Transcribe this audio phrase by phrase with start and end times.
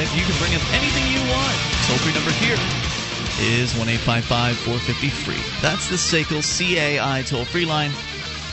[0.00, 0.16] Live.
[0.16, 1.56] You can bring up anything you want.
[1.84, 2.56] Toll free number here
[3.42, 5.60] is 1 450 free.
[5.60, 7.90] That's the SACL CAI toll free line.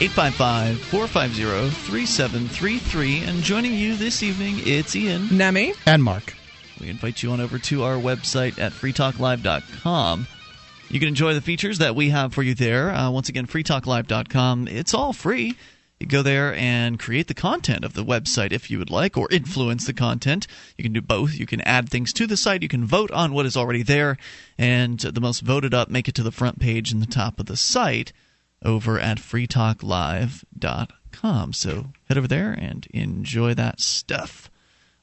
[0.02, 3.24] 855 450 3733.
[3.24, 5.30] And joining you this evening, it's Ian.
[5.32, 5.74] Nemi.
[5.86, 6.34] And Mark.
[6.82, 10.28] We invite you on over to our website at freetalklive.com.
[10.90, 12.92] You can enjoy the features that we have for you there.
[12.92, 14.68] Uh, once again, freetalklive.com.
[14.68, 15.56] It's all free.
[16.06, 19.88] Go there and create the content of the website if you would like, or influence
[19.88, 20.46] the content.
[20.78, 21.34] You can do both.
[21.34, 22.62] You can add things to the site.
[22.62, 24.18] You can vote on what is already there,
[24.58, 27.48] and the most voted up make it to the front page and the top of
[27.48, 28.14] the site
[28.64, 31.54] over at freetalklive.com.
[31.54, 34.52] So head over there and enjoy that stuff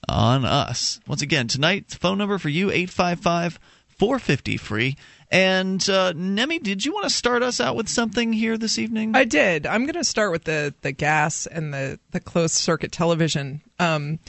[0.08, 1.00] on us.
[1.08, 4.96] Once again, tonight's phone number for you 855 450 free.
[5.34, 9.16] And uh, Nemi, did you want to start us out with something here this evening?
[9.16, 9.66] I did.
[9.66, 13.60] I'm going to start with the the gas and the the closed circuit television.
[13.80, 14.20] Um,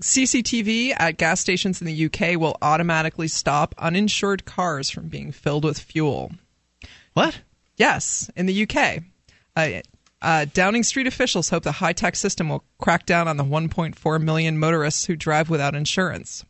[0.00, 5.64] CCTV at gas stations in the UK will automatically stop uninsured cars from being filled
[5.64, 6.30] with fuel.
[7.14, 7.40] What?
[7.76, 9.02] Yes, in the UK.
[9.56, 9.80] Uh,
[10.22, 14.22] uh, Downing Street officials hope the high tech system will crack down on the 1.4
[14.22, 16.44] million motorists who drive without insurance.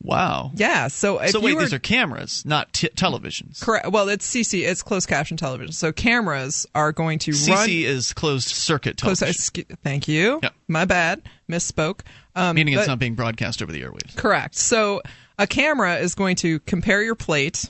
[0.00, 0.52] Wow.
[0.54, 0.88] Yeah.
[0.88, 3.60] So if so wait, were, these are cameras, not t- televisions.
[3.60, 3.90] correct.
[3.90, 4.66] Well, it's CC.
[4.66, 5.72] It's closed caption television.
[5.72, 7.68] So cameras are going to CC run.
[7.68, 10.38] is closed circuit television, excu- thank you.
[10.42, 10.54] Yep.
[10.68, 11.22] My bad.
[11.50, 12.00] Misspoke.
[12.36, 14.16] Um, meaning but- it's not being broadcast over the airwaves.
[14.16, 14.54] Correct.
[14.54, 15.02] So
[15.38, 17.68] a camera is going to compare your plate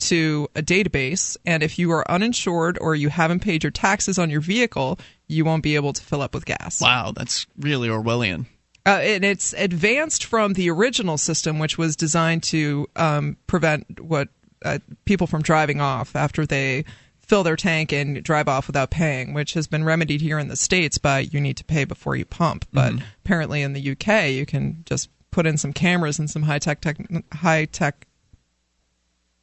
[0.00, 4.30] to a database, and if you are uninsured or you haven't paid your taxes on
[4.30, 6.80] your vehicle, you won't be able to fill up with gas.
[6.80, 8.46] Wow, that's really Orwellian.
[8.86, 14.28] Uh, and it's advanced from the original system, which was designed to um, prevent what
[14.64, 16.84] uh, people from driving off after they
[17.20, 20.56] fill their tank and drive off without paying, which has been remedied here in the
[20.56, 22.66] states by you need to pay before you pump.
[22.72, 26.58] But apparently in the UK, you can just put in some cameras and some high
[26.58, 26.84] tech
[27.32, 28.06] high tech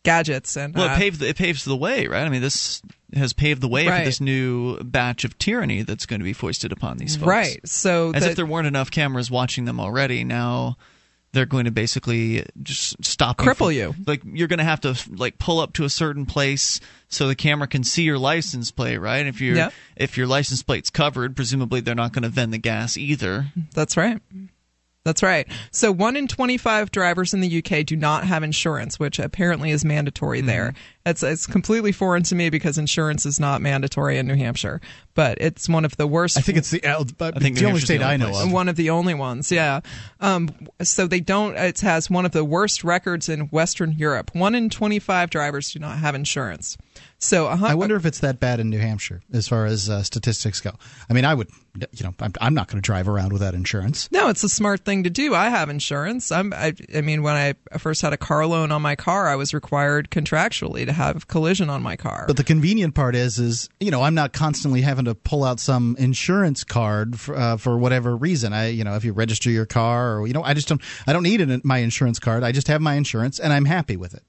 [0.03, 2.25] gadgets and Well, uh, it paves the, it paves the way, right?
[2.25, 2.81] I mean, this
[3.13, 3.99] has paved the way Right.
[3.99, 7.27] for this new batch of tyranny that's going to be foisted upon these folks.
[7.27, 7.59] right.
[7.67, 10.23] So As the- if there weren't enough cameras watching them already.
[10.23, 10.77] Now
[11.33, 13.95] they're going to basically just stop Cripple from- you.
[14.05, 16.79] Like you're going to have to like pull up to a certain place
[17.09, 19.25] so the camera can see your license plate, right?
[19.27, 19.73] If you Yep.
[19.97, 23.47] if your license plate's covered, presumably they're not going to vend the gas either.
[23.73, 24.19] That's right.
[25.07, 25.47] That's right.
[25.71, 29.85] So one in 25 drivers in the UK do not have insurance, which apparently is
[29.85, 30.47] mandatory Mm-hmm.
[30.47, 30.73] there.
[31.05, 34.81] It's it's completely foreign to me because insurance is not mandatory in New Hampshire,
[35.17, 37.79] but it's one of the worst I think it's the uh, I think the only
[37.79, 38.45] state the only I know place.
[38.45, 38.51] of.
[38.51, 39.79] one of the only ones, yeah.
[40.21, 40.49] Um,
[40.83, 41.57] so they don't.
[41.57, 44.35] It has one of the worst records in Western Europe.
[44.35, 46.77] One in twenty-five drivers do not have insurance.
[47.19, 50.03] So uh, I wonder if it's that bad in New Hampshire as far as uh,
[50.03, 50.71] statistics go.
[51.09, 51.49] I mean, I would,
[51.91, 54.07] you know, I'm, I'm not going to drive around without insurance.
[54.11, 55.33] No, it's a smart thing to do.
[55.33, 56.31] I have insurance.
[56.31, 59.35] I'm, I, I mean, when I first had a car loan on my car, I
[59.35, 62.25] was required contractually to have collision on my car.
[62.27, 65.59] But the convenient part is, is you know, I'm not constantly having to pull out
[65.59, 68.53] some insurance card for, uh, for whatever reason.
[68.53, 71.13] I, you know, if you register your car, or you know, I just don't, I
[71.13, 72.43] don't need an, my insurance card.
[72.43, 74.23] I just have my insurance, and I'm happy with it.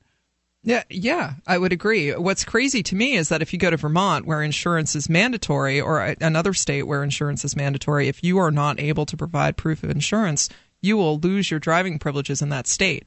[0.62, 2.12] Yeah, yeah, I would agree.
[2.12, 5.80] What's crazy to me is that if you go to Vermont, where insurance is mandatory,
[5.80, 9.82] or another state where insurance is mandatory, if you are not able to provide proof
[9.82, 10.48] of insurance,
[10.82, 13.06] you will lose your driving privileges in that state.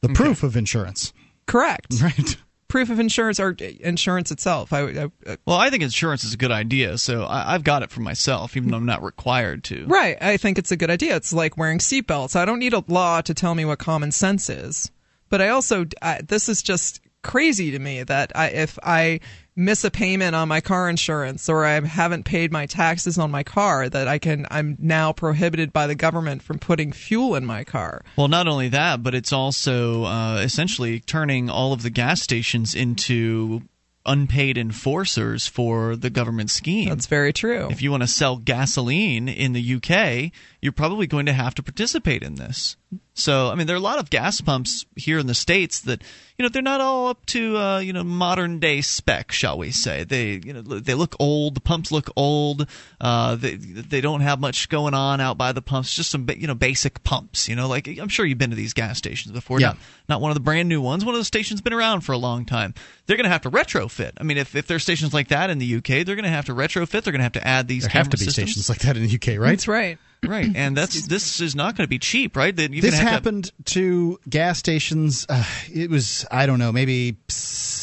[0.00, 1.12] The proof of insurance,
[1.46, 1.92] Correct.
[2.02, 2.36] right?
[2.72, 4.72] Proof of insurance or insurance itself.
[4.72, 7.82] I, I, uh, Well, I think insurance is a good idea, so I, I've got
[7.82, 9.84] it for myself, even though I'm not required to.
[9.88, 10.16] right.
[10.22, 11.14] I think it's a good idea.
[11.16, 12.34] It's like wearing seatbelts.
[12.34, 14.90] I don't need a law to tell me what common sense is.
[15.28, 19.20] But I also, I, this is just crazy to me that I, if I
[19.54, 23.42] miss a payment on my car insurance or I haven't paid my taxes on my
[23.42, 27.64] car, that I can, I'm now prohibited by the government from putting fuel in my
[27.64, 28.02] car.
[28.16, 32.74] Well, not only that, but it's also uh, essentially turning all of the gas stations
[32.74, 33.62] into
[34.04, 36.88] unpaid enforcers for the government scheme.
[36.88, 37.68] That's very true.
[37.70, 41.62] if you want to sell gasoline in the UK, you're probably going to have to
[41.62, 42.76] participate in this.
[43.14, 46.02] So, I mean, there are a lot of gas pumps here in the states that,
[46.38, 49.72] you know, they're not all up to, uh, you know, modern day spec, shall we
[49.72, 50.04] say?
[50.04, 51.56] They, you know, they look old.
[51.56, 52.68] The pumps look old.
[53.00, 55.92] Uh, they they don't have much going on out by the pumps.
[55.92, 57.48] Just some, you know, basic pumps.
[57.48, 59.60] You know, like I'm sure you've been to these gas stations before.
[59.60, 59.68] Yeah.
[59.68, 61.04] Not, not one of the brand new ones.
[61.04, 62.72] One of the stations been around for a long time.
[63.06, 64.12] They're going to have to retrofit.
[64.18, 66.46] I mean, if if there's stations like that in the UK, they're going to have
[66.46, 67.02] to retrofit.
[67.02, 67.82] They're going to have to add these.
[67.82, 68.52] There have to be systems.
[68.52, 69.50] stations like that in the UK, right?
[69.50, 69.98] That's right.
[70.24, 72.54] Right, and that's this is not going to be cheap, right?
[72.54, 75.26] That this gonna happened to gas stations.
[75.28, 77.16] Uh, it was I don't know maybe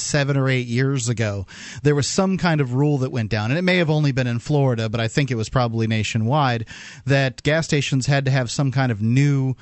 [0.10, 1.46] seven or eight years ago,
[1.84, 4.28] there was some kind of rule that went down, and it may have only been
[4.28, 6.68] in Florida, but I think it was probably nationwide,
[7.06, 9.56] that gas stations had to have some kind of new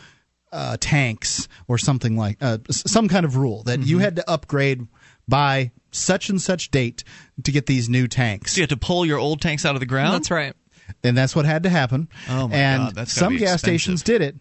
[0.52, 3.90] uh, tanks or something like uh, some kind of rule that mm-hmm.
[3.90, 4.88] you had to upgrade
[5.28, 7.04] by such and such date
[7.44, 8.54] to get these new tanks.
[8.54, 10.14] So you had to pull your old tanks out of the ground.
[10.14, 10.56] That's right.
[11.04, 12.10] And that's what had to happen.
[12.30, 14.36] Oh my and God, that's some gas stations did it,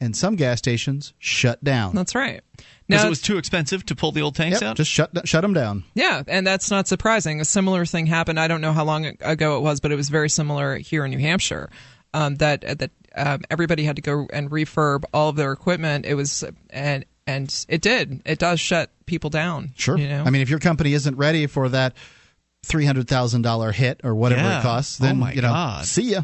[0.00, 1.94] and some gas stations shut down.
[1.94, 2.42] That's right.
[2.86, 4.76] Because it was too expensive to pull the old tanks yep, out.
[4.76, 5.84] Just shut shut them down.
[5.94, 7.40] Yeah, and that's not surprising.
[7.40, 8.38] A similar thing happened.
[8.38, 11.10] I don't know how long ago it was, but it was very similar here in
[11.10, 11.70] New Hampshire.
[12.14, 16.06] Um, that that um, everybody had to go and refurb all of their equipment.
[16.06, 18.22] It was and and it did.
[18.24, 19.72] It does shut people down.
[19.76, 19.98] Sure.
[19.98, 20.22] You know?
[20.24, 21.94] I mean, if your company isn't ready for that
[22.66, 24.58] three hundred thousand dollar hit or whatever yeah.
[24.58, 25.84] it costs, then oh you know, God.
[25.84, 26.22] see ya.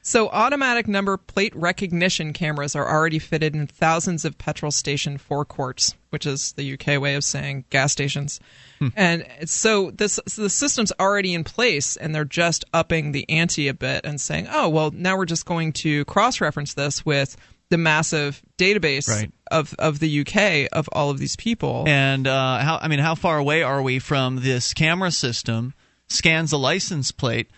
[0.00, 5.96] So, automatic number plate recognition cameras are already fitted in thousands of petrol station forecourts,
[6.10, 8.40] which is the UK way of saying gas stations.
[8.78, 8.88] Hmm.
[8.96, 13.68] And so this so the system's already in place, and they're just upping the ante
[13.68, 17.36] a bit and saying, "Oh, well, now we're just going to cross-reference this with
[17.70, 19.30] the massive database right.
[19.50, 23.14] of of the UK of all of these people." And uh, how I mean, how
[23.14, 25.74] far away are we from this camera system?
[26.08, 27.50] Scans a license plate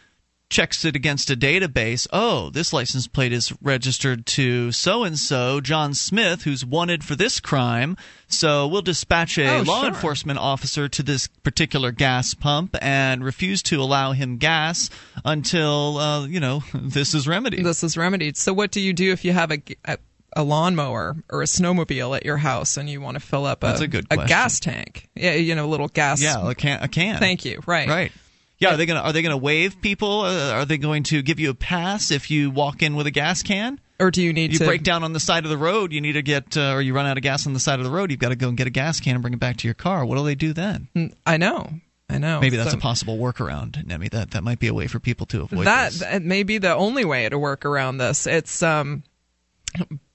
[0.50, 2.06] checks it against a database.
[2.12, 7.14] Oh, this license plate is registered to so and so, John Smith, who's wanted for
[7.14, 7.96] this crime.
[8.32, 9.88] So we'll dispatch a oh, law sure.
[9.88, 14.90] enforcement officer to this particular gas pump and refuse to allow him gas
[15.24, 17.64] until, uh, you know, this is remedied.
[17.64, 18.36] This is remedied.
[18.36, 19.98] So what do you do if you have a, a
[20.36, 23.66] a lawnmower or a snowmobile at your house and you want to fill up a,
[23.66, 25.08] That's a, good a gas tank.
[25.14, 26.22] Yeah, you know, a little gas.
[26.22, 26.82] Yeah, a can.
[26.82, 27.18] A can.
[27.18, 27.60] Thank you.
[27.66, 27.88] Right.
[27.88, 28.12] Right.
[28.58, 30.20] Yeah, are they gonna are they gonna waive people?
[30.20, 33.10] Uh, are they going to give you a pass if you walk in with a
[33.10, 33.80] gas can?
[34.00, 35.92] Or do you need you to break down on the side of the road?
[35.92, 37.84] You need to get, uh, or you run out of gas on the side of
[37.84, 38.10] the road.
[38.10, 39.74] You've got to go and get a gas can and bring it back to your
[39.74, 40.04] car.
[40.04, 40.88] What do they do then?
[41.26, 41.70] I know.
[42.08, 42.40] I know.
[42.40, 44.08] Maybe that's So- a possible workaround, Nemi.
[44.08, 46.00] That that might be a way for people to avoid that, this.
[46.00, 48.26] that may be the only way to work around this.
[48.26, 49.04] It's um,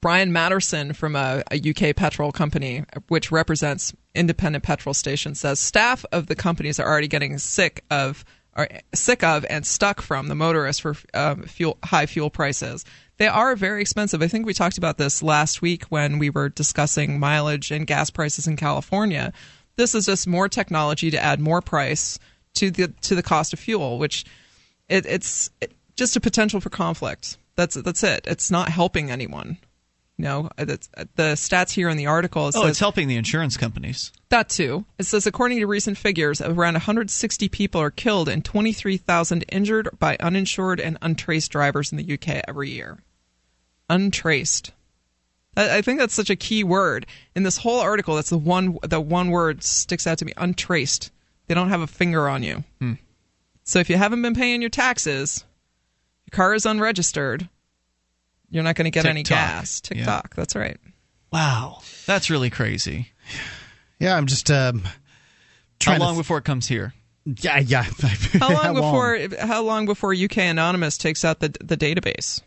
[0.01, 6.03] Brian Madderson from a, a UK petrol company, which represents independent petrol stations, says staff
[6.11, 10.35] of the companies are already getting sick of are sick of and stuck from the
[10.35, 12.85] motorists for um, fuel high fuel prices.
[13.17, 14.21] They are very expensive.
[14.21, 18.09] I think we talked about this last week when we were discussing mileage and gas
[18.09, 19.31] prices in California.
[19.77, 22.19] This is just more technology to add more price
[22.55, 24.25] to the to the cost of fuel, which
[24.89, 25.49] it, it's
[25.95, 27.37] just a potential for conflict.
[27.55, 28.25] That's that's it.
[28.27, 29.57] It's not helping anyone.
[30.17, 32.47] You know, it's, the stats here in the article.
[32.47, 34.13] It oh, says, it's helping the insurance companies.
[34.29, 34.85] that too.
[34.97, 40.15] It says according to recent figures, around 160 people are killed and 23,000 injured by
[40.21, 42.99] uninsured and untraced drivers in the UK every year.
[43.89, 44.71] Untraced.
[45.57, 48.15] I I think that's such a key word in this whole article.
[48.15, 48.77] That's the one.
[48.83, 50.33] The one word sticks out to me.
[50.37, 51.11] Untraced.
[51.47, 52.63] They don't have a finger on you.
[52.79, 52.93] Hmm.
[53.63, 55.43] So if you haven't been paying your taxes,
[56.25, 57.49] your car is unregistered.
[58.55, 59.37] You're not going to get any TikTok.
[59.37, 59.81] gas.
[59.83, 59.95] Yeah.
[59.97, 60.35] TikTok.
[60.35, 60.77] That's right.
[61.33, 63.11] Wow, that's really crazy.
[63.99, 64.91] Yeah, I'm just um, How
[65.81, 66.19] trying long to.
[66.21, 66.93] before it comes here?
[67.25, 67.83] yeah, yeah.
[68.39, 69.19] How long before?
[69.45, 72.41] How long before UK Anonymous takes out the the database?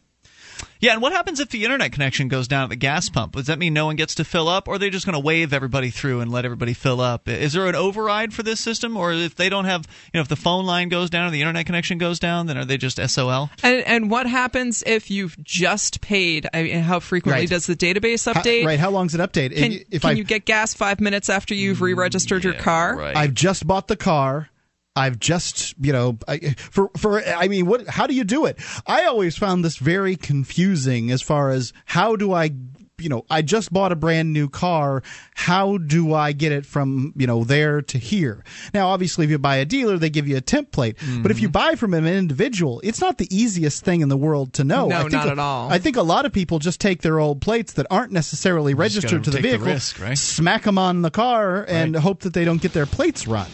[0.81, 3.35] Yeah, and what happens if the internet connection goes down at the gas pump?
[3.35, 5.19] Does that mean no one gets to fill up, or are they just going to
[5.21, 7.27] wave everybody through and let everybody fill up?
[7.29, 10.29] Is there an override for this system, or if they don't have, you know, if
[10.29, 12.99] the phone line goes down or the internet connection goes down, then are they just
[13.09, 13.51] SOL?
[13.63, 16.47] And and what happens if you've just paid?
[16.55, 17.49] I mean, how frequently Right.
[17.49, 18.65] does the database How- update?
[18.67, 18.79] right?
[18.79, 19.55] How long long's it update?
[19.57, 22.97] Can, if if can I you get gas five minutes after you've re-registered your car?
[22.97, 23.17] right.
[23.17, 24.49] I've just bought the car.
[24.99, 26.39] I've just, you know, I,
[26.71, 27.87] for for I mean, what?
[27.89, 28.59] How do you do it?
[28.87, 32.51] I always found this very confusing as far as how do I,
[33.01, 35.05] you know, I just bought a brand new car.
[35.37, 38.45] How do I get it from you know there to here?
[38.75, 40.97] Now, obviously, if you buy a dealer, they give you a template.
[41.23, 41.53] But if you mm-hmm.
[41.53, 44.89] buy from an individual, it's not the easiest thing in the world to know.
[44.89, 45.71] No, I think not a- at all.
[45.71, 49.23] I think a lot of people just take their old plates that aren't necessarily registered
[49.23, 50.19] gotta the take the vehicle, risk, right?
[50.19, 52.03] smack them on the car, and Right.
[52.03, 53.47] hope that they don't get their plates run.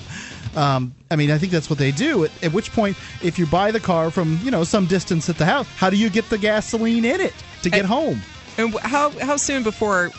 [0.56, 2.24] Um, I mean, I think that's what they do.
[2.24, 5.38] At, at which point, if you buy the car from you know some distance at
[5.38, 8.22] the house, how do you get the gasoline in it to get And- home?
[8.56, 10.12] And how how soon before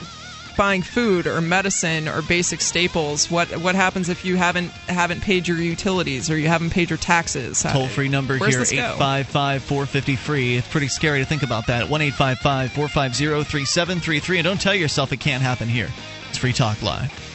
[0.57, 3.31] buying food or medicine or basic staples?
[3.31, 6.97] What what happens if you haven't haven't paid your utilities or you haven't paid your
[6.97, 7.63] taxes?
[7.63, 10.57] Toll free number Where's here, this 855 450 free.
[10.57, 11.89] It's pretty scary to think about that.
[11.89, 14.37] 1 855 450 3733.
[14.39, 15.89] And don't tell yourself it can't happen here.
[16.29, 17.34] It's Free Talk Live.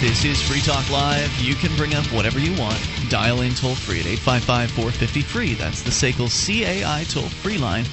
[0.00, 1.36] This is Free Talk Live.
[1.40, 2.80] You can bring up whatever you want.
[3.08, 5.54] Dial in toll free at 855 450 free.
[5.54, 7.84] That's the SACL CAI toll free line.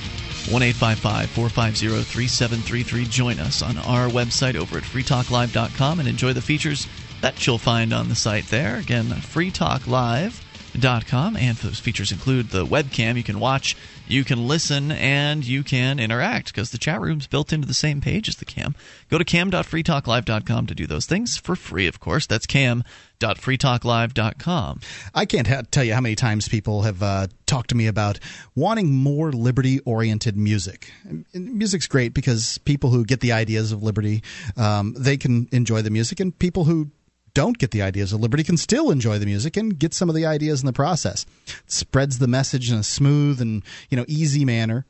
[0.52, 3.06] 1 450 3733.
[3.06, 6.86] Join us on our website over at freetalklive.com and enjoy the features
[7.22, 8.76] that you'll find on the site there.
[8.76, 11.38] Again, freetalklive.com.
[11.38, 13.18] And those features include the webcam.
[13.18, 13.76] You can watch,
[14.08, 18.00] you can listen, and you can interact because the chat room's built into the same
[18.02, 18.76] page as the cam.
[19.10, 22.28] Go to cam.freetalklive.com to do those things for free, of course.
[22.28, 24.80] That's cam.freetalklive.com.
[25.14, 28.20] I can't ha- tell you how many times people have uh, talked to me about
[28.56, 30.92] wanting more liberty oriented music.
[31.04, 34.24] And music's great because people who get the ideas of liberty,
[34.56, 36.92] um, they can enjoy the music, and people who
[37.36, 40.16] don't get the ideas of liberty can still enjoy the music and get some of
[40.16, 41.28] the ideas in the process.
[41.48, 43.62] It spreads the message in a smooth and
[43.92, 44.88] you know easy manner.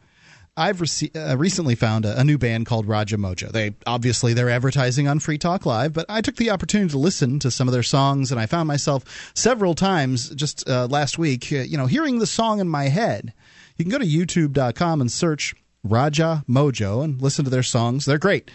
[0.58, 3.52] I've rece- uh, recently found a, a, new band called Raja Mojo.
[3.52, 7.40] They obviously they're advertising on Free Talk Live, but I took the opportunity to listen
[7.40, 11.52] to some of their songs, and I found myself several times just uh, last week,
[11.52, 13.34] uh, you know, hearing the song in my head.
[13.76, 18.06] You can go to YouTube.com and search Raja Mojo and listen to their songs.
[18.06, 18.50] They're great.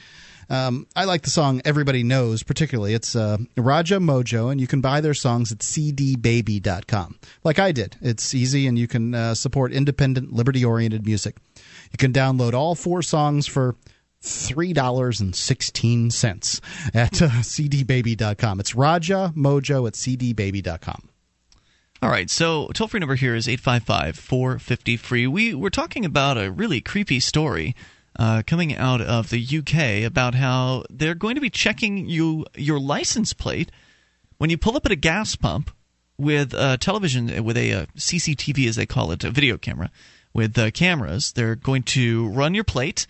[0.50, 2.92] Um, I like the song Everybody Knows, particularly.
[2.92, 7.18] It's uh, Raja Mojo, and you can buy their songs at cdbaby.com.
[7.44, 7.96] Like I did.
[8.02, 11.36] It's easy, and you can uh, support independent, liberty oriented music.
[11.92, 13.76] You can download all four songs for
[14.22, 16.60] $3.16
[16.94, 18.60] at uh, cdbaby.com.
[18.60, 21.08] It's Raja Mojo at cdbaby.com.
[22.02, 25.26] All right, so toll free number here is 855 450 free.
[25.26, 27.76] We were talking about a really creepy story
[28.20, 32.78] uh, coming out of the UK about how they're going to be checking you your
[32.78, 33.72] license plate
[34.36, 35.70] when you pull up at a gas pump
[36.18, 39.90] with a television with a, a CCTV as they call it, a video camera
[40.34, 41.32] with uh, cameras.
[41.32, 43.06] They're going to run your plate.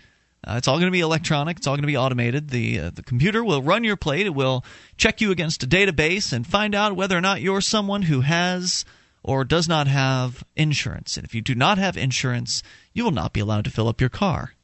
[0.46, 1.56] Uh, it's all going to be electronic.
[1.56, 2.50] It's all going to be automated.
[2.50, 4.26] The uh, the computer will run your plate.
[4.26, 4.64] It will
[4.96, 8.84] check you against a database and find out whether or not you're someone who has
[9.24, 11.16] or does not have insurance.
[11.16, 12.62] And if you do not have insurance,
[12.94, 14.54] you will not be allowed to fill up your car.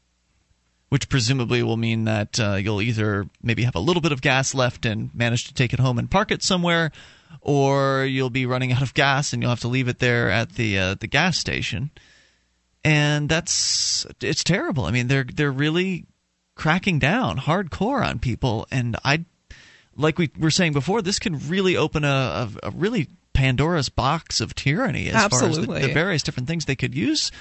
[0.96, 4.54] Which presumably will mean that uh, you'll either maybe have a little bit of gas
[4.54, 6.90] left and manage to take it home and park it somewhere,
[7.42, 10.52] or you'll be running out of gas and you'll have to leave it there at
[10.52, 11.90] the uh, the gas station
[12.86, 14.84] and that's it's terrible.
[14.84, 16.06] I mean, they're they're really
[16.54, 19.24] cracking down hardcore on people, and I
[19.96, 24.40] like we were saying before, this can really open a, a, a really Pandora's box
[24.40, 25.66] of tyranny as Absolutely.
[25.66, 27.32] far as the, the various different things they could use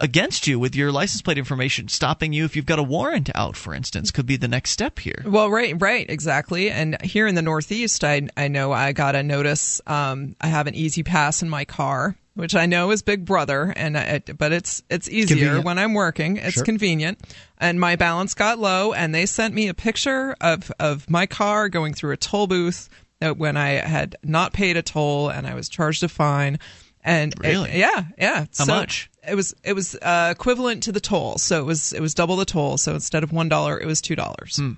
[0.00, 3.56] against you with your license plate information stopping you if you've got a warrant out
[3.56, 7.34] for instance could be the next step here well right right exactly and here in
[7.34, 11.48] the northeast i, I know i got a notice um, i have an E-ZPass in
[11.48, 15.64] my car which I know is Big Brother, and it, but it's it's easier convenient.
[15.64, 16.36] when I'm working.
[16.38, 16.64] It's sure.
[16.64, 17.20] convenient,
[17.58, 21.68] and my balance got low, and they sent me a picture of of my car
[21.68, 22.88] going through a toll booth
[23.32, 26.58] when I had not paid a toll and I was charged a fine.
[27.02, 28.40] And really, it, yeah, yeah.
[28.40, 29.10] How so much?
[29.28, 32.36] It was it was uh, equivalent to the toll, so it was it was double
[32.36, 32.78] the toll.
[32.78, 34.56] So instead of one dollar, it was two dollars.
[34.56, 34.72] Hmm.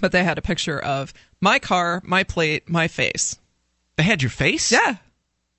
[0.00, 3.38] But they had a picture of my car, my plate, my face.
[3.96, 4.72] They had your face?
[4.72, 4.96] Yeah.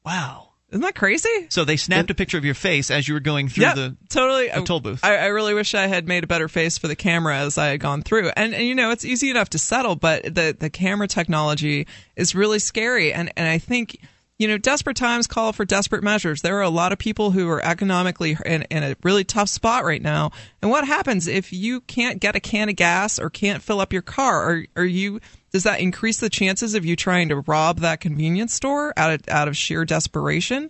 [0.05, 0.49] Wow.
[0.73, 1.29] Isn't that crazy?
[1.49, 3.95] So they snapped a picture of your face as you were going through yeah, the
[4.09, 5.01] totally the toll booth.
[5.03, 7.67] I, I, really wish I had made a better face for the camera as I
[7.67, 8.31] had gone through.
[8.35, 12.33] And, and you know, it's easy enough to settle, but the the camera technology is
[12.33, 13.13] really scary.
[13.13, 13.99] And and I think
[14.43, 16.41] you know, desperate times call for desperate measures.
[16.41, 19.85] There are a lot of people who are economically in, in a really tough spot
[19.85, 20.31] right now.
[20.61, 23.93] And what happens if you can't get a can of gas or can't fill up
[23.93, 24.43] your car?
[24.43, 25.21] Are are you
[25.53, 29.29] does that increase the chances of you trying to rob that convenience store out of
[29.29, 30.69] out of sheer desperation?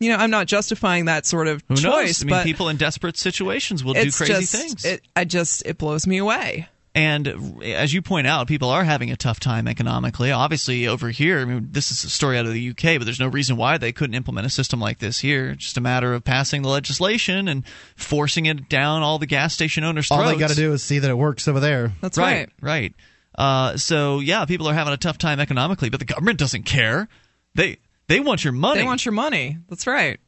[0.00, 1.84] You know, I'm not justifying that sort of Who choice.
[1.84, 2.22] knows?
[2.22, 4.84] I mean, but people in desperate situations will do crazy just, things.
[4.84, 6.66] It, I just it blows me away.
[6.94, 10.30] And as you point out, people are having a tough time economically.
[10.30, 13.20] Obviously, over here, I mean, this is a story out of the UK, but there's
[13.20, 15.50] no reason why they couldn't implement a system like this here.
[15.50, 19.54] It's just a matter of passing the legislation and forcing it down all the gas
[19.54, 20.22] station owners' throats.
[20.22, 21.92] All they got to do is see that it works over there.
[22.02, 22.50] That's right.
[22.60, 22.94] Right.
[23.34, 27.08] Uh, so yeah, people are having a tough time economically, but the government doesn't care.
[27.54, 28.80] They they want your money.
[28.80, 29.56] They want your money.
[29.70, 30.20] That's right.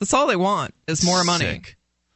[0.00, 1.62] That's all they want is more money.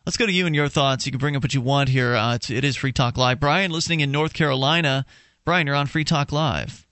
[0.07, 1.07] Let's go to you and your thoughts.
[1.07, 2.15] You can bring up what you want here.
[2.15, 3.41] Uh, it's, it is Free Talk Live.
[3.41, 5.07] Brian, listening in North Carolina.
[5.47, 6.87] Brian, you're on Free Talk Live.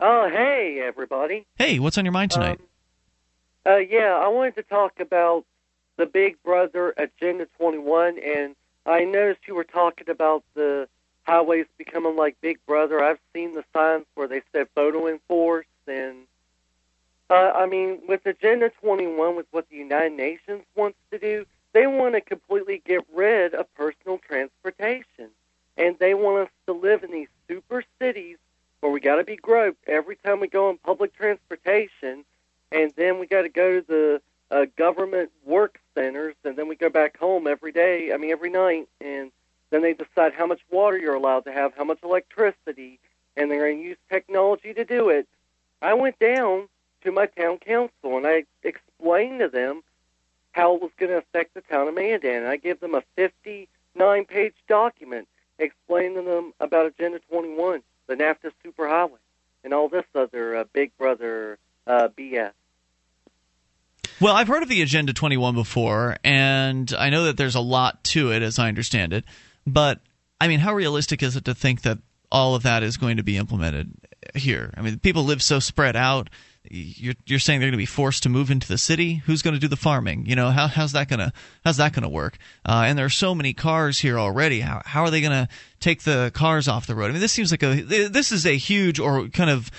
[0.00, 1.46] Oh, hey, everybody.
[1.56, 2.58] Hey, what's on your mind tonight?
[3.66, 5.44] Um, uh, yeah, I wanted to talk about
[5.98, 10.88] the Big Brother Agenda 21, and I noticed you were talking about the
[11.24, 13.02] highways becoming like Big Brother.
[13.02, 16.26] I've seen the signs where they said photo enforce, and
[17.28, 21.44] uh, I mean, with Agenda 21, with what the United Nations wants to do,
[21.76, 25.28] they want to completely get rid of personal transportation,
[25.76, 28.38] and they want us to live in these super cities
[28.80, 32.24] where we got to be groped every time we go on public transportation,
[32.70, 36.76] and then we got to go to the uh, government work centers, and then we
[36.76, 38.12] go back home every day.
[38.12, 39.32] I mean, every night, and
[39.70, 43.00] then they decide how much water you're allowed to have, how much electricity,
[43.36, 45.26] and they're going to use technology to do it.
[45.80, 46.68] I went down
[47.02, 49.82] to my town council and I explained to them
[50.52, 52.36] how it was going to affect the town of Mandan.
[52.36, 55.28] And I gave them a 59 page document
[55.58, 59.18] explaining to them about Agenda 21, the NAFTA superhighway,
[59.64, 62.52] and all this other uh, Big Brother uh, BS.
[64.20, 68.02] Well, I've heard of the Agenda 21 before, and I know that there's a lot
[68.04, 69.24] to it, as I understand it.
[69.66, 70.00] But,
[70.40, 71.98] I mean, how realistic is it to think that
[72.32, 73.92] all of that is going to be implemented
[74.34, 74.72] here?
[74.74, 76.30] I mean, people live so spread out.
[76.70, 79.16] You're, you're saying they're going to be forced to move into the city.
[79.26, 80.26] Who's going to do the farming?
[80.26, 81.32] You know, how, how's that going to
[81.64, 82.38] how's that going to work?
[82.64, 84.60] Uh, and there are so many cars here already.
[84.60, 85.48] How how are they going to
[85.80, 87.10] take the cars off the road?
[87.10, 89.70] I mean, this seems like a this is a huge or kind of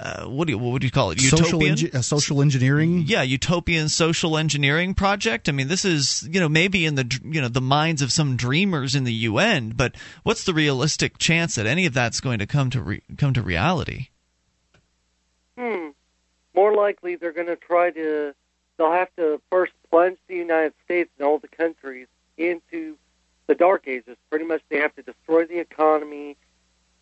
[0.00, 1.20] uh, what do you what would you call it?
[1.20, 3.04] Social, engi- uh, social engineering.
[3.06, 5.46] Yeah, utopian social engineering project.
[5.46, 8.36] I mean, this is you know maybe in the you know the minds of some
[8.36, 12.46] dreamers in the UN, but what's the realistic chance that any of that's going to
[12.46, 14.08] come to re- come to reality?
[15.58, 15.89] Hmm.
[16.60, 18.34] More likely, they're going to try to.
[18.76, 22.06] They'll have to first plunge the United States and all the countries
[22.36, 22.98] into
[23.46, 24.18] the dark ages.
[24.28, 26.36] Pretty much, they have to destroy the economy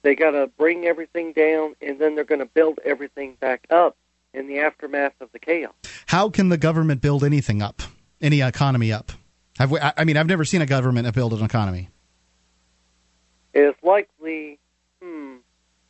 [0.02, 3.96] they got to bring everything down, and then they're going to build everything back up
[4.32, 5.72] in the aftermath of the chaos.
[6.06, 7.82] How can the government build anything up,
[8.20, 9.10] any economy up?
[9.58, 11.88] Have we, I mean, I've never seen a government build an economy.
[13.54, 14.60] It's likely.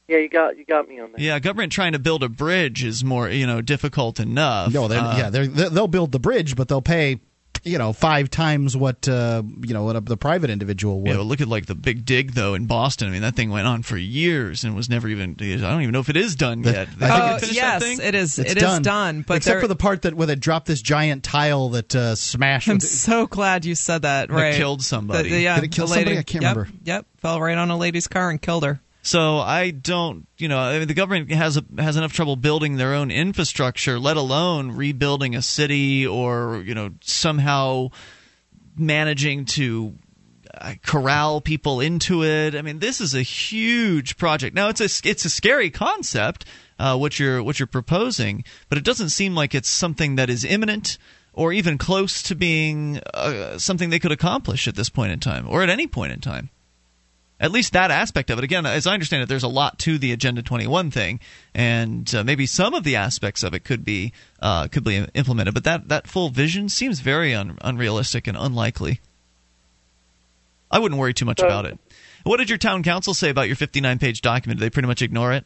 [0.08, 1.20] Yeah, you got you got me on that.
[1.20, 4.72] Yeah, government trying to build a bridge is more you know difficult enough.
[4.72, 7.20] No, uh, yeah, they'll build the bridge, but they'll pay
[7.64, 11.10] you know five times what uh, you know what a, the private individual would.
[11.10, 13.08] Yeah, look at like the big dig though in Boston.
[13.08, 15.36] I mean, that thing went on for years and was never even.
[15.40, 16.88] I don't even know if it is done the, yet.
[17.00, 18.38] Uh, yes, it is.
[18.38, 18.80] It's it done.
[18.80, 19.24] Is done.
[19.26, 22.68] But except for the part that where they dropped this giant tile that uh, smashed.
[22.68, 24.30] I'm so glad you said that.
[24.30, 25.28] Right, killed somebody.
[25.28, 26.18] The, the, yeah, Did it kill somebody?
[26.18, 26.78] I can't yep, remember.
[26.84, 28.80] Yep, fell right on a lady's car and killed her.
[29.02, 32.76] So I don't, you know, I mean, the government has a, has enough trouble building
[32.76, 37.88] their own infrastructure, let alone rebuilding a city or you know somehow
[38.76, 39.94] managing to
[40.52, 42.54] uh, corral people into it.
[42.54, 44.54] I mean, this is a huge project.
[44.54, 46.44] Now, it's a it's a scary concept
[46.78, 50.44] uh, what you're what you're proposing, but it doesn't seem like it's something that is
[50.44, 50.98] imminent
[51.32, 55.46] or even close to being uh, something they could accomplish at this point in time
[55.48, 56.50] or at any point in time.
[57.40, 58.44] At least that aspect of it.
[58.44, 61.20] Again, as I understand it, there's a lot to the Agenda 21 thing,
[61.54, 65.54] and uh, maybe some of the aspects of it could be uh, could be implemented.
[65.54, 69.00] But that, that full vision seems very un- unrealistic and unlikely.
[70.70, 71.78] I wouldn't worry too much about it.
[72.24, 74.58] What did your town council say about your 59 page document?
[74.58, 75.44] Did they pretty much ignore it?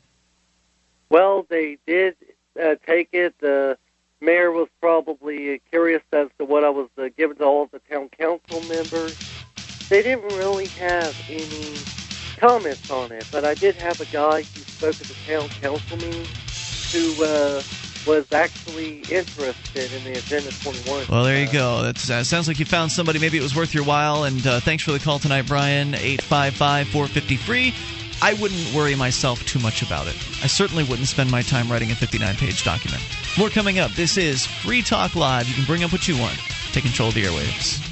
[1.11, 2.17] Well, they did
[2.61, 3.35] uh, take it.
[3.39, 3.77] The
[4.21, 8.09] mayor was probably curious as to what I was uh, giving to all the town
[8.09, 9.42] council members
[9.93, 11.77] they didn't really have any
[12.39, 15.99] comments on it, but I did have a guy who spoke at the town council
[15.99, 16.27] meeting
[16.93, 17.63] who uh,
[18.07, 21.05] was actually interested in the Agenda 21.
[21.11, 21.83] Well, there you go.
[21.83, 23.19] That uh, sounds like you found somebody.
[23.19, 24.25] Maybe it was worth your while.
[24.25, 25.89] And uh, thanks for the call tonight, Brian.
[25.89, 27.75] 855 453.
[28.23, 30.17] I wouldn't worry myself too much about it.
[30.43, 33.03] I certainly wouldn't spend my time writing a 59 page document.
[33.37, 33.91] More coming up.
[33.91, 35.49] This is Free Talk Live.
[35.49, 36.39] You can bring up what you want.
[36.73, 37.92] Take control of the airwaves.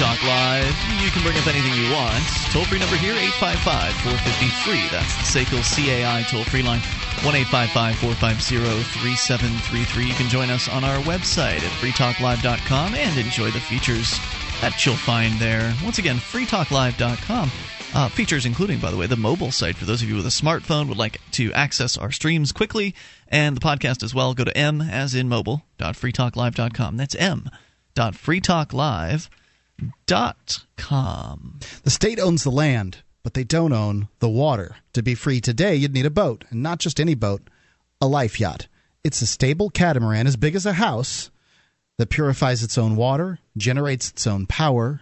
[0.00, 0.72] Talk Live.
[1.04, 2.24] You can bring up anything you want.
[2.52, 4.88] Toll free number here, 855 450.
[4.88, 6.80] That's the SACL CAI toll free line,
[7.20, 10.06] 1 855 450 3733.
[10.06, 14.18] You can join us on our website at freetalklive.com and enjoy the features
[14.62, 15.74] that you'll find there.
[15.84, 17.50] Once again, freetalklive.com.
[17.92, 20.30] Uh, features including, by the way, the mobile site for those of you with a
[20.30, 22.94] smartphone would like to access our streams quickly
[23.28, 24.32] and the podcast as well.
[24.32, 26.96] Go to m as in mobile mobile.freetalklive.com.
[26.96, 29.39] That's m.freetalklive.com.
[31.84, 34.76] The state owns the land, but they don't own the water.
[34.94, 37.42] To be free today, you'd need a boat, and not just any boat,
[38.00, 38.66] a life yacht.
[39.04, 41.30] It's a stable catamaran as big as a house
[41.98, 45.00] that purifies its own water, generates its own power,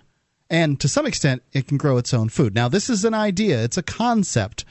[0.51, 2.55] and to some extent, it can grow its own food.
[2.55, 4.64] Now, this is an idea, it's a concept,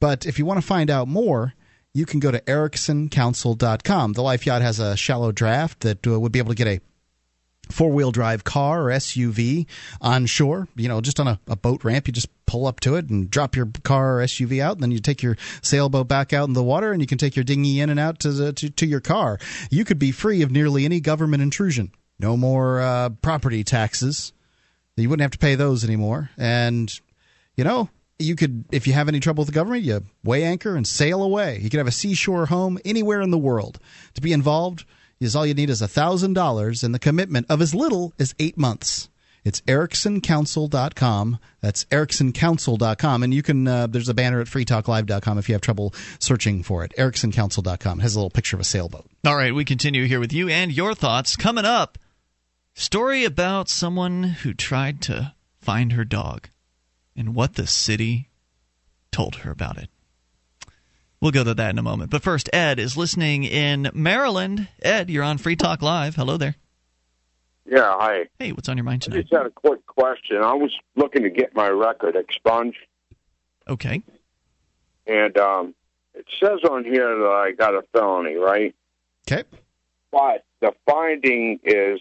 [0.00, 1.54] but if you want to find out more,
[1.92, 4.12] you can go to ericsoncouncil.com.
[4.12, 6.80] The Life Yacht has a shallow draft that uh, would be able to get a
[7.70, 9.66] four wheel drive car or SUV
[10.00, 12.06] on shore, you know, just on a, a, boat ramp.
[12.06, 14.90] You just pull up to it and drop your car or SUV out, and then
[14.90, 17.80] you take your sailboat back out in the water, and you can take your dinghy
[17.80, 19.38] in and out to, the, to, to your car.
[19.70, 21.92] You could be free of nearly any government intrusion.
[22.18, 24.32] No more uh, property taxes.
[24.96, 26.30] You wouldn't have to pay those anymore.
[26.36, 26.92] And,
[27.56, 30.76] you know, you could, if you have any trouble with the government, you weigh anchor
[30.76, 31.58] and sail away.
[31.60, 33.78] You could have a seashore home anywhere in the world.
[34.14, 34.84] To be involved,
[35.26, 39.08] is all you need is $1,000 and the commitment of as little as eight months.
[39.44, 41.38] It's ericsoncouncil.com.
[41.60, 43.22] That's ericsoncouncil.com.
[43.22, 46.84] And you can, uh, there's a banner at freetalklive.com if you have trouble searching for
[46.84, 46.92] it.
[46.98, 48.00] ericsoncouncil.com.
[48.00, 49.06] It has a little picture of a sailboat.
[49.24, 51.36] All right, we continue here with you and your thoughts.
[51.36, 51.98] Coming up,
[52.74, 56.48] story about someone who tried to find her dog
[57.16, 58.28] and what the city
[59.10, 59.90] told her about it.
[61.20, 62.10] We'll go to that in a moment.
[62.10, 64.68] But first, Ed is listening in Maryland.
[64.80, 66.16] Ed, you're on Free Talk Live.
[66.16, 66.54] Hello there.
[67.66, 68.24] Yeah, hi.
[68.38, 70.38] Hey, what's on your mind I just had a quick question.
[70.38, 72.78] I was looking to get my record expunged,
[73.68, 74.02] Okay.
[75.06, 75.74] and um,
[76.14, 78.74] it says on here that I got a felony, right?
[79.30, 79.44] Okay.
[80.10, 82.00] But the finding is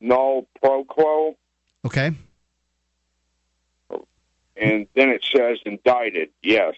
[0.00, 1.36] null pro quo,
[1.84, 2.10] Okay.
[4.56, 6.30] and then it says indicted.
[6.42, 6.74] Yes.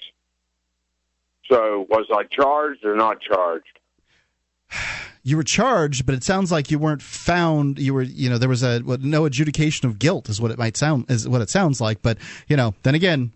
[1.49, 3.79] So was I charged or not charged?
[5.23, 7.79] You were charged, but it sounds like you weren't found.
[7.79, 10.59] You were, you know, there was a what, no adjudication of guilt, is what it
[10.59, 12.03] might sound, is what it sounds like.
[12.03, 13.33] But you know, then again,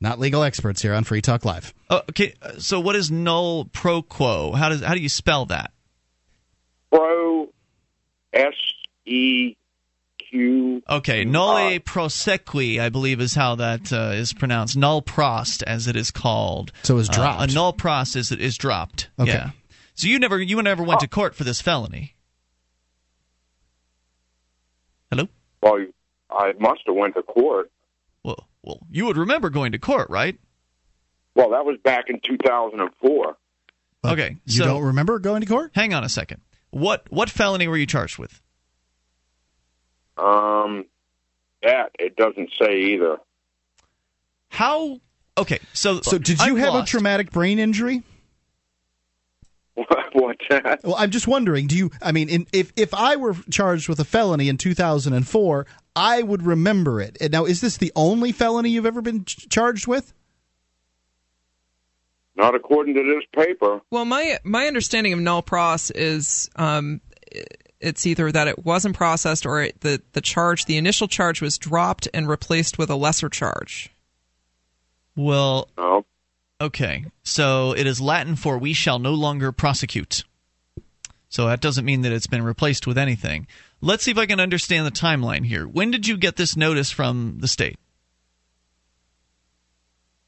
[0.00, 1.74] not legal experts here on Free Talk Live.
[1.90, 2.34] Uh, okay.
[2.42, 4.52] uh, So, what is null pro quo?
[4.52, 5.72] How does how do you spell that?
[6.90, 7.48] Pro
[8.32, 8.54] S
[9.06, 9.56] E
[10.34, 10.82] Q.
[10.90, 14.76] Okay, nolle prosequi, I believe, is how that uh, is pronounced.
[14.76, 16.72] Null prost, as it is called.
[16.82, 17.50] So it was Uh, dropped.
[17.52, 19.10] a null prost is is dropped.
[19.18, 19.30] Okay.
[19.30, 19.50] Yeah.
[19.94, 22.16] So you never you never went to court for this felony.
[25.10, 25.28] Hello.
[25.62, 25.86] Well,
[26.30, 27.70] I must have went to court.
[28.24, 30.36] Well, well, you would remember going to court, right?
[31.36, 33.36] Well, that was back in 2004.
[34.02, 35.70] But Okay, You so- don't remember going to court?
[35.74, 36.40] Hang on a second.
[36.70, 38.40] What what felony were you charged with?
[40.64, 40.84] Um,
[41.62, 43.18] that it doesn't say either.
[44.48, 45.00] How?
[45.36, 46.88] Okay, so So did you I'm have lost.
[46.88, 48.02] a traumatic brain injury?
[50.12, 50.80] What's that?
[50.84, 51.66] Well, I'm just wondering.
[51.66, 51.90] Do you?
[52.00, 56.42] I mean, in, if if I were charged with a felony in 2004, I would
[56.44, 57.16] remember it.
[57.20, 60.12] And Now, is this the only felony you've ever been ch- charged with?
[62.36, 63.80] Not according to this paper.
[63.90, 67.00] Well, my my understanding of null pros is um,
[67.84, 71.58] it's either that it wasn't processed or it, the the charge, the initial charge, was
[71.58, 73.90] dropped and replaced with a lesser charge.
[75.16, 76.04] Well, No.
[76.60, 77.04] okay.
[77.22, 80.24] So it is Latin for "we shall no longer prosecute."
[81.28, 83.46] So that doesn't mean that it's been replaced with anything.
[83.80, 85.66] Let's see if I can understand the timeline here.
[85.66, 87.76] When did you get this notice from the state?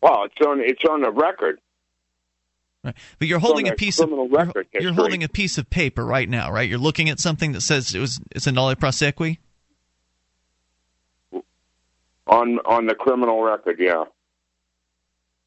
[0.03, 1.59] Well, it's on it's on the record.
[2.87, 2.94] Right.
[3.18, 6.51] But you're holding a piece of you're, you're holding a piece of paper right now,
[6.51, 6.68] right?
[6.68, 9.38] You're looking at something that says it was it's a nolle prosequi.
[12.29, 14.05] On on the criminal record, yeah.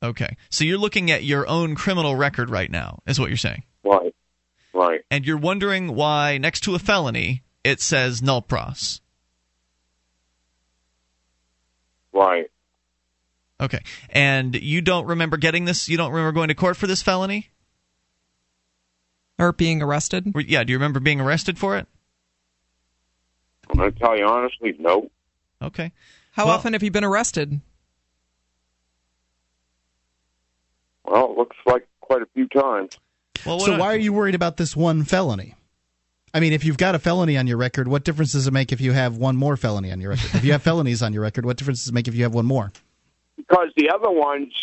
[0.01, 0.37] Okay.
[0.49, 3.63] So you're looking at your own criminal record right now, is what you're saying.
[3.83, 4.15] Right.
[4.73, 5.01] Right.
[5.11, 9.01] And you're wondering why next to a felony it says null pros.
[12.13, 12.49] Right.
[13.61, 13.79] Okay.
[14.09, 15.89] And you don't remember getting this?
[15.89, 17.49] You don't remember going to court for this felony?
[19.37, 20.31] Or being arrested.
[20.47, 21.87] Yeah, do you remember being arrested for it?
[23.69, 25.09] I'm going to tell you honestly, no.
[25.61, 25.91] Okay.
[26.31, 27.59] How Well- often have you been arrested?
[31.05, 32.91] Well, it looks like quite a few times.
[33.45, 35.55] Well, So I- why are you worried about this one felony?
[36.33, 38.71] I mean, if you've got a felony on your record, what difference does it make
[38.71, 40.35] if you have one more felony on your record?
[40.35, 42.33] if you have felonies on your record, what difference does it make if you have
[42.33, 42.71] one more?
[43.49, 44.53] Because the other ones,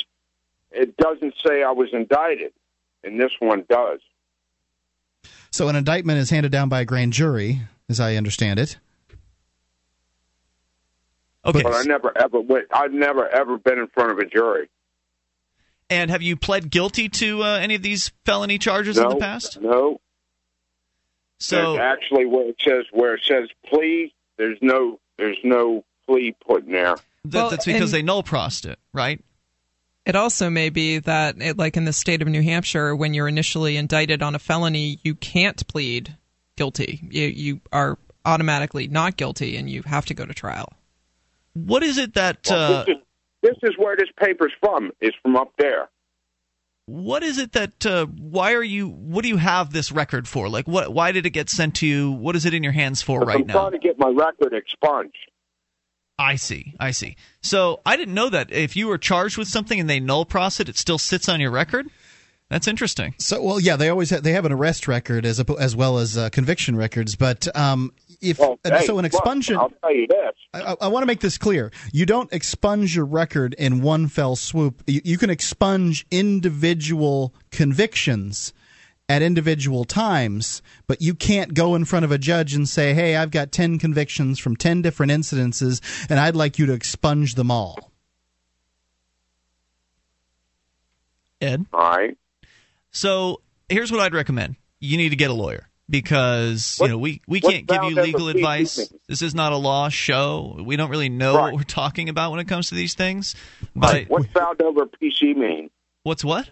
[0.71, 2.53] it doesn't say I was indicted,
[3.03, 4.01] and this one does.
[5.51, 8.79] So an indictment is handed down by a grand jury, as I understand it.
[11.45, 11.63] Okay.
[11.63, 12.67] But I never ever went.
[12.73, 14.69] I've never ever been in front of a jury.
[15.89, 19.17] And have you pled guilty to uh, any of these felony charges no, in the
[19.17, 19.61] past?
[19.61, 20.01] No.
[21.39, 26.35] So There's actually, where it says where it says plea, there's no there's no plea
[26.45, 26.97] put in there.
[27.31, 29.23] That, Well, that's because they null prost it, right?
[30.05, 33.29] It also may be that, it, like in the state of New Hampshire, when you're
[33.29, 36.17] initially indicted on a felony, you can't plead
[36.57, 37.01] guilty.
[37.11, 40.73] You, you are automatically not guilty, and you have to go to trial.
[41.55, 43.03] What is it that Well, uh, this, is,
[43.43, 44.93] this is where this paper's from.
[45.01, 45.89] Is from up there.
[46.87, 50.49] what is it that uh, why are you what do you have this record for?
[50.49, 52.13] Like what why did it get sent to you?
[52.13, 53.55] What is it in your hands for right now?
[53.55, 55.17] I'm trying to get my record expunged.
[56.19, 56.75] I see.
[56.81, 57.17] I see.
[57.43, 60.61] So I didn't know that if you were charged with something and they null pros
[60.61, 61.89] it, it still sits on your record.
[62.49, 63.15] That's interesting.
[63.19, 65.99] So, well, yeah, they always have, they have an arrest record as a, as well
[65.99, 67.17] as uh, conviction records.
[67.17, 69.57] But um, if Well, and hey, so, an look, expunsion.
[69.57, 70.33] I'll tell you this.
[70.55, 71.73] I, I want to make this clear.
[71.93, 74.83] You don't expunge your record in one fell swoop.
[74.87, 78.53] You, you can expunge individual convictions
[79.09, 83.15] at individual times, but you can't go in front of a judge and say, "Hey,
[83.17, 87.51] I've got 10 convictions from 10 different incidences and I'd like you to expunge them
[87.51, 87.93] all."
[91.41, 91.67] Ed.
[91.73, 92.17] All right.
[92.91, 94.57] So here's what I'd recommend.
[94.81, 97.95] You need to get a lawyer because What- you know we, we can't give you
[97.95, 98.79] legal advice.
[98.79, 98.99] me?
[99.09, 100.61] This is not a law show.
[100.65, 101.45] We don't really know Right.
[101.45, 103.35] what we're talking about when it comes to these things.
[103.75, 104.11] But Right.
[104.11, 105.71] What's found over PC mean?
[106.03, 106.49] what's what?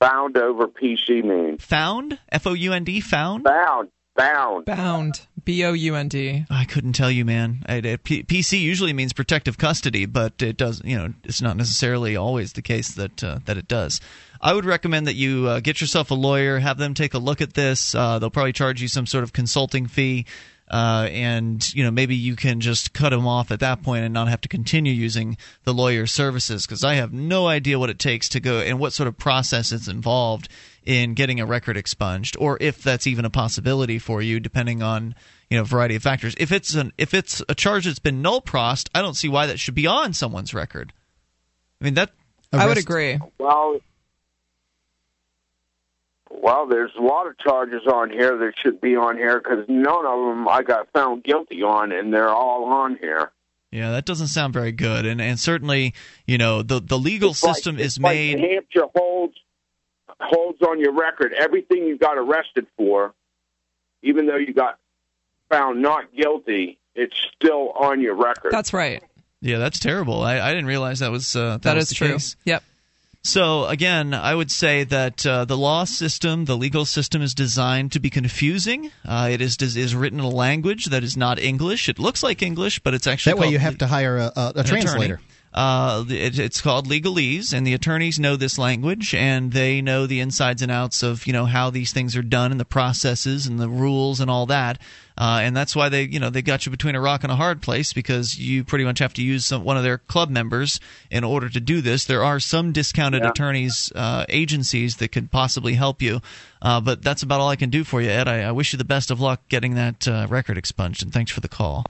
[0.00, 1.58] Found over PC mean?
[1.58, 2.18] Found?
[2.30, 3.44] F O U N D found?
[3.44, 3.88] Found.
[4.14, 4.64] Bound.
[4.66, 5.26] Bound.
[5.44, 6.44] B O U N D.
[6.50, 7.62] I couldn't tell you, man.
[7.66, 10.82] I, I- P- PC usually means protective custody, but it does.
[10.84, 14.00] You know, it's not necessarily always the case that uh, that it does.
[14.40, 17.40] I would recommend that you uh, get yourself a lawyer, have them take a look
[17.40, 17.94] at this.
[17.94, 20.26] Uh, they'll probably charge you some sort of consulting fee,
[20.70, 24.12] uh, and you know maybe you can just cut them off at that point and
[24.12, 26.66] not have to continue using the lawyer's services.
[26.66, 29.72] Because I have no idea what it takes to go and what sort of process
[29.72, 30.48] is involved
[30.84, 35.14] in getting a record expunged, or if that's even a possibility for you, depending on
[35.50, 36.34] you know a variety of factors.
[36.38, 39.46] If it's an if it's a charge that's been null prost, I don't see why
[39.46, 40.92] that should be on someone's record.
[41.80, 42.10] I mean that
[42.52, 43.18] I would agree.
[43.38, 43.80] Well,
[46.46, 50.06] well, there's a lot of charges on here that should be on here because none
[50.06, 53.32] of them I got found guilty on, and they're all on here.
[53.72, 55.92] Yeah, that doesn't sound very good, and and certainly,
[56.24, 58.38] you know, the the legal It's system it's is like made.
[58.38, 59.34] New Hampshire holds
[60.20, 63.12] holds on your record everything you got arrested for,
[64.04, 64.78] even though you got
[65.50, 66.78] found not guilty.
[66.94, 68.52] It's still on your record.
[68.52, 69.02] That's right.
[69.40, 70.22] Yeah, that's terrible.
[70.22, 72.12] I, I didn't realize that was uh, that, that was is the true.
[72.12, 72.36] case.
[72.44, 72.62] Yep.
[73.26, 77.90] So again, I would say that uh, the law system, the legal system, is designed
[77.92, 78.92] to be confusing.
[79.04, 81.88] Uh, it is is written in a language that is not English.
[81.88, 84.62] It looks like English, but it's actually That way you have to hire a, a,
[84.62, 85.14] translator.
[85.14, 85.25] attorney.
[85.56, 90.20] Uh, it, it's called legalese, and the attorneys know this language, and they know the
[90.20, 93.58] insides and outs of you know how these things are done, and the processes, and
[93.58, 94.78] the rules, and all that.
[95.18, 97.36] Uh, and that's why they you know they got you between a rock and a
[97.36, 100.78] hard place because you pretty much have to use some, one of their club members
[101.10, 102.04] in order to do this.
[102.04, 103.30] There are some discounted Yeah.
[103.30, 106.20] attorneys uh, agencies that could possibly help you,
[106.60, 108.28] uh, but that's about all I can do for you, Ed.
[108.28, 111.30] I, I wish you the best of luck getting that uh, record expunged, and thanks
[111.32, 111.86] for the call.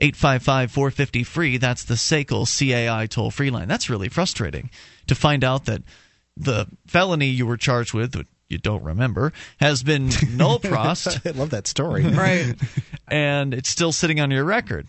[0.00, 1.56] 855 450 free.
[1.58, 3.68] That's the SACL CAI toll free line.
[3.68, 4.70] That's really frustrating
[5.06, 5.82] to find out that
[6.36, 8.16] the felony you were charged with,
[8.48, 12.04] you don't remember, has been null prost I love that story.
[12.04, 12.54] Right.
[13.08, 14.88] and it's still sitting on your record.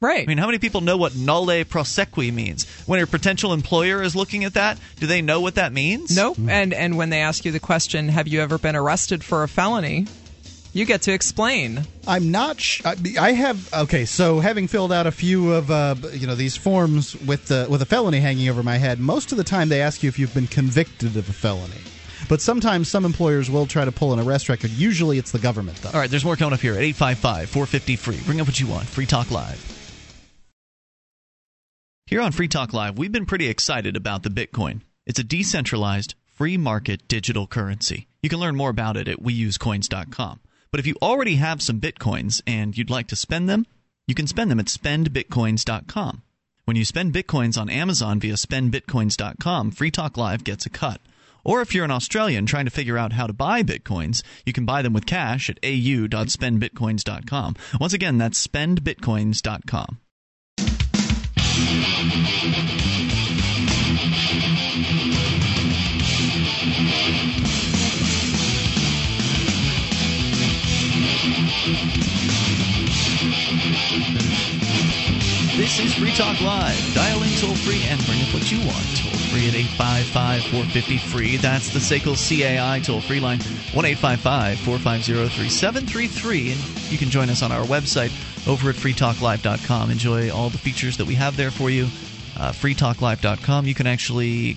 [0.00, 0.24] Right.
[0.24, 2.68] I mean, how many people know what nolle prosequi means?
[2.86, 6.16] When your potential employer is looking at that, do they know what that means?
[6.16, 6.36] Nope.
[6.36, 6.50] Hmm.
[6.50, 9.48] And and when they ask you the question, "Have you ever been arrested for a
[9.48, 10.06] felony?"
[10.74, 11.82] You get to explain.
[12.06, 12.58] I'm not.
[12.58, 13.72] Sh- I I have.
[13.74, 17.66] Okay, so having filled out a few of uh, you know these forms with the
[17.68, 20.18] with a felony hanging over my head, most of the time they ask you if
[20.18, 21.76] you've been convicted of a felony.
[22.28, 24.70] But sometimes some employers will try to pull an arrest record.
[24.70, 25.90] Usually it's the government though.
[25.90, 28.20] All right, there's more coming up here at 855 450 free.
[28.24, 28.86] Bring up what you want.
[28.86, 29.68] Free Talk Live.
[32.06, 34.80] Here on Free Talk Live, we've been pretty excited about the Bitcoin.
[35.06, 38.06] It's a decentralized, free market digital currency.
[38.22, 40.40] You can learn more about it at weusecoins.com.
[40.72, 43.66] But if you already have some Bitcoins and you'd like to spend them,
[44.08, 46.22] you can spend them at spendbitcoins.com.
[46.64, 51.00] When you spend Bitcoins on Amazon via spendbitcoins.com, Free Talk Live gets a cut.
[51.44, 54.64] Or if you're an Australian trying to figure out how to buy bitcoins, you can
[54.64, 57.56] buy them with cash at au.spendbitcoins.com.
[57.80, 59.98] Once again, that's spendbitcoins.com.
[71.22, 71.30] This
[75.78, 76.94] is Free Talk Live.
[76.96, 78.84] Dial in toll free and bring up what you want.
[78.96, 81.36] Toll free at 855 450 free.
[81.36, 86.50] That's the SACL CAI toll free line 1 855 450 3733.
[86.50, 88.10] And you can join us on our website
[88.48, 89.92] over at freetalklive.com.
[89.92, 91.84] Enjoy all the features that we have there for you.
[92.36, 93.66] Uh, freetalklive.com.
[93.66, 94.56] You can actually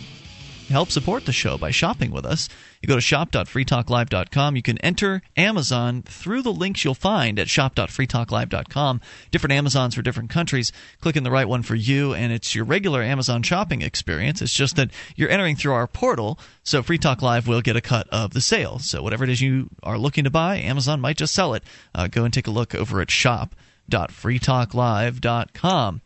[0.73, 2.49] help support the show by shopping with us.
[2.82, 4.56] You go to shop.freetalklive.com.
[4.56, 9.01] You can enter Amazon through the links you'll find at shop.freetalklive.com.
[9.32, 10.71] Different Amazons for different countries.
[11.01, 14.41] Click in the right one for you, and it's your regular Amazon shopping experience.
[14.41, 17.82] It's just that you're entering through our portal, so Free Talk Live will get a
[17.82, 18.80] cut of the sale.
[18.80, 21.63] So whatever it is you are looking to buy, Amazon might just sell it.
[21.93, 26.01] Uh, go and take a look over at shop.freetalklive.com.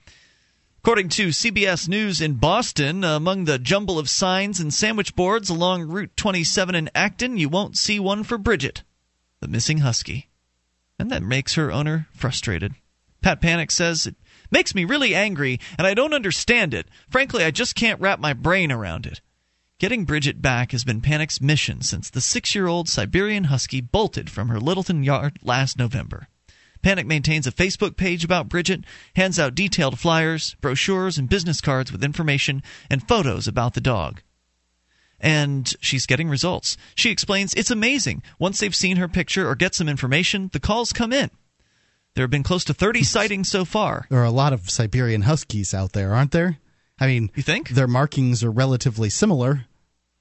[0.90, 5.84] According to CBS News in Boston, among the jumble of signs and sandwich boards along
[5.84, 8.82] Route 27 in Acton, you won't see one for Bridget,
[9.40, 10.30] the missing husky.
[10.98, 12.74] And that makes her owner frustrated.
[13.22, 14.16] Pat Panic says, It
[14.50, 16.88] makes me really angry, and I don't understand it.
[17.08, 19.22] Frankly, I just can't wrap my brain around it.
[19.78, 24.28] Getting Bridget back has been Panic's mission since the six year old Siberian husky bolted
[24.28, 26.30] from her Littleton yard last November.
[26.82, 31.92] Panic maintains a Facebook page about Bridget, hands out detailed flyers, brochures, and business cards
[31.92, 34.22] with information and photos about the dog.
[35.20, 36.78] And she's getting results.
[36.96, 38.24] She explains it's amazing.
[38.40, 41.30] Once they've seen her picture or get some information, the calls come in.
[42.16, 44.06] There have been close to 30 sightings so far.
[44.10, 46.58] There are a lot of Siberian Huskies out there, aren't there?
[47.00, 47.70] I mean, You think?
[47.70, 49.66] their markings are relatively similar.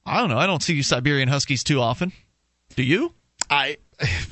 [0.05, 0.39] I don't know.
[0.39, 2.13] I don't see Siberian Huskies too often.
[2.77, 3.15] Do you?
[3.51, 3.77] I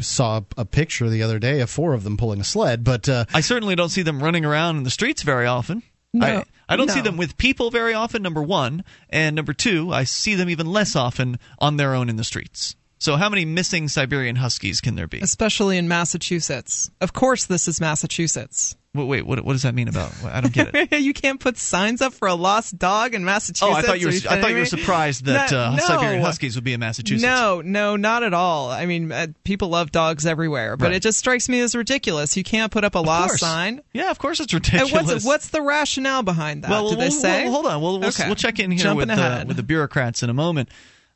[0.00, 3.24] saw a picture the other day of four of them pulling a sled, but uh,
[3.32, 5.82] I certainly don't see them running around in the streets very often.
[6.12, 8.84] No, I, I don't see them with people very often, number one.
[9.10, 12.74] And number two, I see them even less often on their own in the streets.
[12.98, 15.20] So, how many missing Siberian Huskies can there be?
[15.20, 16.90] especially in Massachusetts.
[17.00, 18.74] Of course, this is Massachusetts.
[18.96, 20.12] Wait, wait what, what does that mean about?
[20.24, 20.92] I don't get it.
[21.00, 23.62] you can't put signs up for a lost dog in Massachusetts.
[23.62, 24.12] Oh, I thought you were.
[24.12, 25.84] Are I thought you were surprised that No, uh, no.
[25.84, 27.22] Siberian Huskies would be in Massachusetts.
[27.22, 28.70] No, no, not at all.
[28.70, 30.94] I mean, uh, people love dogs everywhere, but Right.
[30.96, 32.36] it just strikes me as ridiculous.
[32.36, 33.82] You can't put up a lost sign.
[33.92, 34.92] Yeah, of course it's ridiculous.
[34.92, 36.70] what's what's the rationale behind that?
[36.70, 37.44] Well, we'll- say?
[37.44, 37.80] we'll- hold on.
[37.80, 38.26] We'll we'll, Okay.
[38.26, 40.68] we'll check in here Jumping with uh, with the bureaucrats in a moment.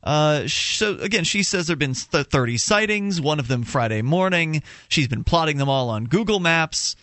[0.03, 3.21] Uh, so again, she says there've been th- 30 sightings.
[3.21, 4.63] One of them Friday morning.
[4.89, 6.95] She's been plotting them all on Google Maps,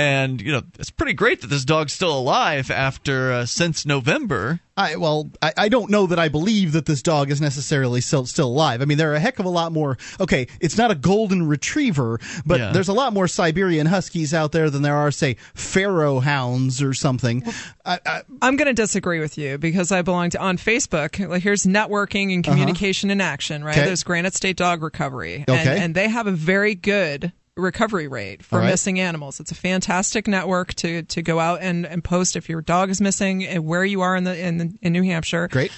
[0.00, 4.60] and you know it's pretty great that this dog's still alive after uh, since November.
[4.76, 8.24] I well, I, I don't know that I believe that this dog is necessarily still
[8.24, 8.80] still alive.
[8.80, 9.98] I mean, there are a heck of a lot more.
[10.18, 12.72] Okay, it's not a golden retriever, but Yeah.
[12.72, 16.94] there's a lot more Siberian Huskies out there than there are, say, Pharaoh hounds or
[16.94, 17.42] something.
[17.84, 21.28] I, I, I'm going to disagree with you because I belong to on Facebook.
[21.28, 23.72] Like, here's networking and communication in action, right?
[23.72, 23.80] Uh-huh.
[23.80, 23.86] Okay.
[23.88, 25.78] There's Granite State Dog Recovery, and, Okay.
[25.78, 28.66] and they have a very good recovery rate for right.
[28.70, 29.40] missing animals.
[29.40, 33.00] It's a fantastic network to to go out and, and post if your dog is
[33.00, 35.48] missing and where you are in the in the, in New Hampshire.
[35.48, 35.72] great.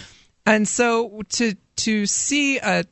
[0.46, 2.84] And so to to see a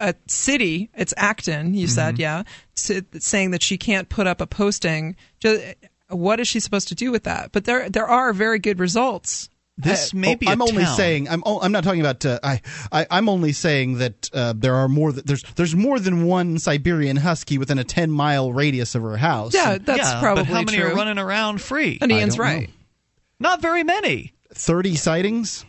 [0.00, 1.94] a city, it's Acton, you Mm-hmm.
[1.94, 2.44] said, yeah,
[2.76, 5.16] s- saying that she can't put up a posting.
[5.40, 5.72] ju-
[6.08, 7.50] What is she supposed to do with that?
[7.52, 9.48] But there there are very good results.
[9.80, 10.46] This may be.
[10.48, 10.96] Oh, I'm only town.
[10.96, 12.60] saying I'm o- I'm not talking about uh, I,
[12.90, 16.58] I I'm only saying that uh, there are more th- there's there's more than one
[16.58, 19.54] Siberian Husky within a 10 mile radius of her house.
[19.54, 20.90] Yeah, that's yeah, probably but how many true.
[20.90, 21.96] are running around free?
[22.00, 22.52] and Ian's don't know.
[22.52, 22.70] right.
[23.38, 24.32] Not very many.
[24.52, 25.64] 30 sightings.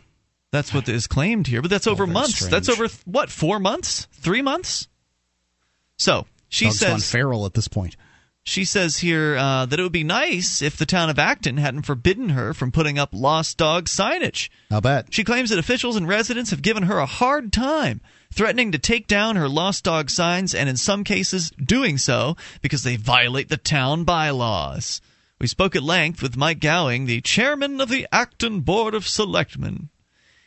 [0.51, 2.35] That's what is claimed here, but that's over Oh, very months.
[2.35, 2.51] strange.
[2.51, 3.29] That's over th- what?
[3.29, 4.07] Four months?
[4.13, 4.87] Three months?
[5.97, 7.95] So she Dog's gone says feral at this point.
[8.49, 11.83] She says here uh, that it would be nice if the town of Acton hadn't
[11.83, 14.49] forbidden her from putting up lost dog signage.
[14.71, 15.13] I'll bet.
[15.13, 18.01] She claims that officials and residents have given her a hard time,
[18.33, 22.83] threatening to take down her lost dog signs, and in some cases doing so because
[22.83, 24.99] they violate the town bylaws.
[25.39, 29.89] We spoke at length with Mike Gowing, the chairman of the Acton Board of Selectmen.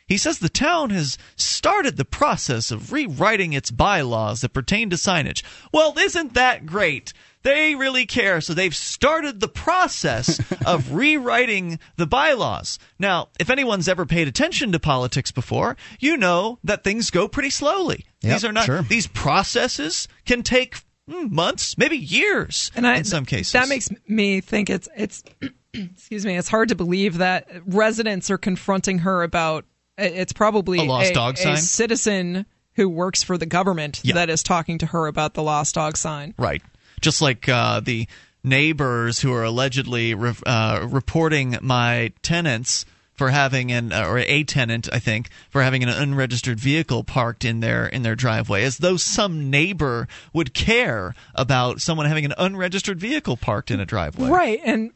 [0.05, 4.97] He says the town has started the process of rewriting its bylaws that pertain to
[4.97, 5.41] signage.
[5.71, 7.13] Well, isn't that great?
[7.43, 12.79] They really care, so they've started the process of rewriting the bylaws.
[12.99, 17.49] Now, if anyone's ever paid attention to politics before, you know that things go pretty
[17.49, 18.05] slowly.
[18.21, 18.81] Yep, these are not sure.
[18.83, 20.77] these processes can take
[21.09, 23.51] mm, months, maybe years And I, in some cases.
[23.51, 25.23] that makes me think it's it's
[25.73, 26.37] excuse me.
[26.37, 29.65] It's hard to believe that residents are confronting her about
[29.97, 31.53] It's probably A lost dog sign.
[31.55, 34.15] a citizen who works for the government Yeah.
[34.15, 36.33] that is talking to her about the lost dog sign.
[36.37, 36.61] Right.
[37.03, 38.07] Just like uh, the
[38.43, 44.43] neighbors who are allegedly re- uh, reporting my tenants for having an uh, or a
[44.43, 48.77] tenant, I think, for having an unregistered vehicle parked in their in their driveway, as
[48.77, 54.29] though some neighbor would care about someone having an unregistered vehicle parked in a driveway.
[54.29, 54.59] Right.
[54.63, 54.91] And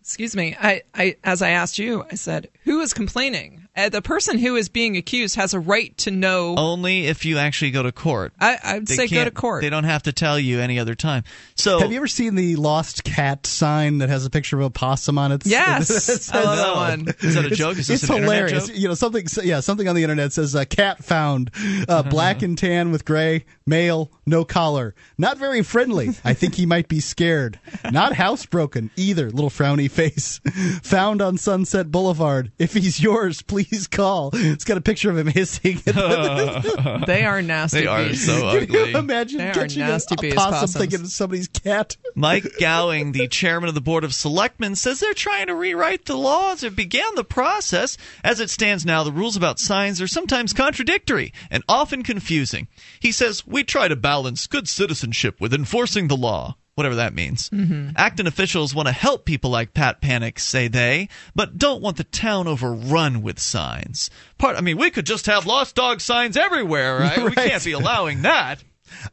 [0.00, 3.63] excuse me, I, I as I asked you, I said, who is complaining?
[3.76, 6.54] Uh, the person who is being accused has a right to know.
[6.56, 8.32] Only if you actually go to court.
[8.38, 9.62] I, I would They say go to court.
[9.62, 11.24] They don't have to tell you any other time.
[11.56, 14.70] So Have you ever seen the lost cat sign that has a picture of a
[14.70, 15.42] possum on it?
[15.54, 17.14] Yes, I love that one.
[17.20, 17.78] Is that a joke?
[17.78, 18.68] Is this it's an hilarious.
[18.68, 18.76] joke?
[18.76, 19.26] You know, something.
[19.42, 21.50] Yeah, something on the internet says uh, cat found,
[21.88, 26.10] uh, black and tan with gray, male, no collar, not very friendly.
[26.24, 27.60] I think he might be scared.
[27.90, 29.30] Not housebroken either.
[29.30, 30.40] Little frowny face.
[30.82, 32.50] found on Sunset Boulevard.
[32.58, 34.30] If he's yours, please call.
[34.32, 35.80] It's got a picture of him hissing.
[35.84, 37.80] they are nasty.
[37.80, 38.26] They are beasts.
[38.26, 38.92] so Can you ugly.
[38.92, 40.76] imagine They catching a, nasty a beast possum possums.
[40.76, 41.96] thinking it's somebody's cat?
[42.14, 46.16] Mike Gowing, the chairman of the Board of Selectmen, says they're trying to rewrite the
[46.16, 47.96] laws or began the process.
[48.22, 52.68] As it stands now, the rules about signs are sometimes contradictory and often confusing.
[53.00, 56.56] He says, We try to balance good citizenship with enforcing the law.
[56.74, 57.50] Whatever that means.
[57.50, 57.90] Mm-hmm.
[57.96, 62.04] Acton officials want to help people like Pat Panic, say they, but don't want the
[62.04, 64.10] town overrun with signs.
[64.38, 67.22] Part, I mean, we could just have lost dog signs everywhere, right?
[67.22, 68.64] We can't be allowing that.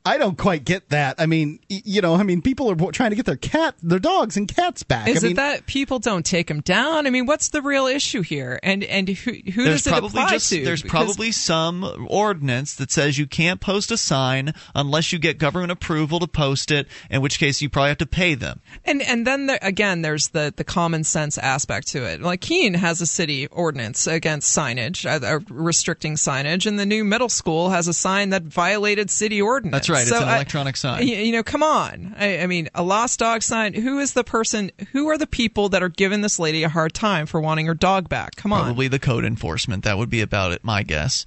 [0.06, 1.16] I don't quite get that.
[1.20, 4.38] I mean, you know, I mean, people are trying to get their cat, their dogs
[4.38, 5.08] and cats back.
[5.08, 7.08] Is I mean, it that people don't take them down?
[7.08, 8.60] I mean, what's the real issue here?
[8.64, 10.64] And and who who does it probably apply just to?
[10.64, 15.38] there's Because- probably some ordinance that says you can't post a sign unless you get
[15.38, 19.02] government approval to post it in which case you probably have to pay them And
[19.02, 22.22] and then there, again, there's the the common sense aspect to it.
[22.22, 27.04] Like Keene has a city ordinance against signage, uh, uh, restricting signage, and the new
[27.04, 29.71] middle school has a sign that violated city ordinance.
[29.72, 31.08] That's right, it's So an I- electronic sign.
[31.08, 32.16] You know, come on.
[32.18, 33.74] I, I mean, a lost dog sign.
[33.74, 34.72] Who is the person?
[34.92, 37.74] Who are the people that are giving this lady a hard time for wanting her
[37.74, 38.36] dog back?
[38.36, 38.64] Come on.
[38.64, 41.26] probably the code enforcement that would be about it my guess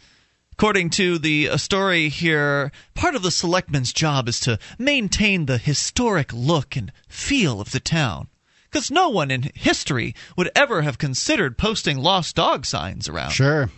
[0.52, 5.58] According to the uh, story here, part of the selectman's job is to maintain the
[5.58, 8.28] historic look and feel of the town.
[8.70, 13.30] Because no one in history would ever have considered posting lost dog signs around.
[13.32, 13.68] sure.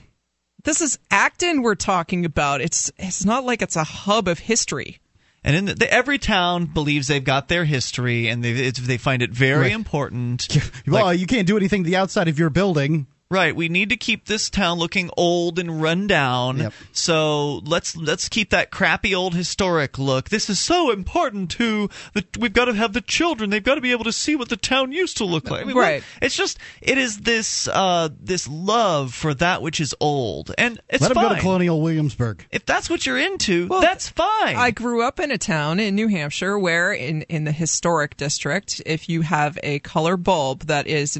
[0.66, 2.60] This is Acton we're talking about.
[2.60, 4.98] It's it's not like it's a hub of history.
[5.44, 8.98] And in the, the, every town believes they've got their history, and they it's, they
[8.98, 9.72] find it very Right.
[9.72, 10.48] important.
[10.88, 13.06] Well, Like, you can't do anything to the outside of your building.
[13.30, 16.58] Right, we need to keep this town looking old and run down.
[16.58, 16.72] Yep.
[16.92, 20.28] So let's let's keep that crappy old historic look.
[20.28, 22.24] This is so important to the.
[22.38, 23.50] We've got to have the children.
[23.50, 25.62] They've got to be able to see what the town used to look like.
[25.62, 26.02] I mean, Right.
[26.02, 30.80] what- It's just it is this uh, this love for that which is old, and
[30.88, 31.28] it's Let him fine.
[31.30, 32.46] go to Colonial Williamsburg.
[32.50, 34.56] if that's what you're into, Well, that's fine.
[34.56, 38.80] I grew up in a town in New Hampshire where, in, in the historic district,
[38.86, 41.18] if you have a color bulb that is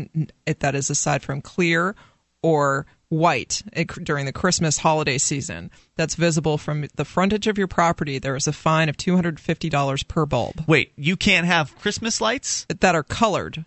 [0.61, 1.95] that is aside from clear
[2.43, 7.69] or white eh, during the Christmas holiday season, that's visible from the frontage of your
[7.69, 11.47] property, there is a fine of two hundred fifty dollars per bulb Wait, you can't
[11.47, 12.67] have Christmas lights?
[12.81, 13.65] that are colored.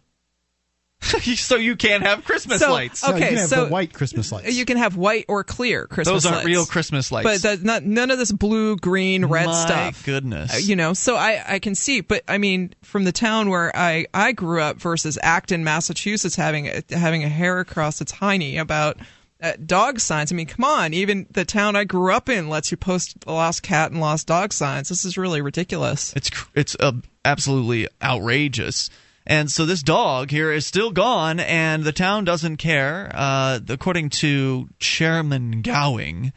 [1.01, 3.01] so you can't have Christmas So- lights.
[3.03, 4.53] No, you Okay, can have so- the white Christmas lights.
[4.55, 6.47] You can have white or clear Christmas Those aren't lights.
[6.47, 7.41] real Christmas lights.
[7.41, 10.05] but the, not, none of this blue, green, red My stuff.
[10.05, 10.53] goodness.
[10.55, 13.75] Uh, you know so i i can see but i mean from the town where
[13.75, 18.59] i i grew up versus acton massachusetts having a, having a hair across its hiney
[18.59, 18.97] about
[19.41, 22.71] uh, dog signs i mean come on even the town i grew up in lets
[22.71, 26.75] you post lost cat and lost dog signs this is really ridiculous It's cr- it's
[26.79, 26.91] uh,
[27.25, 28.89] absolutely outrageous.
[29.29, 33.11] And so this dog here is still gone, and the town doesn't care.
[33.13, 36.33] Uh, according to Chairman Gowing,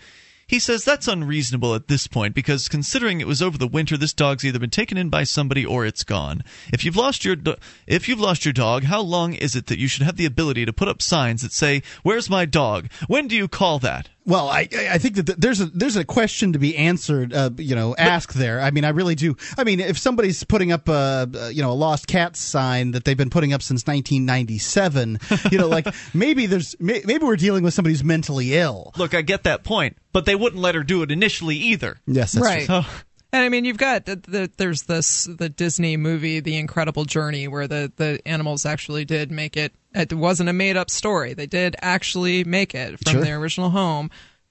[0.46, 4.12] he says that's unreasonable at this point because considering it was over the winter, this
[4.12, 6.44] dog's either been taken in by somebody or it's gone.
[6.70, 9.78] If you've lost your do- if you've lost your dog, how long is it that
[9.78, 13.26] you should have the ability to put up signs that say "Where's my dog?" When
[13.26, 14.10] do you call that?
[14.24, 17.32] Well, I I think that there's a there's a question to be answered.
[17.32, 18.60] Uh, you know, asked there.
[18.60, 19.36] I mean, I really do.
[19.58, 23.04] I mean, if somebody's putting up a uh, you know a lost cat sign that
[23.04, 25.18] they've been putting up since 1997,
[25.50, 28.92] you know, like maybe there's may, maybe we're dealing with somebody who's mentally ill.
[28.96, 31.98] Look, I get that point, but they wouldn't let her do it initially either.
[32.06, 32.84] Yes, that's right So
[33.32, 37.48] and I mean, you've got the, the, there's this the Disney movie, The Incredible Journey,
[37.48, 39.72] where the, the animals actually did make it.
[39.94, 41.34] It wasn't a made up story.
[41.34, 43.20] They did actually make it from Sure.
[43.22, 44.10] their original home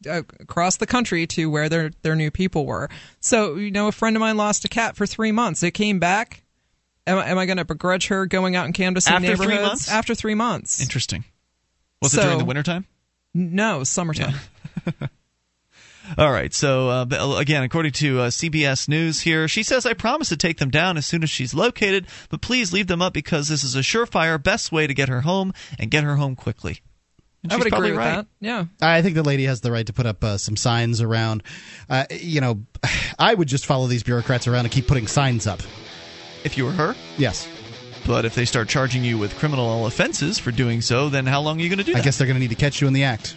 [0.10, 2.90] uh, across the country to where their their new people were.
[3.20, 5.62] So you know, a friend of mine lost a cat for three months.
[5.64, 6.44] It came back.
[7.08, 9.90] Am, I- am I going to begrudge her going out and canvassing After three months?
[9.92, 10.82] after three months?
[10.82, 11.24] Interesting.
[12.02, 12.86] Was it during the wintertime?
[13.34, 14.36] No, summertime.
[16.18, 16.54] All right.
[16.54, 20.58] So uh, again, according to uh, CBS News here, she says, "I promise to take
[20.58, 23.76] them down as soon as she's located, but please leave them up because this is
[23.76, 26.82] a surefire best way to get her home and get her home quickly."
[27.44, 28.16] And I she's would probably agree with right.
[28.18, 28.28] that.
[28.40, 28.66] Yeah.
[28.82, 31.42] I think the lady has the right to put up uh, some signs around.
[31.90, 32.62] Uh, you know,
[33.18, 35.62] I would just follow these bureaucrats around and keep putting signs up.
[36.44, 37.48] If you were her, Yes.
[38.06, 41.60] but if they start charging you with criminal offenses for doing so, then how long
[41.60, 41.98] are you going to do that?
[41.98, 42.06] I that?
[42.06, 43.36] guess they're going to need to catch you in the act.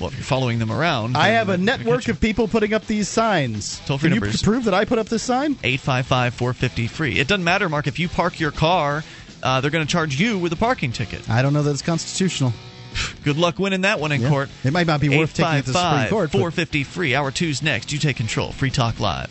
[0.00, 3.08] Well, if you're following them around, I have a network of people putting up these
[3.08, 3.80] signs.
[3.86, 5.52] Toll-free Can you prove that I put up this sign?
[5.62, 7.18] 855 450 free.
[7.18, 7.86] It doesn't matter, Mark.
[7.86, 9.04] If you park your car,
[9.42, 11.28] uh, they're going to charge you with a parking ticket.
[11.30, 12.52] I don't know that it's constitutional.
[13.24, 14.28] Good luck winning that one in Yeah.
[14.30, 14.48] court.
[14.64, 16.30] It might not be worth taking it to the Supreme 855 Court.
[16.32, 17.14] but- 450 free.
[17.14, 17.92] Hour two's next.
[17.92, 18.52] You take control.
[18.52, 19.30] Free Talk Live.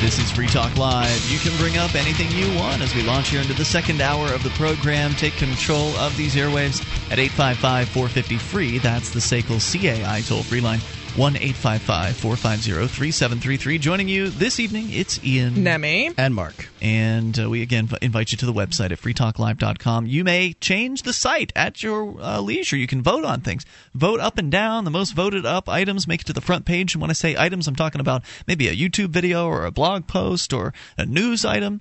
[0.00, 1.28] This is Free Talk Live.
[1.28, 4.32] You can bring up anything you want as we launch here into the second hour
[4.32, 5.12] of the program.
[5.14, 6.80] Take control of these airwaves
[7.10, 8.78] at 855 450 free.
[8.78, 10.80] That's the SACL CAI toll free line
[11.16, 13.78] 1 855 450 3733.
[13.78, 15.62] Joining you this evening, it's Ian.
[15.62, 16.12] Nemi.
[16.16, 16.68] And Mark.
[16.80, 20.06] And uh, we again invite you to the website at freetalklive.com.
[20.06, 22.76] You may change the site at your uh, leisure.
[22.76, 23.64] You can vote on things.
[23.94, 24.84] Vote up and down.
[24.84, 26.94] The most voted up items make it to the front page.
[26.94, 30.06] And when I say items, I'm talking about maybe a YouTube video or a blog
[30.06, 31.80] post or a news item.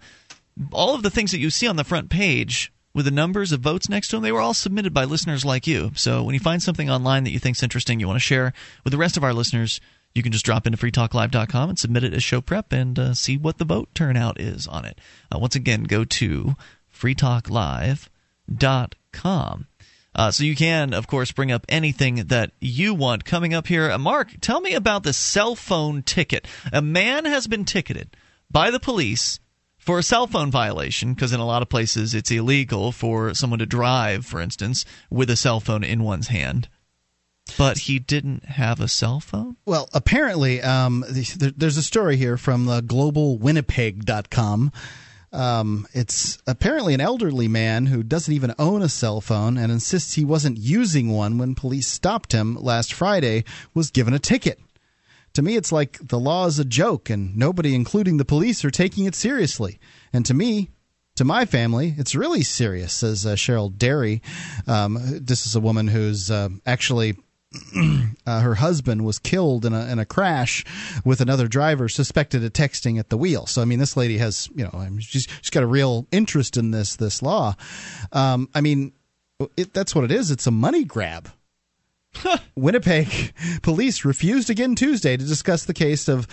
[0.72, 3.60] All of the things that you see on the front page with the numbers of
[3.60, 5.92] votes next to them, they were all submitted by listeners like you.
[5.94, 8.90] So when you find something online that you think's interesting, you want to share with
[8.90, 9.80] the rest of our listeners,
[10.16, 13.38] you can just drop into freetalklive.com and submit it as show prep and uh, see
[13.38, 15.00] what the vote turnout is on it.
[15.32, 16.56] Uh, once again, go to
[16.92, 19.68] freetalklive.com.
[20.16, 23.26] Uh, so you can, of course, bring up anything that you want.
[23.26, 26.48] Coming up here, uh, Mark, tell me about the cell phone ticket.
[26.74, 28.18] A man has been ticketed
[28.50, 29.40] by the police
[29.88, 33.60] for a cell phone violation because in a lot of places it's illegal for someone
[33.60, 36.68] to drive, for instance, with a cell phone in one's hand.
[37.58, 39.56] But he didn't have a cell phone?
[39.66, 44.74] Well, apparently, um, there's a story here from the globalwinnipeg.com.
[45.32, 50.16] Um, it's apparently an elderly man who doesn't even own a cell phone and insists
[50.16, 54.60] he wasn't using one when police stopped him last Friday was given a ticket.
[55.38, 58.72] To me, it's like the law is a joke and nobody, including the police, are
[58.72, 59.80] taking it seriously.
[60.12, 60.72] And to me,
[61.16, 64.24] to my family, it's really serious, says uh, Cheryl Derry.
[64.66, 67.18] Um, this is a woman who's uh, actually
[68.26, 70.66] uh, her husband was killed in a in a crash
[71.06, 73.46] with another driver suspected of texting at the wheel.
[73.46, 76.72] So I mean, this lady has you know she's she's got a real interest in
[76.72, 77.56] this this law.
[78.12, 78.92] Um, I mean,
[79.56, 80.32] it, that's what it is.
[80.32, 81.30] It's a money grab.
[82.56, 86.28] Winnipeg police refused again Tuesday to discuss the case of.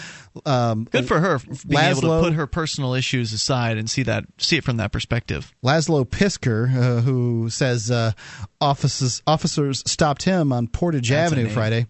[0.47, 4.03] Um, Good for her f- being able to put her personal issues aside and see
[4.05, 5.53] that see it from that perspective.
[5.65, 8.13] Laszlo Pisker, uh, who says uh,
[8.61, 11.49] offices officers stopped him on Portage That's Avenue.
[11.51, 11.87] Friday.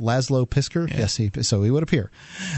[0.00, 2.10] Laszlo Pisker, yes, he so he would appear,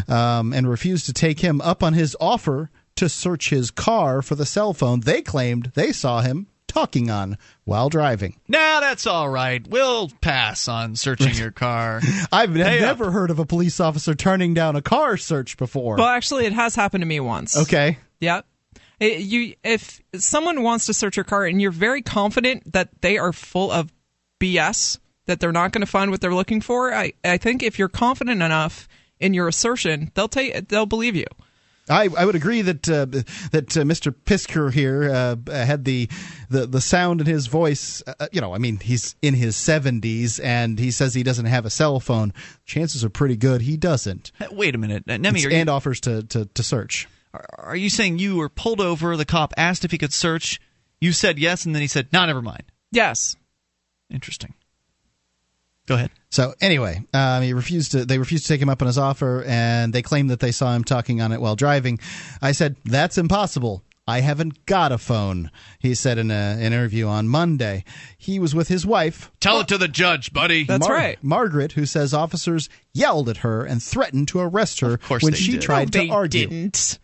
[0.08, 4.34] um, and refused to take him up on his offer to search his car for
[4.34, 8.36] the cell phone they claimed they saw him talking on while driving.
[8.48, 9.66] Nah, that's all right.
[9.66, 12.00] We'll pass on searching your car.
[12.32, 15.96] I've Hey, uh, never heard of a police officer turning down a car search before.
[15.96, 17.56] Well, actually, it has happened to me once.
[17.56, 18.46] okay, Yep.
[18.98, 23.18] It- you, if someone wants to search your car and you're very confident that they
[23.18, 23.92] are full of
[24.40, 27.78] BS, that they're not going to find what they're looking for, I, I think if
[27.78, 28.88] you're confident enough
[29.18, 31.24] in your assertion, they'll take, they'll believe you.
[31.88, 33.06] I, I would agree that uh,
[33.52, 34.12] that uh, Mr.
[34.12, 36.08] Pisker here uh, had the,
[36.50, 38.02] the the sound in his voice.
[38.06, 41.64] Uh, you know, I mean, he's in his seventies and he says he doesn't have
[41.64, 42.32] a cell phone.
[42.64, 46.00] Chances are pretty good he doesn't, Uh, Wait a minute, Uh, Nemi, are and offers
[46.00, 47.06] to, to, to search.
[47.32, 49.16] are- are you saying you were pulled over?
[49.16, 50.60] The cop asked if he could search.
[51.00, 53.36] You said yes, and then he said, "No, never mind." Yes.
[54.10, 54.54] Interesting.
[55.86, 56.10] Go ahead.
[56.36, 58.04] So anyway, um, he refused to.
[58.04, 60.74] They refused to take him up on his offer, and they claimed that they saw
[60.74, 61.98] him talking on it while driving.
[62.42, 63.82] I said that's impossible.
[64.06, 67.84] I haven't got a phone, he said in a, an interview on Monday.
[68.18, 69.32] He was with his wife.
[69.40, 70.64] Tell it to the judge, buddy.
[70.64, 71.16] That's right.
[71.24, 75.52] Margaret, who says officers yelled at her and threatened to arrest her course when she
[75.52, 75.62] did.
[75.62, 76.48] tried they to argue.
[76.48, 76.98] They didn't.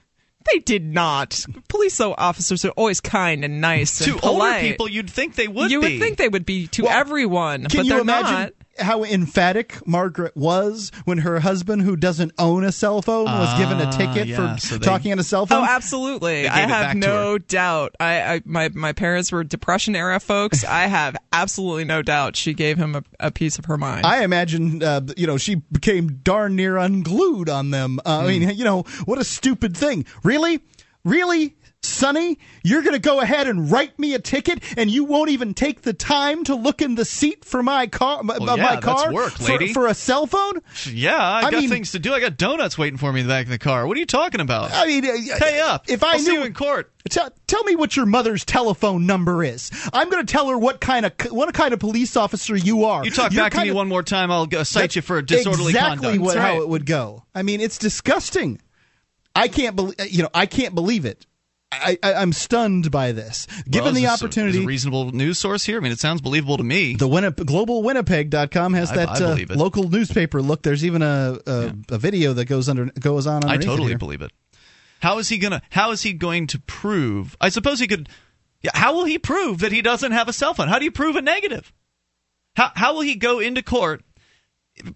[0.53, 1.47] They did not.
[1.69, 4.57] Police officers are always kind and nice to polite.
[4.57, 5.95] older people, you'd think they would you be.
[5.95, 8.53] would think they would be to Well, everyone, Can but you they're imagine not.
[8.79, 13.79] How emphatic Margaret was when her husband, who doesn't own a cell phone, was given
[13.81, 15.63] a Ah, ticket yeah, for so they- talking on a cell phone?
[15.63, 16.49] Oh, absolutely.
[16.49, 17.95] I have no doubt.
[18.01, 20.65] I, I my my parents were depression era folks.
[20.69, 24.07] I have absolutely no doubt she gave him a, a piece of her mind.
[24.07, 27.99] I imagine, uh, you know, she became darn near unglued on them.
[28.07, 28.29] Uh, I Hmm.
[28.47, 30.05] mean, you know, what a stupid thing.
[30.25, 30.61] Really?
[31.05, 31.57] Really?
[31.85, 35.53] Sonny, you're going to go ahead and write me a ticket, and you won't even
[35.53, 38.85] take the time to look in the seat for my car, of yeah, my that's
[38.85, 39.73] car work, for, lady.
[39.73, 40.61] for a cell phone?
[40.87, 42.15] yeah, I, I got mean- things to do.
[42.15, 43.87] I got donuts waiting for me in the back of the car.
[43.87, 44.71] What are you talking about?
[44.73, 45.89] I mean, uh, Pay up.
[45.89, 46.93] If I I'll knew see you in court.
[47.11, 49.73] Tell, tell me what your mother's telephone number is.
[49.93, 53.05] I'm going to tell her what kind of what kind of police officer you are.
[53.05, 55.21] You talk You're back to me of- one more time, I'll uh, cite you for
[55.21, 56.23] disorderly exactly conduct.
[56.23, 57.25] What, That's how it would go.
[57.35, 58.61] I mean, it's disgusting.
[59.35, 59.97] I can't believe.
[60.09, 61.27] You know, I can't believe it.
[61.73, 63.47] I, I, I'm stunned by this.
[63.69, 65.79] Given Well, the is this a- opportunity, a reasonable news source here.
[65.79, 66.95] I mean, it sounds believable to me.
[66.97, 70.63] the Winnip- globalwinnipeg.com has I- that I uh, local newspaper look.
[70.63, 73.45] There's even a a, a video that goes under goes on.
[73.45, 74.31] I underneath it totally believe it.
[75.01, 75.63] How is he gonna?
[75.71, 77.37] How is he going to prove?
[77.41, 78.09] I suppose he could.
[78.63, 80.69] Yeah, how will he prove that he doesn't have a cell phone?
[80.69, 81.73] How do you prove a negative?
[82.55, 84.03] How how will he go into court?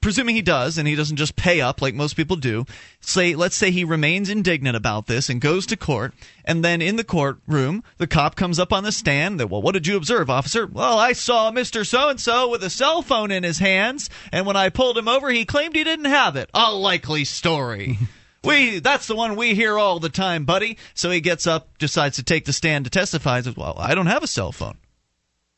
[0.01, 2.66] Presuming he does, and he doesn't just pay up like most people do.
[3.01, 6.14] Say, let's say he remains indignant about this and goes to court,
[6.45, 9.39] and then in the courtroom, the cop comes up on the stand.
[9.41, 10.66] That, well, what did you observe, officer?
[10.66, 14.47] Well, I saw Mister So and So with a cell phone in his hands, and
[14.47, 16.51] when I pulled him over, he claimed he didn't have it.
[16.55, 17.99] A likely story.
[18.47, 20.78] We that's the one we hear all the time, buddy.
[20.95, 23.41] So he gets up, decides to take the stand to testify.
[23.41, 24.78] Says, "Well, I don't have a cell phone."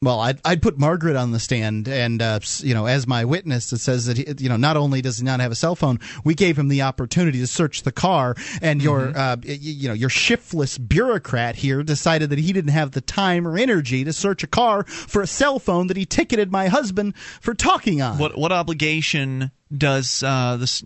[0.00, 3.72] Well, I'd, I'd put Margaret on the stand, and uh, you know, as my witness,
[3.72, 5.98] it says that he, you know, not only does he not have a cell phone,
[6.22, 10.08] we gave him the opportunity to search the car, and your, uh, you know, your
[10.08, 14.46] shiftless bureaucrat here decided that he didn't have the time or energy to search a
[14.46, 18.18] car for a cell phone that he ticketed my husband for talking on.
[18.18, 20.82] What what obligation does uh, this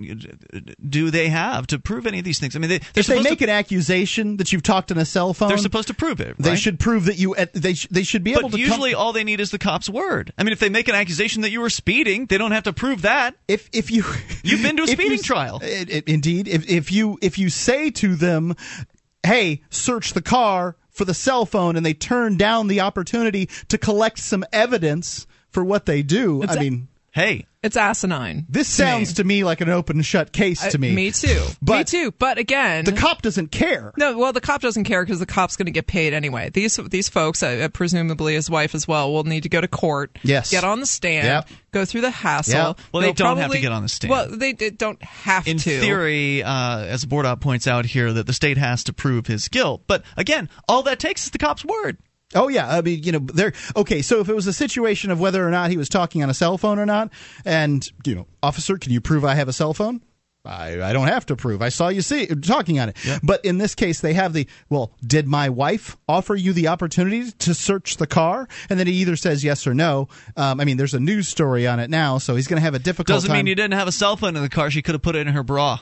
[0.88, 2.56] do they have to prove any of these things?
[2.56, 5.04] I mean, they, they're if they make to, an accusation that you've talked on a
[5.04, 6.36] cell phone, they're supposed to prove it.
[6.38, 7.34] they should prove that you.
[7.52, 8.58] They sh- they should be able But to.
[8.58, 10.32] usually, come, all they need is the cop's word.
[10.38, 12.72] I mean, if they make an accusation that you were speeding, they don't have to
[12.72, 13.34] prove that.
[13.48, 14.04] if if you
[14.44, 15.60] You've been to a if you speeding trial.
[15.62, 18.54] i- i- indeed if if you if you say to them
[19.24, 23.76] hey search the car for the cell phone and they turn down the opportunity to
[23.78, 28.46] collect some evidence for what they do I mean Hey, it's asinine.
[28.48, 28.88] this to me.
[28.88, 31.28] sounds to me like an open and shut case to me me too.
[31.28, 32.10] me But too.
[32.10, 35.56] But again, the cop doesn't care No, well, the cop doesn't care because the cop's
[35.56, 36.48] going to get paid anyway.
[36.48, 40.18] These these folks, uh, presumably his wife as well, will need to go to court.
[40.22, 40.50] Yes.
[40.50, 41.26] Get on the stand.
[41.26, 41.48] Yep.
[41.70, 42.54] Go through the hassle.
[42.54, 42.78] Yep.
[42.92, 44.10] Well, they They'll don't have to get on the stand.
[44.10, 45.80] Well, they, they don't have in to.
[45.80, 49.82] theory, uh, as Bordoff points out here, that the state has to prove his guilt.
[49.86, 51.98] But again, all that takes is the cop's word.
[52.34, 53.52] Oh yeah, I mean, you know, there.
[53.76, 56.30] Okay, so if it was a situation of whether or not he was talking on
[56.30, 57.10] a cell phone or not,
[57.44, 60.02] and you know, officer, can you prove I have a cell phone?
[60.44, 61.62] I, I don't have to prove.
[61.62, 62.96] I saw you see talking on it.
[63.22, 64.92] But in this case, they have the well.
[65.06, 68.48] Did my wife offer you the opportunity to search the car?
[68.68, 70.08] And then he either says yes or no.
[70.36, 72.74] Um, I mean, there's a news story on it now, so he's going to have
[72.74, 73.36] a difficult Doesn't time.
[73.36, 74.68] mean you didn't have a cell phone in the car.
[74.68, 75.78] She could have put it in her bra.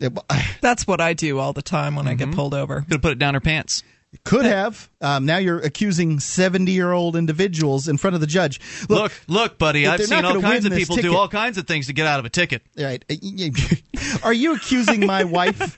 [0.00, 0.16] It-
[0.62, 2.30] That's what I do all the time when I Mm-hmm.
[2.30, 2.80] get pulled over.
[2.80, 3.82] Could have put it down her pants.
[4.24, 4.88] Could have.
[5.02, 8.58] Um, now you're accusing 70 year old individuals in front of the judge.
[8.88, 11.88] Look, look, buddy, I've seen all kinds of people ticket- do all kinds of things
[11.88, 12.62] to get out of a ticket.
[12.76, 13.04] Right.
[14.22, 15.76] Are you accusing my wife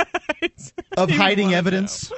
[0.97, 2.13] of hiding evidence?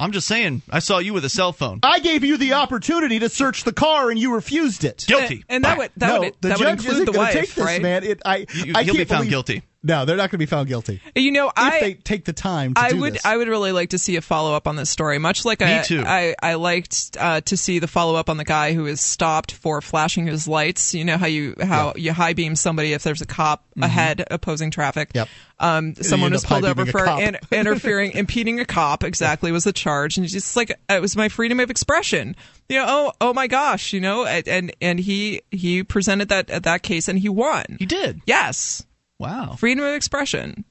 [0.00, 1.80] I'm just saying, I saw you with a cell phone.
[1.82, 5.04] I gave you the opportunity to search the car and you refused it.
[5.08, 5.44] Guilty.
[5.48, 7.54] And that would that no, would the would judge include isn't the gonna wife, take
[7.54, 7.82] this, right?
[7.82, 8.04] man.
[8.04, 9.62] It, I, You- I he'll be can't found believe- guilty.
[9.80, 12.32] No, they're not going to be found guilty You know, if I they take the
[12.32, 12.74] time.
[12.74, 13.24] to I do would this.
[13.24, 15.18] I would really like to see a follow up on this story.
[15.20, 16.02] Much like I too.
[16.04, 19.52] I, I liked uh, to see the follow up on the guy who is stopped
[19.52, 20.94] for flashing his lights.
[20.94, 24.72] You know how you how you high beam somebody if there's a cop ahead opposing
[24.72, 25.10] traffic.
[25.14, 25.28] Yep.
[25.60, 27.20] Um, someone was pulled over for cop.
[27.20, 29.04] in, interfering, impeding a cop.
[29.04, 32.34] Exactly was the charge, and it's just like it was my freedom of expression.
[32.68, 36.64] You know, oh oh my gosh, you know, and and, and he he presented that
[36.64, 37.76] that case and he won.
[37.78, 38.20] He did.
[38.26, 38.84] Yes,
[39.18, 39.56] Wow.
[39.58, 40.64] freedom of expression.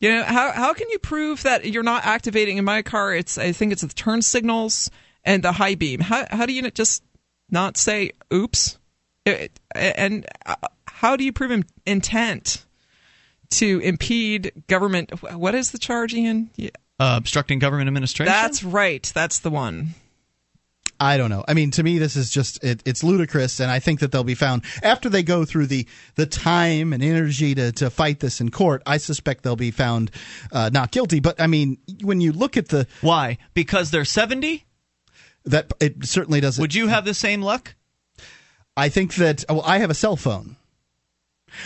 [0.00, 3.14] You know how how can you prove that you're not activating in my car?
[3.14, 4.90] It's I think it's the turn signals
[5.24, 6.00] and the high beam.
[6.00, 7.02] How how do you just
[7.50, 8.78] not say oops?
[9.26, 12.64] It- and uh, how do you prove in- intent
[13.50, 15.22] to impede government?
[15.34, 16.48] What is the charge, Ian?
[16.56, 18.32] Yeah, Uh, obstructing government administration.
[18.32, 19.10] That's right.
[19.14, 19.90] That's the one.
[21.02, 21.42] I don't know.
[21.48, 24.22] I mean, to me, this is just it, it's ludicrous, and I think that they'll
[24.22, 25.86] be found after they go through the
[26.16, 28.82] the time and energy to to fight this in court.
[28.84, 30.10] I suspect they'll be found
[30.52, 31.20] uh, not guilty.
[31.20, 34.66] But I mean, when you look at the why because they're seventy,
[35.46, 36.60] that it certainly doesn't.
[36.60, 37.74] would you have the same luck?
[38.76, 40.56] I think that well, I have a cell phone.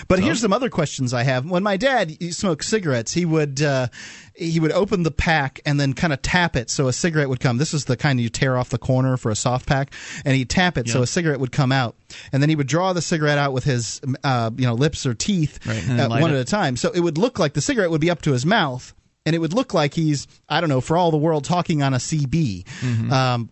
[0.09, 0.25] But So?
[0.25, 1.45] here's some other questions I have.
[1.49, 3.89] When my dad smoked cigarettes, he would uh,
[4.35, 7.41] he would open the pack and then kind of tap it so a cigarette would
[7.41, 7.59] come.
[7.59, 9.93] This is the kind you tear off the corner for a soft pack,
[10.25, 11.97] and he'd tap it so a cigarette would come out,
[12.33, 15.15] and then he would draw the cigarette out with his uh, you know lips or
[15.15, 16.35] teeth Right, uh, one it.
[16.35, 16.77] at a time.
[16.77, 18.95] So it would look like the cigarette would be up to his mouth,
[19.27, 21.95] and it would look like he's I don't know for all the world talking on
[21.95, 22.65] a CB.
[22.65, 23.13] Mm-hmm.
[23.13, 23.51] Um,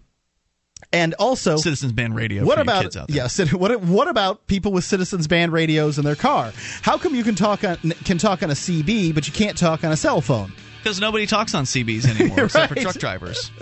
[0.92, 2.44] and also, Citizens Band Radio.
[2.44, 3.16] what about kids out there.
[3.16, 3.52] yeah?
[3.52, 6.52] What what about people with citizens band radios in their car?
[6.82, 9.84] How come you can talk on can talk on a CB but you can't talk
[9.84, 10.52] on a cell phone?
[10.82, 13.52] Because nobody talks on CBs anymore, except for truck drivers.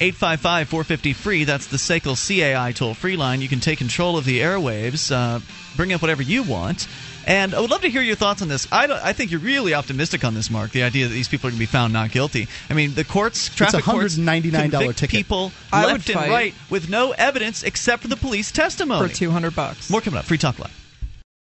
[0.00, 1.44] 855 450 free.
[1.44, 3.40] That's the SACL CAI toll free line.
[3.40, 5.40] You can take control of the airwaves, uh,
[5.76, 6.86] bring up whatever you want.
[7.26, 8.66] And I would love to hear your thoughts on this.
[8.72, 10.70] I, don't- I think you're really optimistic on this, Mark.
[10.72, 12.48] The idea that these people are going to be found not guilty.
[12.68, 15.16] I mean, the courts, traffic courts, $199 convict ticket.
[15.16, 19.08] people I left would and right with no evidence except for the police testimony.
[19.08, 19.90] For 200 bucks.
[19.90, 20.26] More coming up.
[20.26, 20.83] Free Talk Live.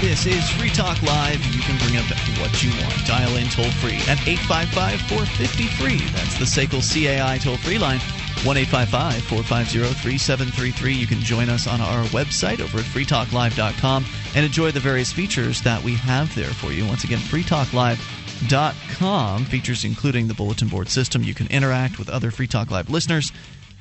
[0.00, 1.42] This is Free Talk Live.
[1.54, 2.04] You can bring up
[2.40, 3.06] what you want.
[3.06, 5.98] Dial in toll free at 855 450 free.
[6.12, 8.00] That's the SACL CAI toll free line.
[8.44, 10.94] 1 855 450 3733.
[10.94, 15.60] You can join us on our website over at freetalklive.com and enjoy the various features
[15.60, 16.86] that we have there for you.
[16.86, 21.22] Once again, freetalklive.com features including the bulletin board system.
[21.22, 23.30] You can interact with other Free Talk Live listeners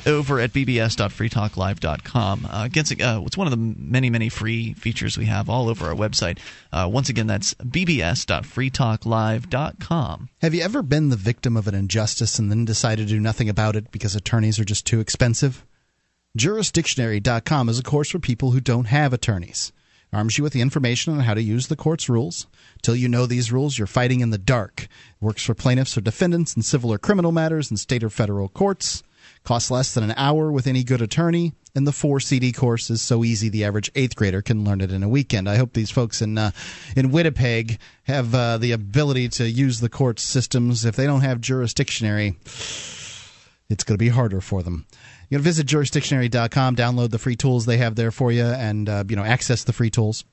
[0.06, 2.46] over at bbs.freetalklive.com.
[2.46, 5.88] Uh, against, uh, it's one of the many, many free features we have all over
[5.88, 6.40] our website.
[6.72, 10.30] Uh, once again, that's bbs.freetalklive.com.
[10.42, 13.50] Have you ever been the victim of an injustice and then decided to do nothing
[13.50, 15.66] about it because attorneys are just too expensive?
[16.38, 19.72] Jurisdictionary.com is a course for people who don't have attorneys.
[20.12, 22.48] Arms you with the information on how to use the court's rules.
[22.82, 24.88] Till you know these rules, you're fighting in the dark.
[25.22, 29.04] Works for plaintiffs or defendants in civil or criminal matters in state or federal courts.
[29.44, 31.54] Costs less than an hour with any good attorney.
[31.76, 34.92] And the four CD course is so easy the average eighth grader can learn it
[34.92, 35.48] in a weekend.
[35.48, 36.52] I hope these folks in uh,
[36.96, 40.84] in Winnipeg have uh, the ability to use the court systems.
[40.84, 42.36] If they don't have jurisdictionary,
[43.70, 44.88] it's going to be harder for them.
[45.30, 49.04] You can visit jurisdictionary.com, download the free tools they have there for you, and uh,
[49.08, 50.26] you know access the free tools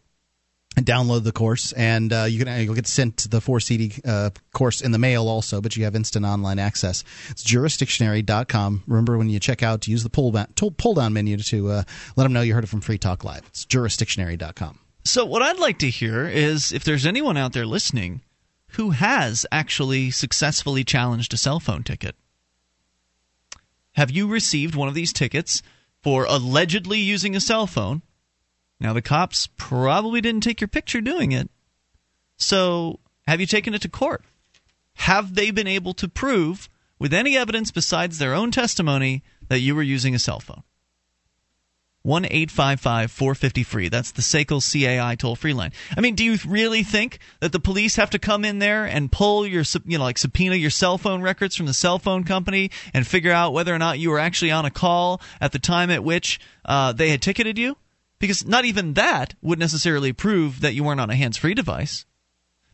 [0.84, 1.72] download the course.
[1.72, 5.28] And uh, you can you'll get sent the four CD uh, course in the mail
[5.28, 7.04] also, but you have instant online access.
[7.30, 8.84] It's jurisdictionary.com.
[8.86, 11.82] Remember when you check out use the pull down, pull down menu to uh,
[12.16, 13.44] let them know you heard it from Free Talk Live.
[13.48, 14.78] It's jurisdictionary.com.
[15.04, 18.22] So, what I'd like to hear is if there's anyone out there listening
[18.76, 22.14] who has actually successfully challenged a cell phone ticket.
[23.92, 25.62] Have you received one of these tickets
[26.02, 28.02] for allegedly using a cell phone?
[28.80, 31.50] Now, the cops probably didn't take your picture doing it.
[32.36, 34.22] So, have you taken it to court?
[34.94, 36.68] Have they been able to prove,
[36.98, 40.62] with any evidence besides their own testimony, that you were using a cell phone?
[42.06, 43.88] 1 855 450 free.
[43.88, 45.72] That's the SACL CAI toll free line.
[45.96, 49.10] I mean, do you really think that the police have to come in there and
[49.10, 52.70] pull your, you know, like subpoena your cell phone records from the cell phone company
[52.94, 55.90] and figure out whether or not you were actually on a call at the time
[55.90, 57.76] at which uh, they had ticketed you?
[58.18, 62.06] Because not even that would necessarily prove that you weren't on a hands free device.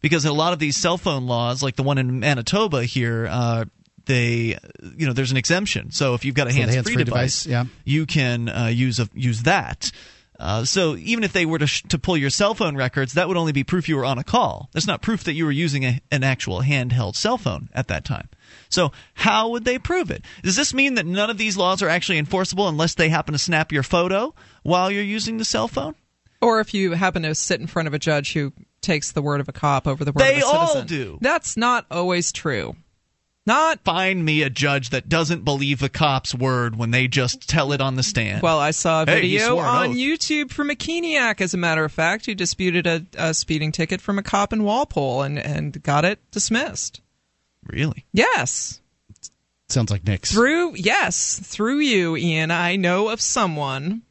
[0.00, 3.64] Because a lot of these cell phone laws, like the one in Manitoba here, uh,
[4.06, 4.58] they,
[4.96, 5.92] you know, there's an exemption.
[5.92, 7.64] So if you've got a So hands free hands-free device, device, yeah.
[7.84, 9.92] you can uh, use a, use that.
[10.42, 13.28] Uh, so even if they were to, sh- to pull your cell phone records, that
[13.28, 14.68] would only be proof you were on a call.
[14.72, 18.04] That's not proof that you were using a, an actual handheld cell phone at that
[18.04, 18.28] time.
[18.68, 20.24] So how would they prove it?
[20.42, 23.38] Does this mean that none of these laws are actually enforceable unless they happen to
[23.38, 25.94] snap your photo while you're using the cell phone?
[26.40, 29.40] Or if you happen to sit in front of a judge who takes the word
[29.40, 30.86] of a cop over the word They of a citizen.
[30.88, 31.18] They all do.
[31.20, 32.74] That's not always true.
[33.44, 37.72] Not Find me a judge that doesn't believe the cop's word when they just tell
[37.72, 38.40] it on the stand.
[38.42, 39.96] well, I saw a Hey, video swore an on oath.
[39.96, 44.00] YouTube from a Keniac, as a matter of fact, who disputed a, a speeding ticket
[44.00, 47.00] from a cop in Walpole and, and got it dismissed.
[47.66, 48.04] really?
[48.12, 48.80] Yes,
[49.68, 50.30] Sounds like Nick's.
[50.30, 52.50] through yes, through you, Ian.
[52.50, 54.02] I know of someone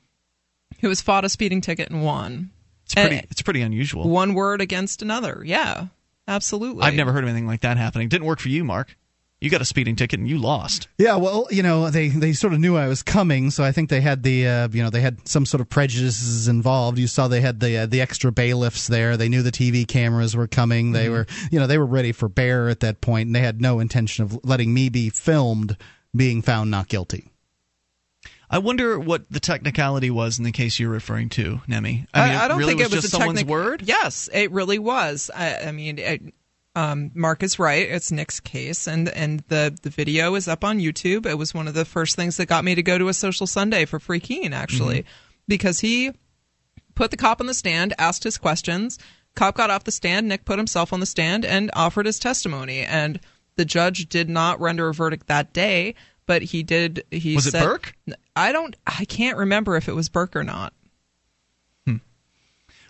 [0.80, 2.50] who has fought a speeding ticket and won.
[2.86, 3.16] It's pretty.
[3.18, 4.10] Eh, it's pretty unusual.
[4.10, 5.44] one word against another.
[5.46, 5.86] Yeah,
[6.28, 6.82] absolutely.
[6.84, 8.10] I've never heard of anything like that happening.
[8.10, 8.98] Didn't work for you, Mark.
[9.42, 10.88] You got a speeding ticket and you lost.
[11.00, 13.90] Yeah, well, you know, they they sort of knew I was coming, so I think
[13.90, 17.00] they had the uh, you know they had some sort of prejudices involved.
[17.00, 19.18] You saw they had the uh, the extra bailiffs there.
[19.18, 20.92] They knew the TV cameras were coming.
[20.92, 23.60] They were you know they were ready for bear at that point, and they had
[23.60, 25.76] no intention of letting me be filmed
[26.16, 27.32] being found not guilty.
[28.48, 32.06] I wonder what the technicality was in the case you're referring to, Nemi.
[32.14, 33.82] I, mean, I don't really think was it was just a someone's word.
[33.86, 35.32] Yes, it really was.
[35.34, 36.34] I, I mean, it,
[36.76, 37.90] um, Mark is right.
[37.90, 41.26] It's Nick's case, and and the the video is up on YouTube.
[41.26, 43.48] It was one of the first things that got me to go to a social
[43.48, 45.06] Sunday for Free Keene, actually,
[45.48, 46.12] because he
[46.96, 48.98] put the cop on the stand, asked his questions.
[49.36, 50.28] Cop got off the stand.
[50.28, 52.82] Nick put himself on the stand and offered his testimony.
[52.82, 53.20] And
[53.56, 55.96] the judge did not render a verdict that day,
[56.26, 57.04] but he did.
[57.12, 57.96] He Was it said, Burke?
[58.36, 58.76] I don't.
[58.86, 60.74] I can't remember if it was Burke or not.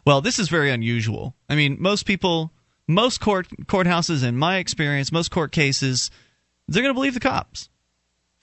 [0.06, 1.36] Well, this is very unusual.
[1.48, 2.52] I mean, most people,
[2.94, 6.12] most court courthouses, in my experience, most court cases,
[6.68, 7.70] they're going to believe the cops.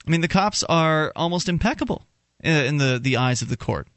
[0.07, 2.05] I mean, the cops are almost impeccable
[2.43, 3.87] uh, in the the eyes of the court.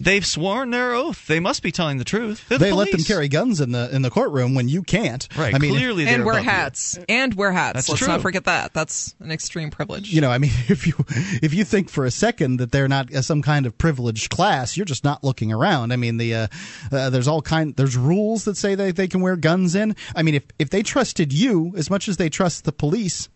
[0.00, 1.26] They've sworn their oath.
[1.26, 2.48] They must be telling the truth.
[2.48, 5.28] They're the they let them carry guns in the in the courtroom when you can't.
[5.36, 5.54] Right.
[5.54, 6.50] I mean, clearly, they're and wear above you.
[6.50, 7.74] hats and wear hats.
[7.74, 8.08] That's Let's true.
[8.08, 8.72] not forget that.
[8.72, 10.10] That's an extreme privilege.
[10.10, 10.94] you know, I mean, if you
[11.42, 14.76] if you think for a second that they're not uh, some kind of privileged class,
[14.76, 15.92] you're just not looking around.
[15.92, 16.46] I mean, the uh,
[16.90, 19.94] uh, there's all kind there's rules that say they they can wear guns in.
[20.16, 23.28] I mean, if if they trusted you as much as they trust the police.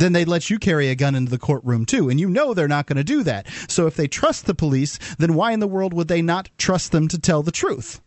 [0.00, 2.66] Then they'd let you carry a gun into the courtroom too, and you know they're
[2.66, 3.46] not going to do that.
[3.68, 6.90] So if they trust the police, then why in the world would they not trust
[6.90, 8.00] them to tell the truth?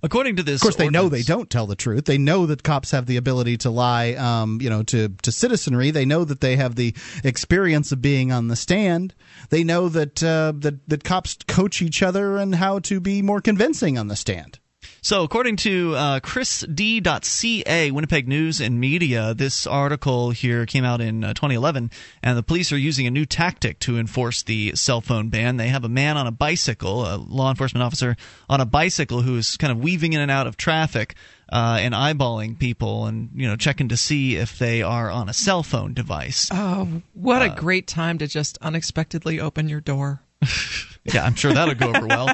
[0.00, 2.04] According to this, Of course, they know they don't tell the truth.
[2.04, 5.90] They know that cops have the ability to lie, um, you know, to to citizenry.
[5.90, 9.14] They know that they have the experience of being on the stand.
[9.48, 13.40] They know that uh, that that cops coach each other and how to be more
[13.40, 14.60] convincing on the stand.
[15.04, 21.22] So, according to uh, chrisd.ca, Winnipeg News and Media, this article here came out in
[21.22, 21.90] uh, 2011,
[22.22, 25.58] and the police are using a new tactic to enforce the cell phone ban.
[25.58, 28.16] They have a man on a bicycle, a law enforcement officer
[28.48, 31.16] on a bicycle, who is kind of weaving in and out of traffic
[31.52, 35.34] uh, and eyeballing people, and you know checking to see if they are on a
[35.34, 36.48] cell phone device.
[36.50, 40.22] Oh, what Uh, a great time to just unexpectedly open your door.
[41.06, 42.30] Yeah, I'm sure that'll go over well.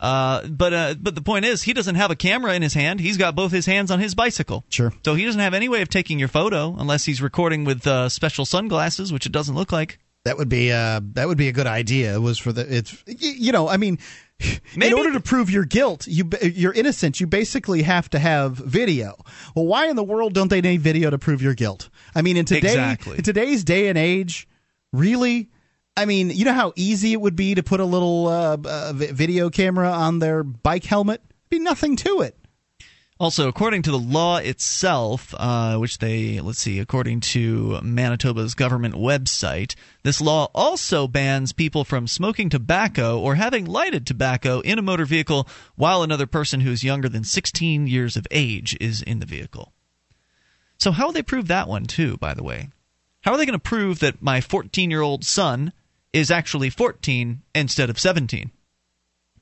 [0.00, 3.00] Uh, but uh, but the point is, he doesn't have a camera in his hand.
[3.00, 4.64] He's got both his hands on his bicycle.
[4.68, 4.92] Sure.
[5.04, 8.08] So he doesn't have any way of taking your photo unless he's recording with uh,
[8.08, 9.98] special sunglasses, which it doesn't look like.
[10.24, 12.14] That would be uh, that would be a good idea.
[12.14, 13.98] It was for the it's you know I mean.
[14.76, 17.20] Maybe- in order to prove your guilt, you you're innocent.
[17.20, 19.16] You basically have to have video.
[19.56, 21.90] Well, why in the world don't they need video to prove your guilt?
[22.14, 23.18] I mean, in today Exactly.
[23.18, 24.46] in today's day and age,
[24.92, 25.48] really.
[25.96, 28.92] I mean, you know how easy it would be to put a little uh, uh,
[28.94, 31.22] video camera on their bike helmet.
[31.50, 32.36] Be nothing to it.
[33.20, 38.94] Also, according to the law itself, uh, which they, let's see, according to Manitoba's government
[38.94, 44.82] website, this law also bans people from smoking tobacco or having lighted tobacco in a
[44.82, 49.20] motor vehicle while another person who is younger than 16 years of age is in
[49.20, 49.72] the vehicle.
[50.78, 52.70] So, how will they prove that one, too, by the way?
[53.20, 55.72] How are they going to prove that my 14 year old son
[56.12, 58.50] is actually 14 instead of 17?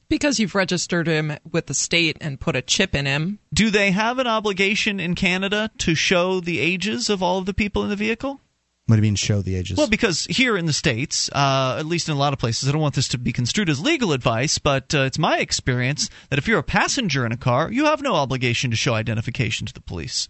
[0.08, 3.38] Because you've registered him with the state and put a chip in him.
[3.54, 7.54] Do they have an obligation in Canada to show the ages of all of the
[7.54, 8.40] people in the vehicle?
[8.86, 9.14] What do you mean?
[9.14, 9.78] Show the ages?
[9.78, 12.72] Well, because here in the States, uh, at least in a lot of places, I
[12.72, 16.40] don't want this to be construed as legal advice, but uh, it's my experience that
[16.40, 19.72] if you're a passenger in a car, you have no obligation to show identification to
[19.72, 20.28] the police.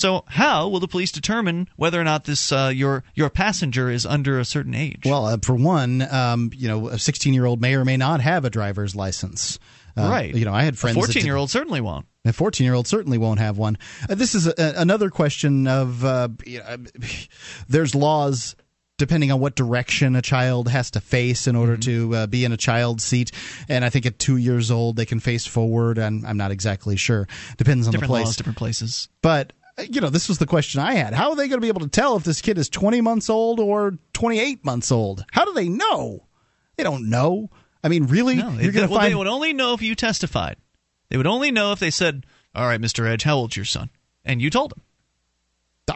[0.00, 4.06] So, how will the police determine whether or not this uh, your your passenger is
[4.06, 5.02] under a certain age?
[5.04, 8.22] Well, uh, for one, um, you know, a 16 year old may or may not
[8.22, 9.58] have a driver's license.
[9.98, 10.34] Uh, right.
[10.34, 10.96] You know, I had friends.
[10.96, 12.06] A 14 year old certainly won't.
[12.24, 13.76] A 14 year old certainly won't have one.
[14.08, 16.76] Uh, this is a, another question of uh, you know,
[17.68, 18.56] there's laws
[18.96, 22.52] depending on what direction a child has to face in order to uh, be in
[22.52, 23.32] a child seat.
[23.68, 25.96] And I think at two years old, they can face forward.
[25.98, 27.26] And I'm not exactly sure.
[27.56, 28.26] Depends on Different the place.
[28.26, 29.08] laws, different places.
[29.22, 31.14] But you know, this was the question I had.
[31.14, 33.30] How are they going to be able to tell if this kid is 20 months
[33.30, 35.24] old or 28 months old?
[35.32, 36.26] How do they know?
[36.76, 37.50] They don't know.
[37.82, 38.36] I mean, really?
[38.36, 40.56] No, You're going to well, find they would only know if you testified.
[41.08, 42.24] They would only know if they said,
[42.54, 43.06] "All right, Mr.
[43.06, 43.90] Edge, how old's your son?"
[44.24, 44.82] And you told them.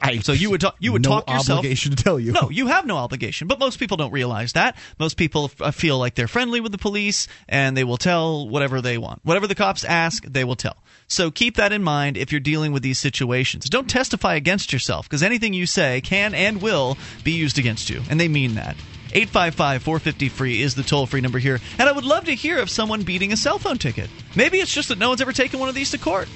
[0.03, 1.59] I, so you would talk, you would no talk yourself.
[1.59, 2.33] obligation to tell you.
[2.33, 3.49] No, you have no obligation.
[3.49, 4.77] But most people don't realize that.
[4.99, 8.49] Most people f- uh, feel like they're friendly with the police and they will tell
[8.49, 9.21] whatever they want.
[9.25, 10.77] Whatever the cops ask, they will tell.
[11.09, 13.69] So keep that in mind if you're dealing with these situations.
[13.69, 18.03] Don't testify against yourself because anything you say can and will be used against you.
[18.11, 18.77] And they mean that.
[19.13, 21.61] 855 450 free is the toll free number here.
[21.79, 24.11] And I would love to hear of someone beating a cell phone ticket.
[24.35, 26.29] Maybe it's just that no one's ever taken one of these to court.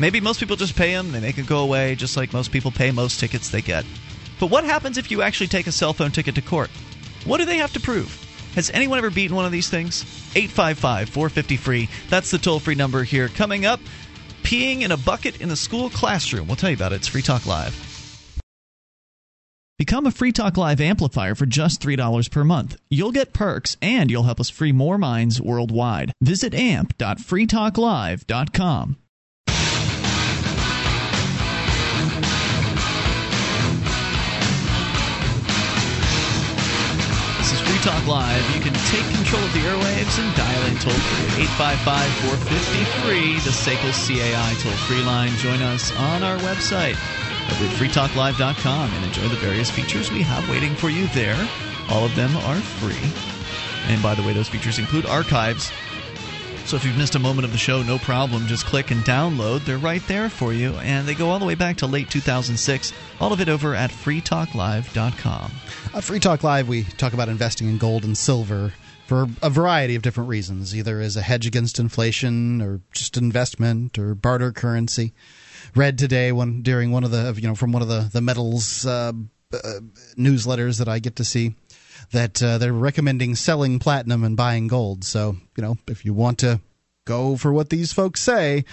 [0.00, 2.70] Maybe most people just pay them, they make it go away, just like most people
[2.70, 3.84] pay most tickets they get.
[4.40, 6.70] But what happens if you actually take a cell phone ticket to court?
[7.24, 8.23] What do they have to prove?
[8.54, 10.04] Has anyone ever beaten one of these things?
[10.34, 11.88] 855 450 free.
[12.08, 13.28] That's the toll free number here.
[13.28, 13.80] Coming up,
[14.42, 16.46] peeing in a bucket in the school classroom.
[16.46, 16.96] We'll tell you about it.
[16.96, 17.90] It's Free Talk Live.
[19.76, 22.76] Become a Free Talk Live amplifier for just $3 per month.
[22.88, 26.12] You'll get perks and you'll help us free more minds worldwide.
[26.22, 28.96] Visit amp.freetalklive.com.
[37.64, 38.44] Free Talk Live.
[38.54, 42.10] You can take control of the airwaves and dial in toll free at 855
[42.44, 45.32] 450 free, the SACL CAI toll free line.
[45.40, 46.96] Join us on our website
[47.52, 51.38] over at freetalklive.com and enjoy the various features we have waiting for you there.
[51.90, 53.00] All of them are free.
[53.92, 55.70] And by the way, those features include archives.
[56.66, 58.46] So if you've missed a moment of the show, no problem.
[58.46, 59.66] Just click and download.
[59.66, 60.72] They're right there for you.
[60.76, 62.92] And they go all the way back to late 2006.
[63.20, 65.52] All of it over at freetalklive.com.
[65.92, 68.72] On Free Talk Live, we talk about investing in gold and silver
[69.06, 73.98] for a variety of different reasons, either as a hedge against inflation or just investment
[73.98, 75.12] or barter currency.
[75.74, 78.86] Read today one during one of the you know from one of the the metals
[78.86, 79.12] uh,
[79.52, 79.80] uh,
[80.16, 81.54] newsletters that I get to see
[82.14, 85.04] that uh, they're recommending selling platinum and buying gold.
[85.04, 86.60] So you know if you want to
[87.04, 88.64] go for what these folks say,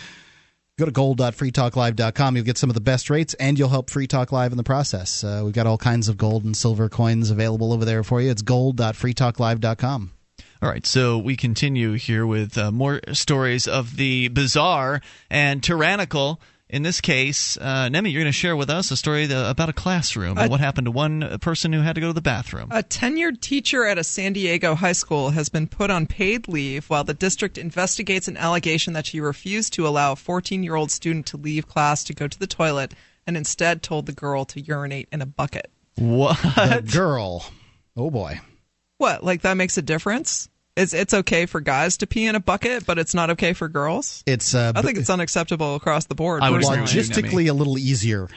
[0.81, 2.35] Go to gold.freetalklive.com.
[2.35, 4.63] You'll get some of the best rates, and you'll help Free Talk Live in the
[4.63, 5.23] process.
[5.23, 8.31] Uh, we've got all kinds of gold and silver coins available over there for you.
[8.31, 10.11] It's gold.freetalklive.com.
[10.63, 16.41] All right, so we continue here with uh, more stories of the bizarre and tyrannical.
[16.71, 19.67] In this case, uh, Nemi, you're going to share with us a story that, about
[19.67, 22.69] a classroom and what happened to one person who had to go to the bathroom.
[22.71, 26.89] A tenured teacher at a San Diego high school has been put on paid leave
[26.89, 30.91] while the district investigates an allegation that she refused to allow a 14 year old
[30.91, 32.93] student to leave class to go to the toilet
[33.27, 35.69] and instead told the girl to urinate in a bucket.
[35.97, 36.41] What?
[36.41, 37.51] The girl.
[37.97, 38.39] Oh, boy.
[38.97, 39.25] What?
[39.25, 40.47] Like that makes a difference?
[40.75, 43.67] It's it's okay for guys to pee in a bucket, but it's not okay for
[43.67, 44.23] girls.
[44.25, 46.43] It's uh, I think it's unacceptable across the board.
[46.43, 46.83] I would personally.
[46.83, 48.29] agree with you, logistically a little easier.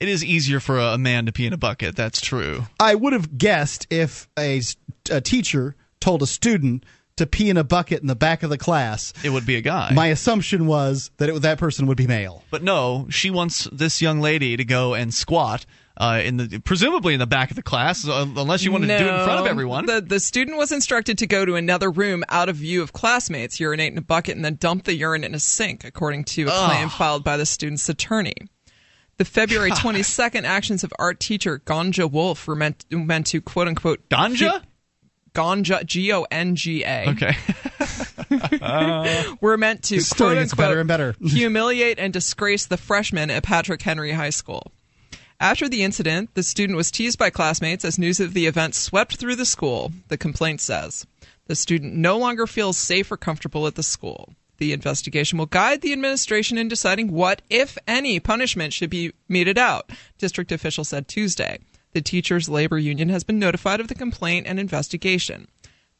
[0.00, 1.96] It is easier for a man to pee in a bucket.
[1.96, 2.66] That's true.
[2.78, 4.62] I would have guessed if a,
[5.10, 6.84] a teacher told a student
[7.16, 9.12] to pee in a bucket in the back of the class.
[9.24, 9.90] It would be a guy.
[9.92, 12.44] My assumption was that it, that person would be male.
[12.50, 15.66] But no, she wants this young lady to go and squat
[15.98, 18.98] uh, in the presumably in the back of the class, uh, unless you wanted to
[18.98, 19.50] do it in front of No.
[19.50, 19.86] everyone.
[19.86, 23.58] The, the student was instructed to go to another room out of view of classmates,
[23.60, 26.50] urinate in a bucket, and then dump the urine in a sink, according to a
[26.66, 28.34] claim filed by the student's attorney.
[29.16, 34.08] The February 22nd actions of art teacher Gonga Wolf were meant, meant to quote unquote
[34.08, 34.62] Ganja?
[35.34, 37.36] Ganja G O N G A Okay.
[39.40, 41.14] We're meant to story quote gets unquote better and better.
[41.20, 44.72] humiliate and disgrace the freshmen at Patrick Henry High School.
[45.40, 49.16] After the incident, the student was teased by classmates as news of the event swept
[49.16, 51.06] through the school, the complaint says.
[51.46, 54.34] The student no longer feels safe or comfortable at the school.
[54.56, 59.58] The investigation will guide the administration in deciding what, if any, punishment should be meted
[59.58, 61.60] out, district officials said Tuesday.
[61.92, 65.46] The teachers' labor union has been notified of the complaint and investigation.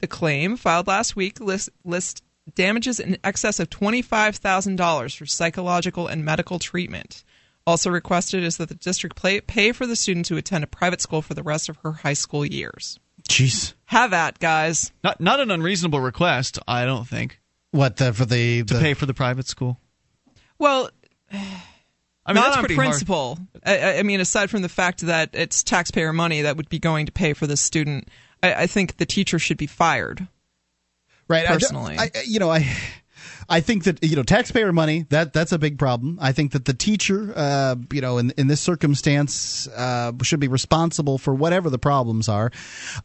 [0.00, 2.24] The claim, filed last week, lists list
[2.54, 7.22] damages in excess of $25,000 for psychological and medical treatment.
[7.68, 11.02] Also requested is that the district play, pay for the student to attend a private
[11.02, 12.98] school for the rest of her high school years.
[13.28, 13.74] Jeez.
[13.84, 14.90] Have at, guys.
[15.04, 17.42] not not an unreasonable request, I don't think,
[17.72, 19.78] What the, for the, to pay for the private school.
[20.58, 20.88] Well,
[21.30, 22.86] I mean, not that's on pretty hard.
[22.86, 23.38] principle.
[23.62, 27.04] I, I mean, aside from the fact that it's taxpayer money that would be going
[27.04, 28.08] to pay for this student,
[28.42, 30.26] I, I think the teacher should be fired.
[31.28, 31.44] right?
[31.44, 31.98] I personally.
[31.98, 32.66] I, you know, I.
[33.48, 36.18] I think that you know taxpayer money that that's a big problem.
[36.20, 40.48] I think that the teacher, uh, you know, in in this circumstance, uh, should be
[40.48, 42.50] responsible for whatever the problems are.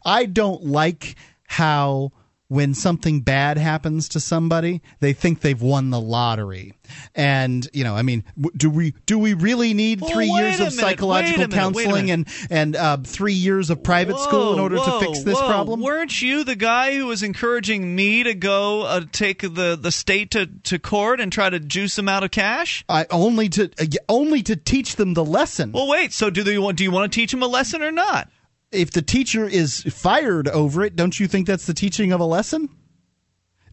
[0.04, 1.16] I don't like
[1.46, 2.12] how
[2.48, 6.74] when something bad happens to somebody, they think they've won the lottery.
[7.14, 8.24] And you know, I mean,
[8.56, 12.28] do we do we really need Well, three years of minute, psychological minute, counseling and
[12.50, 15.46] and uh, three years of private school in order whoa, to fix this whoa.
[15.46, 15.80] problem?
[15.80, 20.32] Weren't you the guy who was encouraging me to go uh, take the, the state
[20.32, 22.84] to, to court and try to juice them out of cash?
[22.88, 25.72] I only to uh, only to teach them the lesson.
[25.72, 26.12] Well, wait.
[26.12, 26.76] So do they want?
[26.76, 28.28] Do you want to teach them a lesson or not?
[28.74, 32.24] If the teacher is fired over it, don't you think that's the teaching of a
[32.24, 32.68] lesson?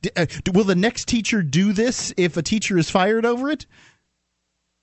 [0.01, 3.65] D- uh, will the next teacher do this if a teacher is fired over it?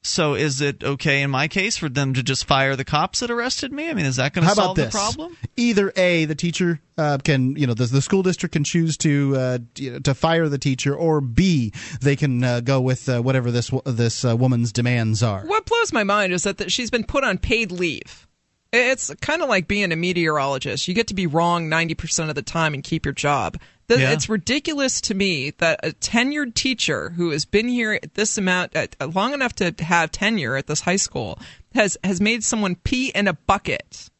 [0.03, 3.31] So is it okay in my case for them to just fire the cops that
[3.31, 3.91] arrested me?
[3.91, 4.87] I mean, is that going to solve this?
[4.87, 5.37] the problem?
[5.57, 9.37] Either a the teacher uh, can you know the, the school district can choose to
[9.37, 13.21] uh, you know, to fire the teacher, or b they can uh, go with uh,
[13.21, 15.45] whatever this this uh, woman's demands are.
[15.45, 18.28] What blows my mind is that, that she's been put on paid leave.
[18.73, 20.89] It's kind of like being a meteorologist.
[20.89, 23.59] You get to be wrong 90% of the time and keep your job.
[23.89, 24.13] Th- Yeah.
[24.13, 28.87] It's ridiculous to me that a tenured teacher who has been here this amount, uh,
[29.15, 31.39] long enough to have tenure at this high school,
[31.75, 34.11] has, has made someone pee in a bucket.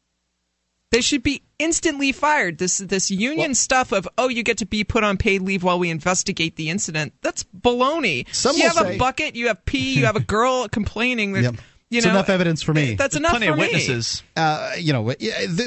[0.91, 2.57] They should be instantly fired.
[2.57, 5.77] This this union stuff of oh you get to be put on paid leave while
[5.77, 7.13] we investigate the incident.
[7.21, 8.25] That's baloney.
[8.33, 11.43] Some you have say- a bucket, you have pee, you have a girl complaining that
[11.43, 11.55] Yep.
[11.89, 12.93] You It's know enough evidence for me.
[12.93, 13.63] That's enough Plenty for of me.
[13.65, 14.21] witnesses.
[14.35, 15.11] uh, you know,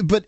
[0.04, 0.24] but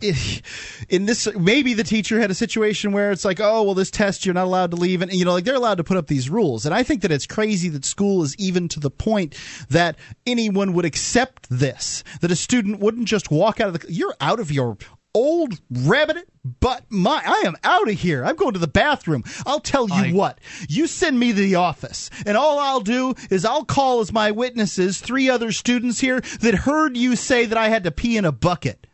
[0.89, 4.25] in this, maybe the teacher had a situation where it's like, oh, well, this test
[4.25, 6.29] you're not allowed to leave, and you know, like they're allowed to put up these
[6.29, 9.35] rules, and I think that it's crazy that school is even to the point
[9.69, 9.95] that
[10.27, 14.41] anyone would accept this, that a student wouldn't just walk out of the, you're out
[14.41, 14.77] of your
[15.15, 16.27] old rabbit
[16.59, 18.23] but my I am out of here.
[18.23, 19.23] I'm going to the bathroom.
[19.47, 20.37] I'll tell you I- what.
[20.69, 24.29] You send me to the office, and all I'll do is I'll call as my
[24.29, 28.25] witnesses three other students here that heard you say that I had to pee in
[28.25, 28.85] a bucket.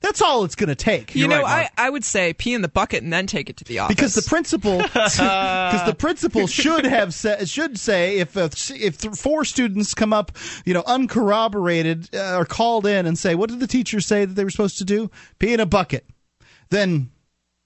[0.00, 1.14] That's all it's going to take.
[1.14, 3.50] You You're know, right, I, I would say pee in the bucket and then take
[3.50, 3.96] it to the office.
[3.96, 9.14] because the principal because the principal should have sa- should say if uh, if th-
[9.16, 10.30] four students come up
[10.64, 14.34] you know uncorroborated uh, or called in and say what did the teacher say that
[14.34, 16.06] they were supposed to do pee in a bucket
[16.70, 17.10] then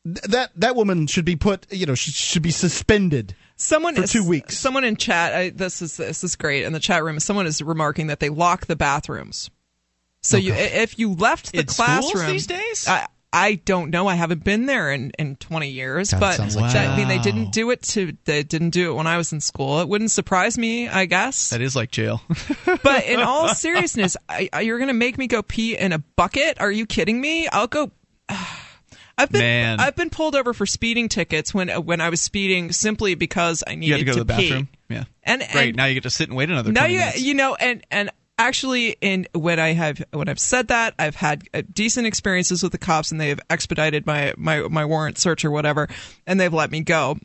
[0.05, 4.03] th- that that woman should be put you know should, should be suspended someone for
[4.05, 4.59] is- two weeks.
[4.59, 7.21] Someone in chat, I, this is this is great in the chat room.
[7.21, 9.51] Someone is remarking that they lock the bathrooms.
[10.23, 12.87] So you, if you left the In schools classroom these days?
[12.89, 14.07] I, I don't know.
[14.07, 17.19] I haven't been there in, in 20 years, God, but like that- I mean, they
[17.19, 19.81] didn't do it to they didn't do it when I was in school.
[19.81, 21.51] It wouldn't surprise me, I guess.
[21.51, 22.21] That is like jail.
[22.83, 25.99] But in all seriousness, I, I, you're going to make me go pee in a
[25.99, 26.61] bucket?
[26.61, 27.49] Are you kidding me?
[27.49, 27.91] I'll go.
[29.19, 29.81] I've been Man.
[29.81, 33.75] I've been pulled over for speeding tickets when when I was speeding simply because I
[33.75, 34.49] needed you had to go to the pee.
[34.49, 34.69] bathroom.
[34.89, 35.05] Yeah.
[35.23, 35.69] And, Great.
[35.69, 36.73] and now you get to sit and wait another.
[36.73, 37.21] now 20 you minutes.
[37.23, 41.45] you know and and actually in when I have when I've said that I've had
[41.55, 45.45] uh, decent experiences with the cops and they have expedited my my my warrant search
[45.45, 45.89] or whatever
[46.27, 47.19] and they've let me go.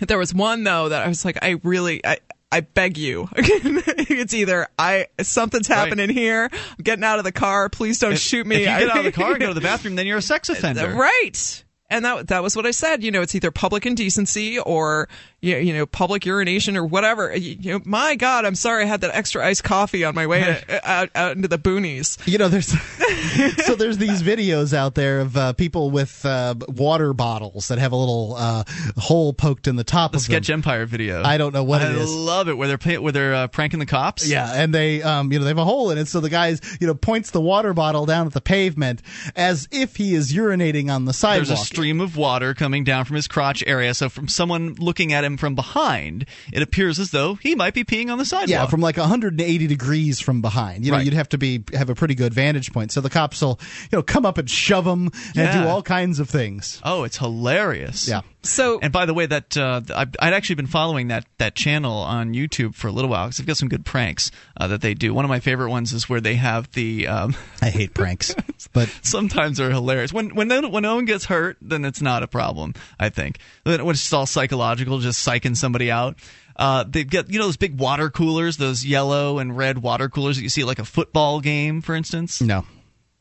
[0.00, 2.18] There was one though that I was like I really I
[2.52, 3.28] I beg you.
[3.36, 6.48] it's either I something's happening here.
[6.52, 7.68] I'm getting out of the car.
[7.68, 8.56] Please don't If- shoot me.
[8.56, 10.22] If you get out of the car and go to the bathroom, then you're a
[10.22, 10.94] sex offender.
[10.94, 11.64] Right.
[11.90, 13.02] And that that was what I said.
[13.02, 15.08] You know, it's either public indecency or
[15.44, 17.34] you you know public urination or whatever.
[17.36, 20.26] You, you know, my God, I'm sorry I had that extra iced coffee on my
[20.26, 22.18] way to, out out into the boonies.
[22.26, 22.68] you know there's
[23.66, 27.92] so there's these videos out there of uh, people with uh, water bottles that have
[27.92, 28.64] a little uh,
[28.96, 30.54] hole poked in the top of The of Sketch them.
[30.54, 31.22] Empire video.
[31.22, 32.10] I don't know what I it is.
[32.10, 34.26] I love it where they're where they're uh, pranking the cops.
[34.26, 36.60] Yeah, and they, um, you know, they have a hole in it, so the guy's,
[36.80, 39.02] you know, points the water bottle down at the pavement
[39.36, 41.48] as if he is urinating on the sidewalk.
[41.48, 43.94] There's a stream of water coming down from his crotch area.
[43.94, 47.84] So from someone looking at him from behind, it appears as though he might be
[47.84, 48.48] peeing on the sidewalk.
[48.48, 50.84] Yeah, from like 180 degrees from behind.
[50.84, 51.04] You know, Right.
[51.04, 52.92] you'd have to be have a pretty good vantage point.
[52.92, 53.58] So the cops will,
[53.92, 55.62] you know, come up and shove him and Yeah.
[55.62, 56.80] do all kinds of things.
[56.84, 58.08] oh, it's hilarious.
[58.08, 58.20] Yeah.
[58.44, 61.98] So And by the way, that uh, I've, I'd actually been following that that channel
[61.98, 64.94] on YouTube for a little while because they've got some good pranks uh, that they
[64.94, 65.12] do.
[65.14, 67.08] One of my favorite ones is where they have the.
[67.08, 68.34] Um, I hate pranks,
[68.72, 70.12] but sometimes they're hilarious.
[70.12, 72.74] When when no, when no one gets hurt, then it's not a problem.
[73.00, 76.18] I think when it's all psychological, just psyching somebody out.
[76.56, 80.36] Uh, they've got you know those big water coolers, those yellow and red water coolers
[80.36, 82.40] that you see at like a football game, for instance.
[82.40, 82.64] no.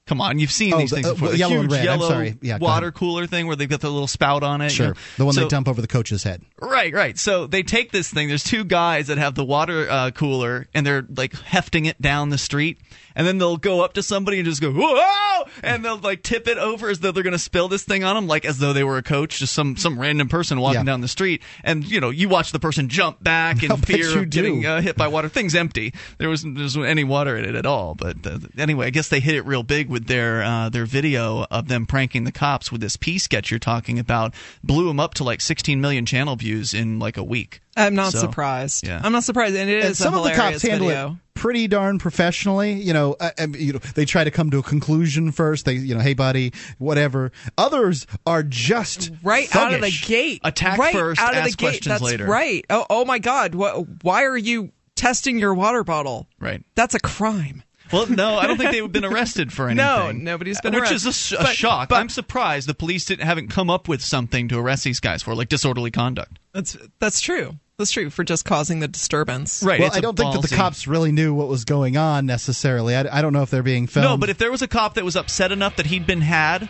[0.06, 1.30] Come on, you've seen Oh, these the- things uh, before.
[1.30, 1.80] The yellow huge red.
[1.80, 2.38] I'm yellow sorry.
[2.42, 4.66] Yeah, water cooler thing where they've got the little spout on it.
[4.66, 4.88] you Sure.
[4.88, 4.94] know.
[5.18, 6.42] The one So- they dump over the coach's head.
[6.60, 7.18] Right, right.
[7.18, 8.28] So they take this thing.
[8.28, 12.30] There's two guys that have the water uh, cooler, and they're like hefting it down
[12.30, 12.80] the street,
[13.16, 16.48] and then they'll go up to somebody and just go whoa, and they'll like tip
[16.48, 18.74] it over as though they're going to spill this thing on them, like as though
[18.74, 20.84] they were a coach, just some some random person walking Yeah.
[20.86, 24.20] down the street, and you know you watch the person jump back in I'll fear
[24.20, 25.28] of getting uh, hit by water.
[25.30, 25.94] Thing's empty.
[26.20, 27.96] There wasn't there wasn't any water in it at all.
[27.96, 30.86] But uh, anyway, I guess they hit it real big with with their uh, their
[30.86, 34.34] video of them pranking the cops with this P sketch you're talking about
[34.64, 37.62] blew them up to like 16 million channel views in like a week.
[37.78, 38.86] I'm not So, surprised.
[38.86, 39.00] yeah.
[39.04, 41.18] I'm not surprised, and it is and some a of the hilarious cops handle video.
[41.33, 42.72] it pretty darn professionally.
[42.72, 45.66] You know, I, I, you know, they try to come to a conclusion first.
[45.66, 47.34] They, you know, hey buddy, whatever.
[47.58, 50.40] Others are just right out of the gate.
[50.46, 51.66] Attack right first, out of ask the gate.
[51.66, 52.26] questions That's later.
[52.28, 52.64] right.
[52.70, 53.56] Oh, oh my God!
[53.56, 56.30] What, why are you testing your water bottle?
[56.40, 56.64] Right.
[56.76, 57.62] That's a crime.
[57.92, 59.86] Well, no, I don't think they've been arrested for anything.
[59.86, 61.08] No, nobody's been Which arrested.
[61.08, 61.90] Which is a But- shock.
[61.90, 65.22] but- I'm surprised the police didn't, haven't come up with something to arrest these guys
[65.22, 66.40] for, like disorderly conduct.
[66.54, 67.60] That's that's true.
[67.78, 69.64] That's true for just causing the disturbance.
[69.64, 69.80] Right.
[69.80, 72.96] Well, I don't think that the cops really knew what was going on necessarily.
[72.96, 74.08] I, I don't know if they're being filmed.
[74.08, 76.70] No, but if there was a cop that was upset enough that he'd been had,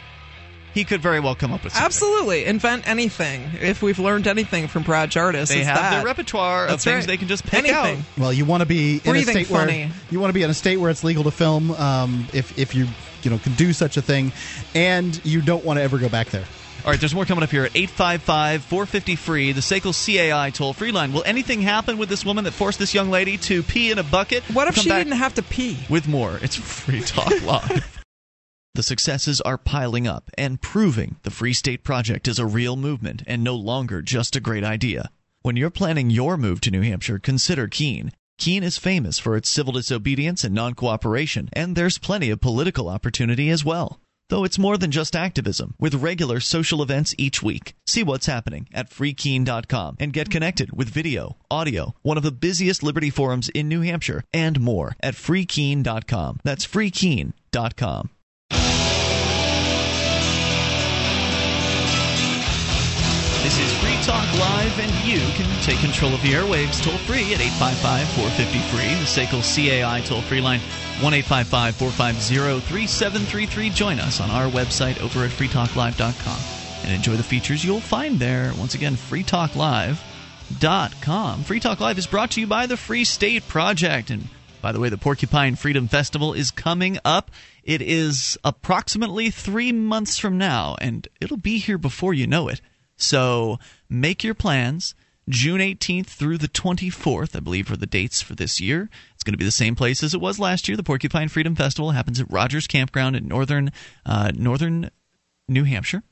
[0.74, 1.86] he could very well come up with something.
[1.86, 3.44] Absolutely, invent anything.
[3.62, 5.92] If we've learned anything from Brad Jardis, They it's have that.
[5.98, 7.08] their repertoire That's of things right.
[7.08, 8.00] they can just pick anything.
[8.00, 8.18] out.
[8.18, 9.84] Well, you want to be in a state funny.
[9.88, 11.72] where you want to be in a state where it's legal to film.
[11.72, 12.88] Um, if if you
[13.24, 14.32] you know can do such a thing,
[14.74, 16.46] and you don't want to ever go back there.
[16.86, 20.74] All right, there's more coming up here at 855 450 free, the SACL CAI toll
[20.74, 21.14] free line.
[21.14, 24.04] Will anything happen with this woman that forced this young lady to pee in a
[24.04, 24.44] bucket?
[24.54, 25.80] What if Come she didn't have to pee?
[25.90, 28.04] With more, it's Free Talk Live.
[28.76, 33.24] The successes are piling up and proving the Free State Project is a real movement
[33.26, 35.10] and no longer just a great idea.
[35.42, 38.12] When you're planning your move to New Hampshire, consider Keene.
[38.38, 42.90] Keene is famous for its civil disobedience and non cooperation, and there's plenty of political
[42.90, 44.02] opportunity as well.
[44.30, 47.76] Though it's more than just activism, with regular social events each week.
[47.86, 52.84] See what's happening at freekeene.com and get connected with video, audio, one of the busiest
[52.84, 56.40] Liberty forums in New Hampshire, and more at freekeene.com.
[56.44, 58.10] That's freekeene.com.
[64.40, 68.94] Live, and you can take control of the airwaves toll free at 855 450 free.
[68.96, 70.60] The SACL CAI toll free line
[71.02, 73.70] 1 855 450 3733.
[73.70, 78.52] Join us on our website over at freetalklive.com and enjoy the features you'll find there.
[78.58, 81.44] Once again, freetalklive.com.
[81.44, 84.10] Free Talk Live is brought to you by the Free State Project.
[84.10, 84.28] And
[84.62, 87.32] by the way, the Porcupine Freedom Festival is coming up.
[87.64, 92.60] It is approximately three months from now, and it'll be here before you know it.
[92.96, 93.60] So
[93.90, 94.96] make your plans.
[95.30, 98.90] June 18th through the 24th, I believe, are the dates for this year.
[99.14, 100.76] It's going to be the same place as it was last year.
[100.76, 103.72] The Porcupine Freedom Festival happens at Rogers Campground in northern
[104.06, 104.90] uh, northern
[105.48, 106.04] New Hampshire.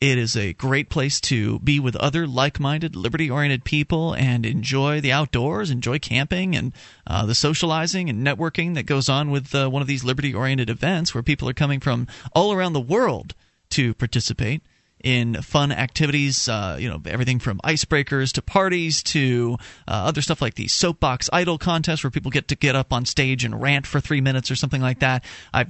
[0.00, 4.44] It is a great place to be with other like minded, liberty oriented people and
[4.44, 6.72] enjoy the outdoors, enjoy camping and
[7.06, 10.68] uh, the socializing and networking that goes on with uh, one of these liberty oriented
[10.68, 13.34] events where people are coming from all around the world
[13.70, 14.62] to participate
[15.04, 20.40] in fun activities, uh, you know, everything from icebreakers to parties to uh, other stuff
[20.40, 23.86] like the soapbox idol contest where people get to get up on stage and rant
[23.86, 25.22] for three minutes or something like that.
[25.52, 25.66] I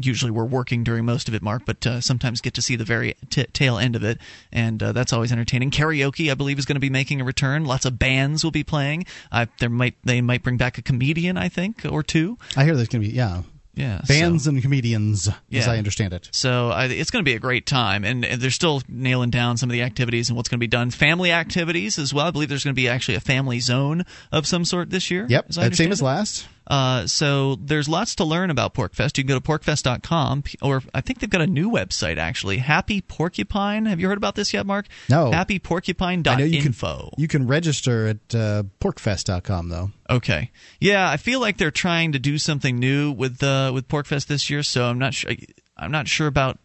[0.00, 2.84] usually we're working during most of it, Mark, but uh, sometimes get to see the
[2.84, 4.20] very t- tail end of it,
[4.52, 5.72] and uh, that's always entertaining.
[5.72, 7.64] Karaoke, I believe, is going to be making a return.
[7.64, 9.06] Lots of bands will be playing.
[9.32, 12.38] Uh, there might they might bring back a comedian, I think, or two.
[12.56, 13.42] I hear there's going to be yeah
[13.76, 16.30] Yeah, bands so- and comedians, as I understand it.
[16.32, 19.58] So I, it's going to be a great time, and, and they're still nailing down
[19.58, 20.90] some of the activities and what's going to be done.
[20.90, 22.26] Family activities as well.
[22.26, 25.26] I believe there's going to be actually a family zone of some sort this year.
[25.28, 26.48] Yep, as I same as last.
[26.66, 29.16] Uh, so there's lots to learn about PorcFest.
[29.18, 33.00] You can go to porcfest.com, or I think they've got a new website actually, Happy
[33.00, 33.86] Porcupine.
[33.86, 34.86] Have you heard about this yet, Mark?
[35.08, 35.30] No.
[35.30, 36.30] HappyPorcupine.info.
[36.30, 36.74] I know you can
[37.16, 39.90] you can register at uh, porcfest.com though.
[40.10, 40.50] Okay.
[40.80, 44.50] Yeah, I feel like they're trying to do something new with uh, with PorcFest this
[44.50, 45.32] year, so I'm not sure.
[45.76, 46.58] I'm not sure about.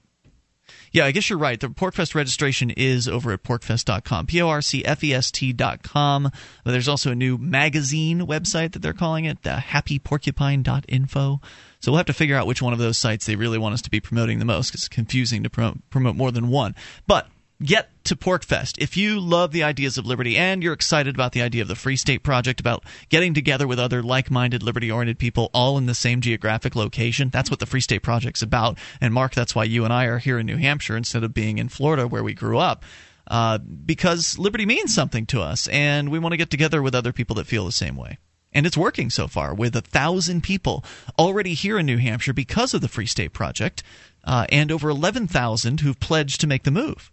[0.94, 1.58] Yeah, I guess you're right.
[1.58, 6.32] The PorcFest registration is over at porcfest.com, p o r c f e s t.com.
[6.66, 11.42] There's also a new magazine website that they're calling it, the happyporcupine.info.
[11.80, 13.82] So we'll have to figure out which one of those sites they really want us
[13.84, 14.76] to be promoting the most.
[14.76, 15.50] it's confusing to
[15.90, 16.76] promote more than one.
[17.08, 17.28] But
[17.64, 18.78] get to PorcFest.
[18.80, 21.76] If you love the ideas of liberty and you're excited about the idea of the
[21.76, 25.86] Free State Project, about getting together with other like minded, liberty oriented people all in
[25.86, 28.78] the same geographic location, that's what the Free State Project's about.
[29.00, 31.58] And Mark, that's why you and I are here in New Hampshire instead of being
[31.58, 32.84] in Florida where we grew up.
[33.28, 37.14] Uh, because liberty means something to us, and we want to get together with other
[37.14, 38.18] people that feel the same way.
[38.52, 40.84] And it's working so far with a thousand people
[41.18, 43.84] already here in New Hampshire because of the Free State Project,
[44.26, 47.12] uh, and over 11,000 who've pledged to make the move.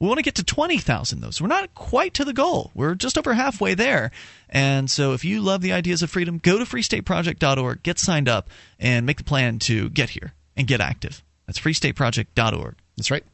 [0.00, 1.30] We want to get to 20,000 though.
[1.30, 2.70] So we're not quite to the goal.
[2.74, 4.10] We're just over halfway there.
[4.48, 8.48] And so if you love the ideas of freedom, go to freestateproject.org, get signed up,
[8.78, 11.22] and make the plan to get here and get active.
[11.46, 12.76] That's freestateproject.org.
[12.96, 13.24] That's right.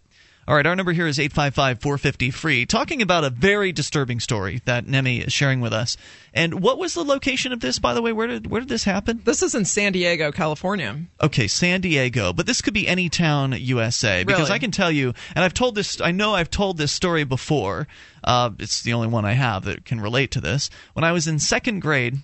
[0.48, 2.66] All right, our number here is 855 450 free.
[2.66, 5.96] Talking about a very disturbing story that Nemi is sharing with us.
[6.32, 8.12] And what was the location of this, by the way?
[8.12, 9.22] Where did, where did this happen?
[9.24, 11.00] This is in San Diego, California.
[11.20, 14.52] Okay, San Diego, but this could be any town USA because Really?
[14.52, 16.00] I can tell you, and I've told this.
[16.00, 17.88] I know I've told this story before.
[18.22, 20.70] Uh, it's the only one I have that can relate to this.
[20.92, 22.18] When I was in second grade,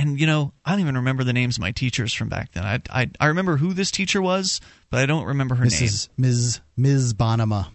[0.00, 2.64] and you know, I don't even remember the names of my teachers from back then.
[2.64, 4.60] I I, I remember who this teacher was,
[4.90, 5.72] but I don't remember her name.
[5.72, 6.08] Mrs.
[6.16, 6.60] Ms.
[6.76, 7.14] Ms.
[7.14, 7.68] Bonema.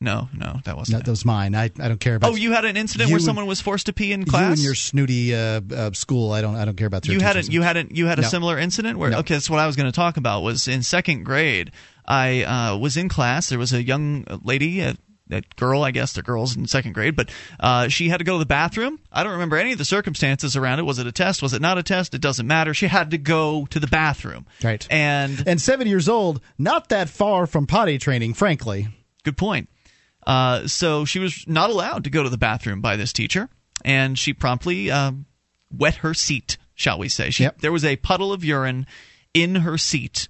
[0.00, 1.04] No, no, that wasn't.
[1.04, 1.56] that was mine.
[1.56, 3.92] I, I don't care about Oh, you had an incident where someone was forced to
[3.92, 4.42] pee in class.
[4.42, 6.30] you and your snooty uh, uh, school.
[6.30, 8.28] I don't I don't care about their you hadn't you hadn't you had a No.
[8.28, 9.18] similar incident where No.
[9.18, 11.72] okay that's what i was going to talk about was in second grade
[12.06, 14.94] i uh, was in class there was a young lady a,
[15.30, 17.30] a girl i guess they're girls in second grade but
[17.60, 20.56] uh, she had to go to the bathroom i don't remember any of the circumstances
[20.56, 22.86] around it was it a test was it not a test it doesn't matter she
[22.86, 24.86] had to go to the bathroom Right.
[24.90, 28.88] and And seven years old, not that far from potty training, frankly.
[29.24, 29.68] Good point.
[30.26, 33.48] Uh, so she was not allowed to go to the bathroom by this teacher,
[33.84, 35.26] and she promptly um,
[35.70, 37.30] wet her seat, shall we say.
[37.30, 37.60] She, Yep.
[37.60, 38.86] There was a puddle of urine
[39.34, 40.28] in her seat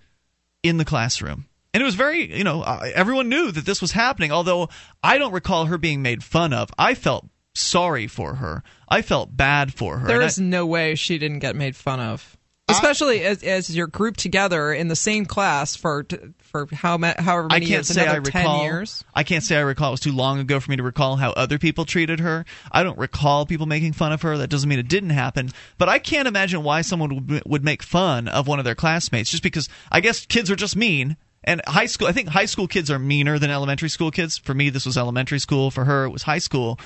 [0.62, 1.46] in the classroom.
[1.74, 4.68] And it was very, you know, uh, everyone knew that this was happening, although
[5.02, 6.70] I don't recall her being made fun of.
[6.78, 8.62] I felt sorry for her.
[8.88, 10.06] I felt bad for her.
[10.08, 12.36] There And I- no way she didn't get made fun of.
[12.70, 16.04] Especially as, as you're grouped together in the same class for
[16.42, 18.62] for how ma- however I can't years, say I recall.
[18.62, 19.04] years.
[19.14, 19.88] I can't say I recall.
[19.88, 22.44] It was too long ago for me to recall how other people treated her.
[22.70, 24.36] I don't recall people making fun of her.
[24.36, 25.48] That doesn't mean it didn't happen.
[25.78, 29.30] But I can't imagine why someone would, would make fun of one of their classmates
[29.30, 31.16] just because I guess kids are just mean.
[31.44, 34.38] And high school, I think high school kids are meaner than elementary school kids.
[34.38, 35.70] For me, this was elementary school.
[35.70, 36.78] For her, it was high school.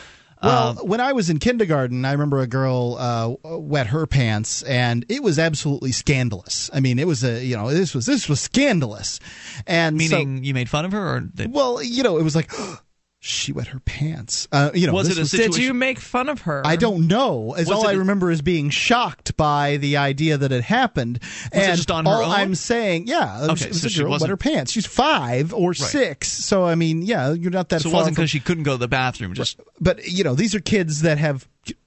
[0.43, 4.63] Well, Um, when I was in kindergarten, I remember a girl uh, wet her pants,
[4.63, 6.69] and it was absolutely scandalous.
[6.75, 9.21] I mean, it was a you know this was this was scandalous,
[9.69, 12.35] and so- meaning you made fun of her, or they, well, you know, it was
[12.35, 12.51] like
[13.25, 14.49] she wet her pants.
[14.51, 16.61] Uh, you know, Was this it a was, situation- Did you make fun of her?
[16.67, 17.55] I don't know.
[17.57, 20.65] As Was all it I a- remember is being shocked by the idea that it
[20.65, 21.19] happened.
[21.47, 22.31] it and just on her all own?
[22.33, 24.73] I'm saying, yeah, Okay, it was so a she girl wet her pants.
[24.73, 28.29] She's five or six, so I mean, yeah, you're not that so it wasn't because
[28.31, 29.35] she couldn't go to the bathroom.
[29.35, 31.47] Just but you know, these are kids that have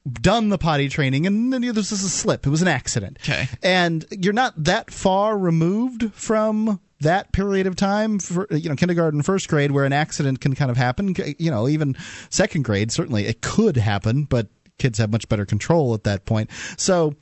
[0.09, 2.47] done the potty training, and then you know, this is a slip.
[2.47, 3.17] It was an accident.
[3.21, 3.49] Okay.
[3.61, 9.21] and you're not that far removed from that period of time for you know kindergarten
[9.21, 11.95] first grade where an accident can kind of happen you know even
[12.29, 14.47] second grade certainly it could happen but
[14.77, 17.13] kids have much better control at that point so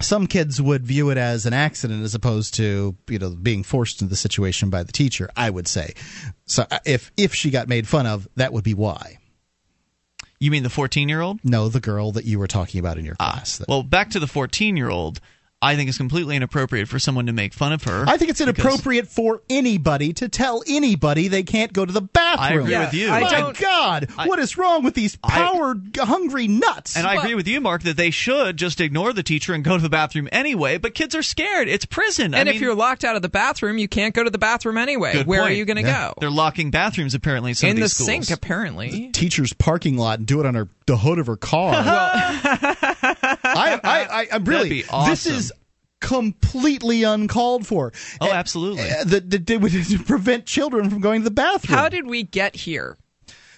[0.00, 4.00] some kids would view it as an accident as opposed to you know being forced
[4.02, 5.94] into the situation by the teacher i would say
[6.46, 9.18] so uh, if if she got made fun of that would be why
[10.40, 11.40] you mean the fourteen-year-old?
[11.44, 14.28] no the girl that you were talking about in your class Well, back to the
[14.28, 15.20] 14 year old.
[15.60, 18.04] I think it's completely inappropriate for someone to make fun of her.
[18.06, 22.38] I think it's inappropriate for anybody to tell anybody they can't go to the bathroom.
[22.38, 23.08] I agree with you.
[23.10, 26.96] I My don't- God, I- what is wrong with these I- power hungry nuts?
[26.96, 29.76] And I agree with you, Mark, that they should just ignore the teacher and go
[29.76, 30.78] to the bathroom anyway.
[30.78, 31.66] But kids are scared.
[31.66, 32.34] It's prison.
[32.34, 34.38] I And if mean, you're locked out of the bathroom, you can't go to the
[34.38, 35.12] bathroom anyway.
[35.14, 36.08] Good Where are you going to Yeah.
[36.10, 36.14] go?
[36.20, 38.06] they're locking bathrooms apparently in some In of the schools.
[38.06, 38.90] sink, apparently.
[38.90, 41.74] The teacher's parking lot and do it on her the hood of her car.
[41.74, 42.76] I,
[44.18, 44.68] I, I, I'm really.
[44.68, 45.52] be This is
[46.00, 47.92] completely uncalled for.
[48.20, 48.90] Oh, absolutely.
[48.90, 49.72] uh, that that would
[50.06, 51.78] prevent children from going to the bathroom.
[51.78, 52.96] How did we get here?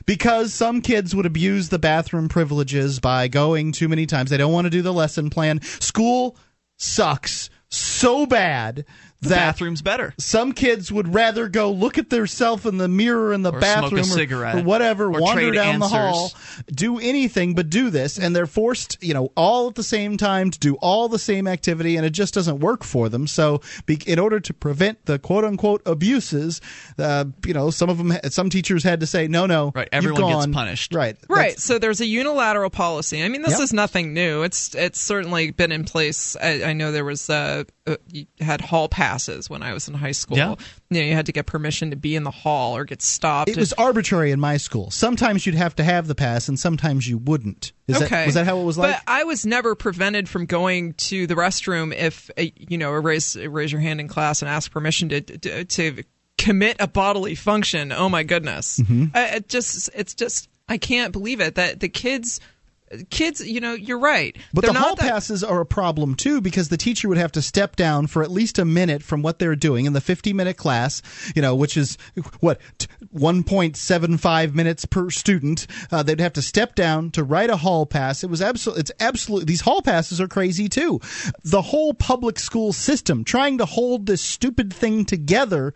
[0.07, 4.31] because some kids would abuse the bathroom privileges by going too many times.
[4.31, 5.61] They don't want to do the lesson plan.
[5.63, 6.37] School
[6.79, 8.85] sucks so bad
[9.23, 10.15] the that bathroom's better.
[10.19, 13.77] some kids would rather go look at themselves in the mirror in the Or smoke
[13.77, 14.55] a bathroom cigarette.
[14.57, 16.33] or whatever, Or wander trade down the hall,
[16.73, 20.51] do anything but do this, and they're forced, you know, all at the same time
[20.51, 23.27] to do all the same activity, and it just doesn't work for them.
[23.27, 26.61] So, be, in order to prevent the quote unquote abuses,
[26.99, 30.05] uh, you know, some of them, some teachers had to say, no, no, Right, you've
[30.05, 30.95] everyone gets punished.
[30.95, 31.49] Right, Right.
[31.51, 33.23] That's- So there's a unilateral policy.
[33.23, 33.61] I mean, this Yep.
[33.61, 34.43] is nothing new.
[34.43, 36.37] It's it's certainly been in place.
[36.43, 39.95] I, I know there was uh, uh, you had hall passes when I was in
[39.95, 40.37] high school.
[40.37, 40.55] Yeah.
[40.91, 43.51] You know, you had to get permission to be in the hall or get stopped.
[43.51, 44.91] It was arbitrary in my school.
[44.91, 47.73] Sometimes you'd have to have the pass, and sometimes you wouldn't.
[47.89, 48.09] Is okay.
[48.09, 48.95] that was that how it was like?
[48.95, 53.37] But I was never prevented from going to the restroom if uh, you know, raise
[53.37, 56.03] raise your hand in class and ask permission to to, to
[56.39, 57.91] commit a bodily function.
[57.93, 58.79] Oh my goodness!
[58.79, 59.07] Mm-hmm.
[59.15, 62.41] I, it just it's just I can't believe it that the kids.
[63.11, 64.37] Kids, you know, you're right.
[64.53, 67.31] But They're the hall that- passes are a problem too because the teacher would have
[67.33, 70.33] to step down for at least a minute from what they're doing in the 50
[70.33, 71.01] minute class,
[71.37, 71.97] you know, which is
[72.41, 75.67] what t- 1.75 minutes per student.
[75.93, 78.25] Uh, they'd have to step down to write a hall pass.
[78.25, 81.01] It was absolutely, it's absolutely, these hall passes are crazy too.
[81.45, 85.75] The whole public school system trying to hold this stupid thing together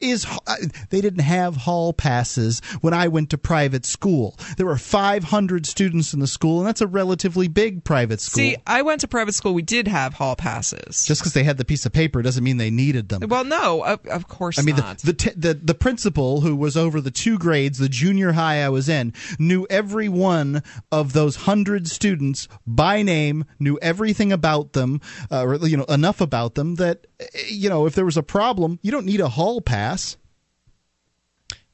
[0.00, 0.56] is uh,
[0.90, 4.36] they didn't have hall passes when I went to private school.
[4.56, 8.38] There were 500 students in the school, and that's a relatively big private school.
[8.38, 9.54] See, I went to private school.
[9.54, 11.04] We did have hall passes.
[11.06, 13.28] Just because they had the piece of paper doesn't mean they needed them.
[13.28, 16.76] Well, no, of, of course I mean, the, the, t- the the principal who was
[16.76, 20.62] over the two grades, the junior high I was in, knew every one
[20.92, 25.00] of those hundred students by name, knew everything about them,
[25.30, 28.22] uh, or you know enough about them that eh, you know if there was a
[28.22, 29.83] problem, you don't need a hall pass.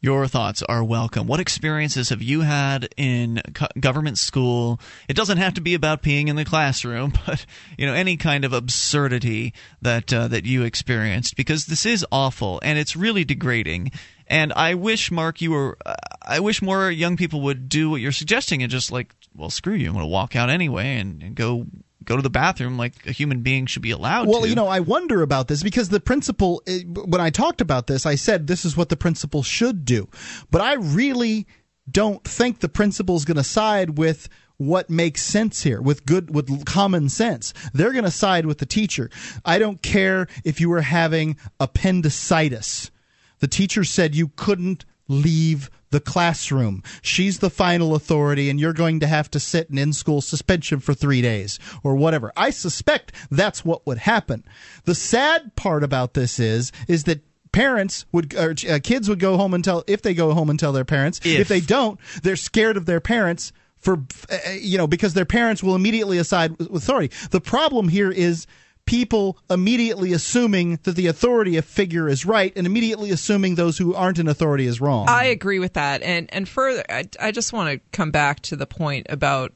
[0.03, 1.27] Your thoughts are welcome.
[1.27, 3.43] What experiences have you had in
[3.79, 4.81] government school?
[5.09, 7.45] It doesn't have to be about peeing in the classroom, but
[7.77, 12.61] you know any kind of absurdity that uh, that you experienced because this is awful
[12.63, 13.93] and it's really degrading.
[14.27, 18.01] And I wish Mark you were uh, I wish more young people would do what
[18.01, 21.23] you're suggesting and just like well screw you I'm going to walk out anyway and,
[21.23, 21.67] and go
[22.05, 24.49] go to the bathroom like a human being should be allowed Well, to.
[24.49, 28.07] you know, I wonder about this because the principal, eh, when I talked about this,
[28.07, 30.09] I said this is what the principal should do.
[30.51, 31.47] But I really
[31.91, 36.67] don't think the principal's going to side with what makes sense here with good with
[36.67, 39.09] common sense they're going to side with the teacher
[39.43, 42.91] i don't care if you were having appendicitis
[43.39, 46.83] the teacher said you couldn't leave the classroom.
[47.03, 50.81] She's the final authority, and you're going to have to sit in in school suspension
[50.81, 52.33] for three days or whatever.
[52.37, 54.45] I suspect that's what would happen.
[54.85, 57.21] The sad part about this is, is that
[57.53, 60.59] parents would or uh, kids would go home and tell if they go home and
[60.61, 61.41] tell their parents If.
[61.41, 65.61] if they don't they're scared of their parents for uh, you know because their parents
[65.61, 68.47] will immediately aside with authority the problem here is
[68.91, 73.95] people immediately assuming that the authority of figure is right and immediately assuming those who
[73.95, 76.03] aren't in authority is wrong I agree with that.
[76.03, 79.53] And and further, I, I just want to come back to the point about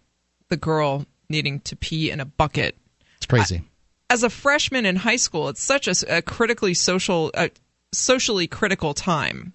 [0.51, 2.77] the girl needing to pee in a bucket.
[3.17, 3.63] it's crazy
[4.09, 7.49] As a freshman in high school, it's such a, a critically social, uh,
[7.93, 9.53] socially critical time.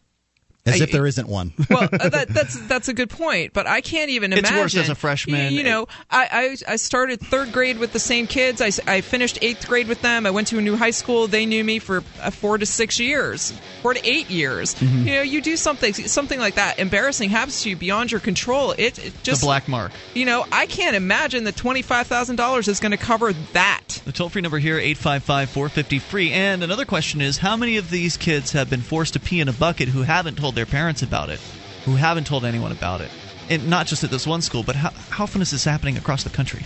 [0.65, 3.67] As I- if there isn't one Well, uh, that, that's that's a good point, but
[3.67, 4.57] I can't even It's imagine.
[4.57, 5.51] It's worse as a freshman.
[5.53, 8.61] You, you know, I, I I started third grade with the same kids.
[8.61, 10.25] I, I finished eighth grade with them.
[10.25, 11.27] I went to a new high school.
[11.27, 14.75] They knew me for uh, four to six years, four to eight years.
[14.75, 15.07] Mm-hmm.
[15.07, 16.79] You know, you do something something like that.
[16.79, 18.71] Embarrassing happens to you beyond your control.
[18.71, 19.91] It, it the just black mark.
[20.13, 24.01] You know, I can't imagine that twenty five thousand dollars is going to cover that.
[24.05, 26.31] The toll free number here, 855 450 free.
[26.31, 29.47] And another question is how many of these kids have been forced to pee in
[29.47, 31.39] a bucket who haven't told their parents about it?
[31.85, 33.09] Who haven't told anyone about it?
[33.49, 36.25] And not just at this one school, but how, how often is this happening across
[36.25, 36.65] the country?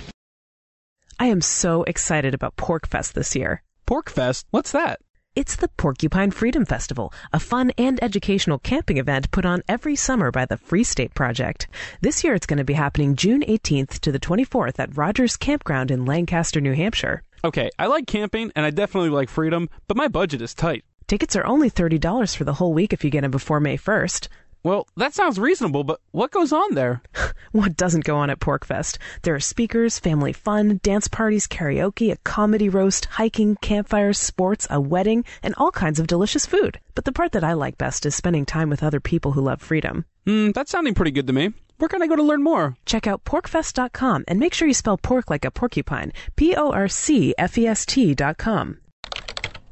[1.20, 3.62] I am so excited about PorcFest this year.
[3.86, 4.46] PorcFest?
[4.50, 5.00] What's that?
[5.36, 10.32] It's the Porcupine Freedom Festival, a fun and educational camping event put on every summer
[10.32, 11.68] by the Free State Project.
[12.02, 15.92] This year it's going to be happening June 18th to the 24th at Rogers Campground
[15.92, 17.22] in Lancaster, New Hampshire.
[17.44, 20.84] Okay, I like camping and I definitely like freedom, but my budget is tight.
[21.08, 24.28] Tickets are only $30 for the whole week if you get them before May 1st.
[24.64, 27.02] Well, that sounds reasonable, but what goes on there?
[27.52, 28.98] What doesn't go on at PorcFest?
[29.22, 34.82] There are speakers, family fun, dance parties, karaoke, a comedy roast, hiking, campfires, sports, a
[34.82, 36.80] wedding, and all kinds of delicious food.
[36.96, 39.62] But the part that I like best is spending time with other people who love
[39.62, 40.06] freedom.
[40.26, 41.54] Hmm, that's sounding pretty good to me.
[41.78, 42.76] Where can I go to learn more?
[42.88, 46.12] Check out porcfest.com and make sure you spell pork like a porcupine.
[46.36, 48.80] P O R C F E S T.com.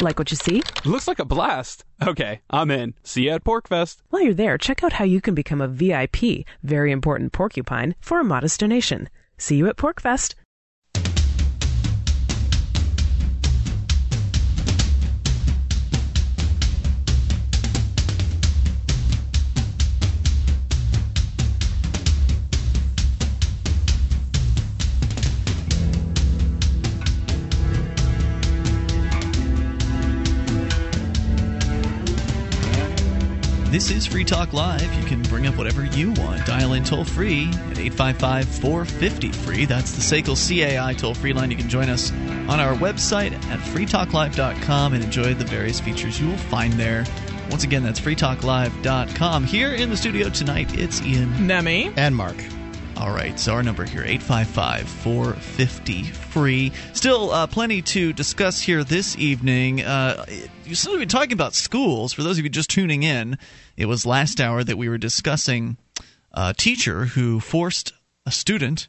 [0.01, 0.63] Like what you see?
[0.83, 1.85] Looks like a blast.
[2.01, 2.95] Okay, I'm in.
[3.03, 3.97] See you at PorcFest.
[4.09, 8.19] While you're there, check out how you can become a VIP, very important porcupine, for
[8.19, 9.09] a modest donation.
[9.37, 10.33] See you at PorcFest.
[33.71, 34.93] This is Free Talk Live.
[34.95, 36.45] You can bring up whatever you want.
[36.45, 39.63] Dial in toll free at 855 450 free.
[39.63, 41.51] That's the SACL CAI toll free line.
[41.51, 46.27] You can join us on our website at freetalklive.com and enjoy the various features you
[46.27, 47.05] will find there.
[47.49, 49.45] Once again, that's freetalklive.com.
[49.45, 51.47] Here in the studio tonight, it's Ian.
[51.47, 51.93] Nemi.
[51.95, 52.35] and mark
[53.01, 56.71] All right, so our number here, 855 450 free.
[56.93, 59.81] Still uh, plenty to discuss here this evening.
[59.81, 60.23] Uh,
[60.65, 62.13] you still been talking about schools.
[62.13, 63.39] For those of you just tuning in,
[63.75, 65.77] it was last hour that we were discussing
[66.31, 67.91] a teacher who forced
[68.27, 68.87] a student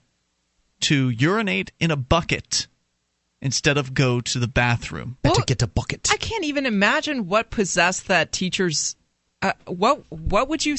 [0.81, 2.67] to urinate in a bucket
[3.41, 5.17] instead of go to the bathroom.
[5.25, 8.95] Well, to get a bucket I can't even imagine what possessed that teacher's.
[9.41, 10.77] Uh, what what would you?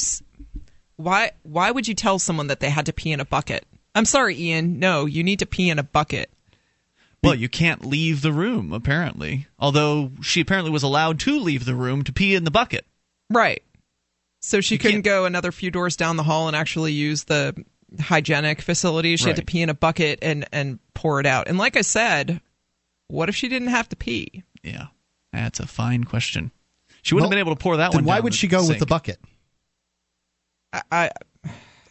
[0.98, 3.66] S- Why why would you tell someone that they had to pee in a bucket?
[3.94, 4.78] I'm sorry, Ian.
[4.78, 6.30] No, you need to pee in a bucket.
[7.22, 9.46] Well, you can't leave the room, apparently.
[9.58, 12.84] Although she apparently was allowed to leave the room to pee in the bucket.
[13.30, 13.62] Right.
[14.42, 17.24] So she You couldn't can't- go another few doors down the hall and actually use
[17.24, 17.54] the
[17.98, 19.16] hygienic facility.
[19.16, 21.48] She had to pee in a bucket and and pour it out.
[21.48, 22.40] And like I said,
[23.08, 24.42] what if she didn't have to pee?
[24.62, 24.88] Yeah,
[25.32, 26.50] that's a fine question.
[27.02, 28.04] She wouldn't Well, have been able to pour that then one.
[28.04, 29.18] why down would the she go with the bucket?
[30.74, 31.10] I, I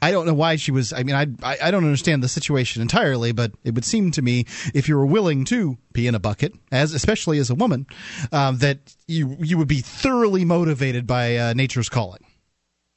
[0.04, 0.92] I don't know why she was.
[0.92, 1.28] I mean, I,
[1.64, 5.06] I don't understand the situation entirely, but it would seem to me if you were
[5.06, 7.88] willing to pee in a bucket, as especially as a woman,
[8.34, 12.26] um, that you you would be thoroughly motivated by uh, nature's calling.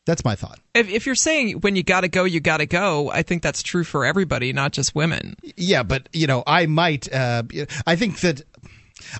[0.05, 0.61] That's my thought.
[0.75, 3.43] if, if you're saying when you got to go, you got to go, I think
[3.43, 5.37] that's true for everybody, not just women.
[5.57, 7.13] Yeah, but you know, I might.
[7.13, 7.45] Uh,
[7.87, 8.43] I think that.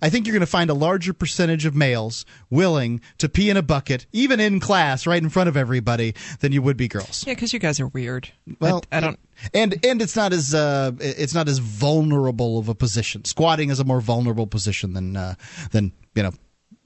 [0.01, 3.57] I think you're going to find a larger percentage of males willing to pee in
[3.57, 7.25] a bucket, even in class, right in front of everybody, than you would be girls.
[7.27, 8.31] Yeah, because you guys are weird.
[8.61, 9.19] Well, I, I don't.
[9.53, 13.25] and and it's not as uh, it's not as vulnerable of a position.
[13.25, 15.35] Squatting is a more vulnerable position than uh,
[15.73, 16.33] than you know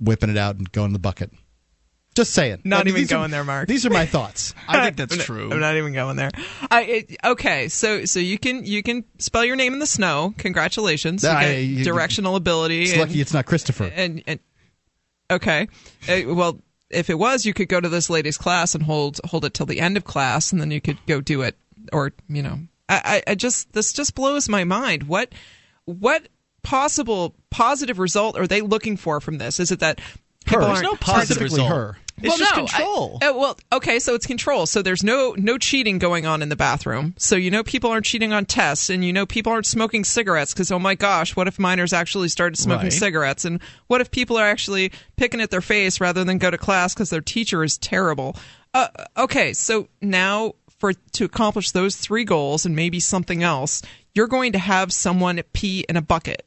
[0.00, 1.30] whipping it out and going in the bucket.
[2.14, 2.60] Just saying.
[2.64, 3.68] Not I mean, even these are- going there, Mark.
[3.68, 4.52] These are my thoughts.
[4.66, 5.50] I think that's true.
[5.52, 6.30] I'm not even going there.
[6.70, 10.34] I it, okay, so so you can you can spell your name in the snow.
[10.38, 12.82] Congratulations, you I- you- directional ability.
[12.82, 13.84] It's and- lucky it's not Christopher.
[13.94, 14.40] and, and
[15.30, 15.68] okay
[16.08, 16.60] Uh, well
[16.90, 19.66] if it was you could go to this lady's class and hold hold it till
[19.66, 21.56] the end of class and then you could go do it
[21.92, 22.58] or you know
[22.88, 25.32] i i, I just this just blows my mind what
[25.84, 26.26] what
[26.64, 30.00] possible positive result are they looking for from this is it that
[30.46, 30.60] Her.
[30.60, 31.70] There's no positive Specifically result.
[31.70, 31.96] her.
[32.22, 33.18] It's well, just no, I- control.
[33.22, 34.66] uh, well, okay, so it's control.
[34.66, 37.14] So there's no no cheating going on in the bathroom.
[37.16, 40.52] So you know people aren't cheating on tests, and you know people aren't smoking cigarettes
[40.52, 42.92] because oh my gosh, what if minors actually started smoking Right.
[42.92, 43.44] cigarettes?
[43.46, 46.92] And what if people are actually picking at their face rather than go to class
[46.92, 48.36] because their teacher is terrible?
[48.74, 53.80] Uh, okay, so now for to accomplish those three goals and maybe something else,
[54.14, 56.44] you're going to have someone pee in a bucket.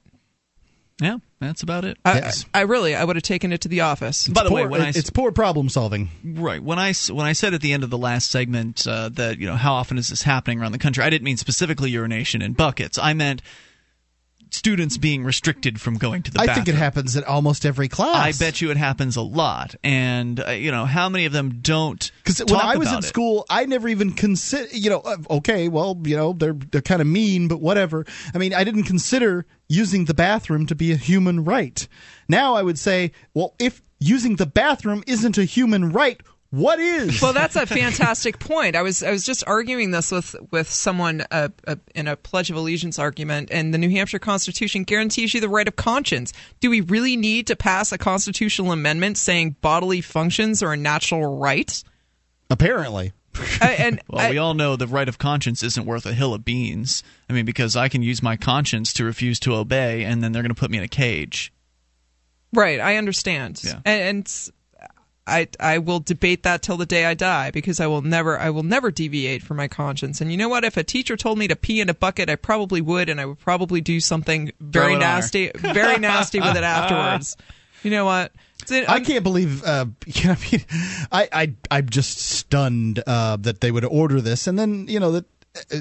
[1.02, 1.18] yeah,
[1.48, 1.98] that's about it.
[2.06, 2.45] I, Yes.
[2.53, 4.28] I, I really, I would have taken it to the office.
[4.28, 6.10] By the way, Poor- when I s- it's poor problem solving.
[6.24, 6.61] Right.
[6.64, 9.38] When I s- when I said at the end of the last segment uh, that
[9.40, 12.41] you know how often is this happening around the country, I didn't mean specifically urination
[12.41, 12.98] in buckets.
[12.98, 13.41] I meant
[14.54, 16.66] students being restricted from going to the I bathroom.
[16.66, 18.16] think it happens at almost every class.
[18.16, 21.60] I bet you it happens a lot, and uh, you know how many of them
[21.62, 22.12] don't.
[22.24, 23.04] Because when I was in it.
[23.04, 24.68] school, I never even consider.
[24.76, 28.06] You know, uh, okay, well, you know, they're they're kind of mean, but whatever.
[28.34, 31.88] I mean, I didn't consider using the bathroom to be a human right.
[32.30, 36.22] Now I would say, well, if using the bathroom isn't a human right,
[36.56, 37.20] what is?
[37.20, 38.76] Well, that's a fantastic point.
[38.76, 42.52] I was I was just arguing this with with someone uh, uh, in a Pledge
[42.52, 46.32] of Allegiance argument, and the New Hampshire Constitution guarantees you the right of conscience.
[46.60, 51.40] Do we really need to pass a constitutional amendment saying bodily functions are a natural
[51.40, 51.84] right?
[52.52, 53.14] Apparently,
[53.60, 56.36] I, and Well, I- we all know the right of conscience isn't worth a hill
[56.36, 57.02] of beans.
[57.28, 60.44] I mean, because I can use my conscience to refuse to obey, and then they're
[60.44, 61.52] going to put me in a cage.
[62.54, 63.80] right, I understand, Yeah.
[63.86, 64.02] and.
[64.04, 64.50] and
[65.26, 68.50] I, I will debate that till the day I die because I will never I
[68.50, 70.20] will never deviate from my conscience.
[70.20, 70.66] And you know what?
[70.66, 73.26] If a teacher told me to pee in a bucket, I probably would, and I
[73.26, 75.08] would probably do something very Throw it on her.
[75.08, 77.38] nasty, very nasty with it afterwards.
[77.84, 78.34] You know what?
[78.64, 79.64] It's- I can't believe.
[79.64, 80.66] Uh, you know, I mean,
[81.12, 85.12] I, I I'm just stunned uh, that they would order this, and then you know
[85.14, 85.26] that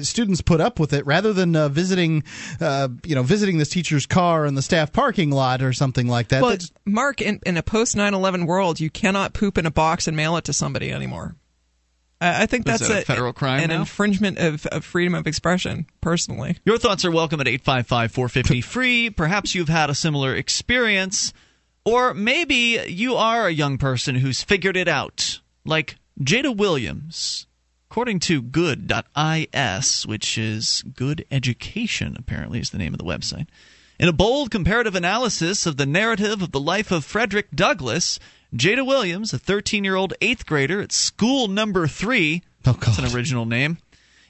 [0.01, 2.23] students put up with it rather than uh, visiting,
[2.61, 6.29] uh, you know, visiting this teacher's car in the staff parking lot or something like
[6.29, 6.41] that.
[6.41, 10.07] Well, They Mark, in, in a post 9/11 world, you cannot poop in a box
[10.07, 11.35] and mail it to somebody anymore.
[12.21, 13.79] I, I think that's that a federal crime an now?
[13.79, 15.87] infringement of, of freedom of expression.
[16.01, 19.09] Personally, Your thoughts are welcome at 855 450 free.
[19.09, 21.33] Perhaps you've had a similar experience,
[21.83, 27.47] or maybe you are a young person who's figured it out, like Jada Williams.
[27.93, 33.45] According to good.is, which is good education, apparently is the name of the website.
[33.99, 38.17] In a bold comparative analysis of the narrative of the life of Frederick Douglass,
[38.51, 43.15] Jada Williams, a 13 year old eighth grader at school number three, Oh, that's an
[43.15, 43.77] original name,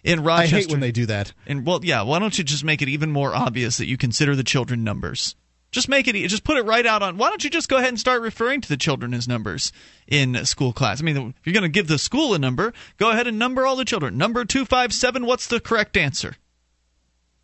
[0.04, 0.58] in Rochester.
[0.58, 1.32] I hate when they do that.
[1.48, 2.02] And well, yeah.
[2.02, 5.38] Why don't you just make it even more obvious that you consider the children numbers?
[5.74, 6.14] Just make it.
[6.28, 7.18] Just put it right out on.
[7.18, 9.72] Why don't you just go ahead and start referring to the children as numbers
[10.08, 11.02] in school class?
[11.02, 13.66] I mean, if you're going to give the school a number, go ahead and number
[13.66, 14.16] all the children.
[14.18, 15.26] Number two five seven.
[15.26, 16.36] What's the correct answer?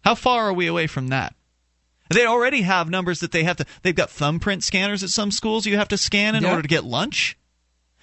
[0.06, 1.34] How far are we away from that?
[2.11, 3.65] They already have numbers that they have to.
[3.81, 6.51] They've got thumbprint scanners at some schools you have to scan in Yeah.
[6.51, 7.35] order to get lunch.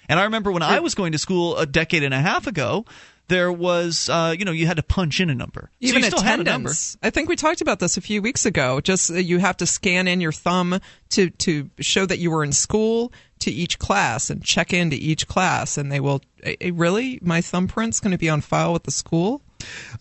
[0.09, 2.85] And I remember when I was going to school a decade and a half ago,
[3.29, 5.69] there was, uh, you know, you had to punch in a number.
[5.81, 6.69] So even you still had a number.
[6.69, 6.97] attendance.
[7.03, 8.79] I think we talked about this a few weeks ago.
[8.81, 10.79] Just uh, you have to scan in your thumb
[11.09, 15.27] to to show that you were in school to each class and check into each
[15.27, 16.21] class, and they will.
[16.43, 19.41] eh, eh, really, my thumbprint's going to be on file with the school.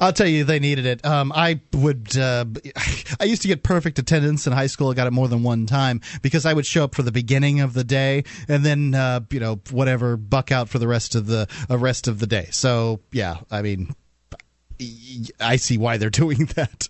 [0.01, 1.05] I'll tell you, they needed it.
[1.05, 2.17] Um, I would.
[2.17, 2.45] Uh,
[3.21, 4.91] I used to get perfect attendance in high school.
[4.91, 7.61] I got it more than one time because I would show up for the beginning
[7.61, 11.27] of the day and then, uh, you know, whatever, buck out for the rest of
[11.27, 12.49] the uh, rest of the day.
[12.51, 13.95] So yeah, I mean,
[15.41, 16.89] I see why they're doing that.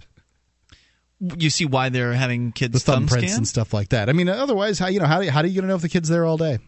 [1.19, 3.37] You see why they're having kids The thumb thumbprints scan?
[3.39, 4.11] and stuff like that.
[4.11, 5.89] I mean, otherwise, how you know how do you, how do you know if the
[5.89, 6.59] kid's there all day?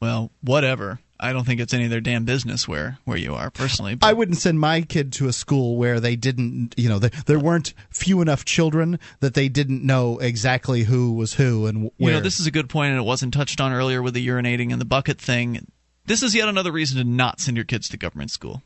[0.00, 1.00] Well, whatever.
[1.22, 3.94] I don't think it's any of their damn business where where you are personally.
[3.94, 7.10] But I wouldn't send my kid to a school where they didn't, you know, there,
[7.26, 11.92] there weren't few enough children that they didn't know exactly who was who and you
[11.98, 12.14] where.
[12.14, 14.72] know, this is a good point, and it wasn't touched on earlier with the urinating
[14.72, 15.64] in the bucket thing.
[16.06, 18.62] This is yet another reason to not send your kids to government school.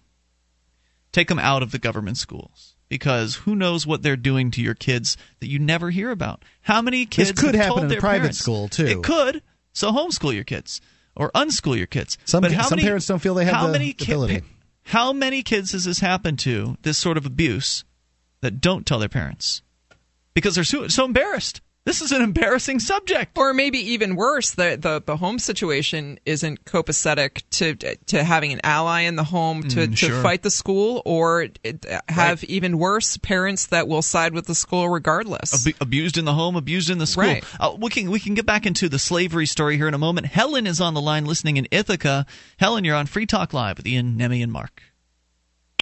[1.12, 4.74] Take them out of the government schools because who knows what they're doing to your
[4.74, 6.42] kids that you never hear about.
[6.62, 8.86] How many kids could have happen told in private parents- school, too.
[8.86, 9.42] It could.
[9.74, 10.80] So homeschool your kids
[11.16, 12.18] or unschool your kids.
[12.24, 14.42] Some- but how some many, parents don't feel they have how the many ki- ability.
[14.84, 16.76] how many kids has this happened to?
[16.82, 17.84] This sort of abuse
[18.42, 19.62] that don't tell their parents
[20.34, 21.60] because they're so, so embarrassed.
[21.86, 23.38] This is an embarrassing subject.
[23.38, 28.60] Or maybe even worse, the, the, the home situation isn't copacetic to to having an
[28.64, 30.20] ally in the home to, Mm, to sure.
[30.22, 34.88] fight the school, or it, have even worse parents that will side with the school
[34.88, 35.64] regardless.
[35.64, 37.22] Ab- abused in the home, abused in the school.
[37.24, 37.44] Right.
[37.60, 40.26] Uh, we can we can get back into the slavery story here in a moment.
[40.26, 42.26] Helen is on the line, listening in Ithaca.
[42.58, 44.82] Helen, you're on Free Talk Live with Ian, Nemi, and Mark.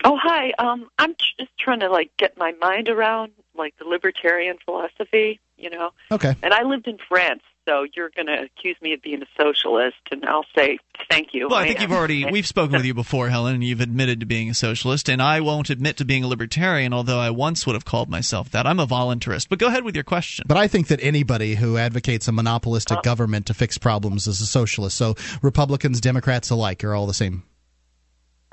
[0.05, 0.53] Oh, hi.
[0.59, 5.71] Um, I'm just trying to like get my mind around like the libertarian philosophy, you
[5.71, 5.91] know.
[6.11, 6.35] okay.
[6.43, 9.97] And I lived in France, so you're going to accuse me of being a socialist,
[10.11, 10.79] and I'll say
[11.11, 11.49] thank you.
[11.49, 11.83] Well, I think am.
[11.83, 15.09] you've already we've spoken with you before, Helen, and you've admitted to being a socialist,
[15.09, 18.51] and I won't admit to being a libertarian, although I once would have called myself
[18.51, 18.67] that.
[18.67, 19.49] I'm a voluntarist.
[19.49, 20.45] But go ahead with your question.
[20.47, 23.03] But I think that anybody who advocates a monopolistic uh.
[23.03, 24.97] government to fix problems is a socialist.
[24.97, 27.45] So Republicans, Democrats alike are all the same.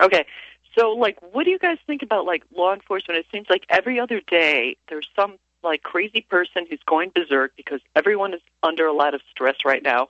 [0.02, 0.26] Okay.
[0.78, 3.20] So, like, what do you guys think about like law enforcement?
[3.20, 7.82] It seems like every other day there's some like crazy person who's going berserk because
[7.96, 10.08] everyone is under a lot of stress right now.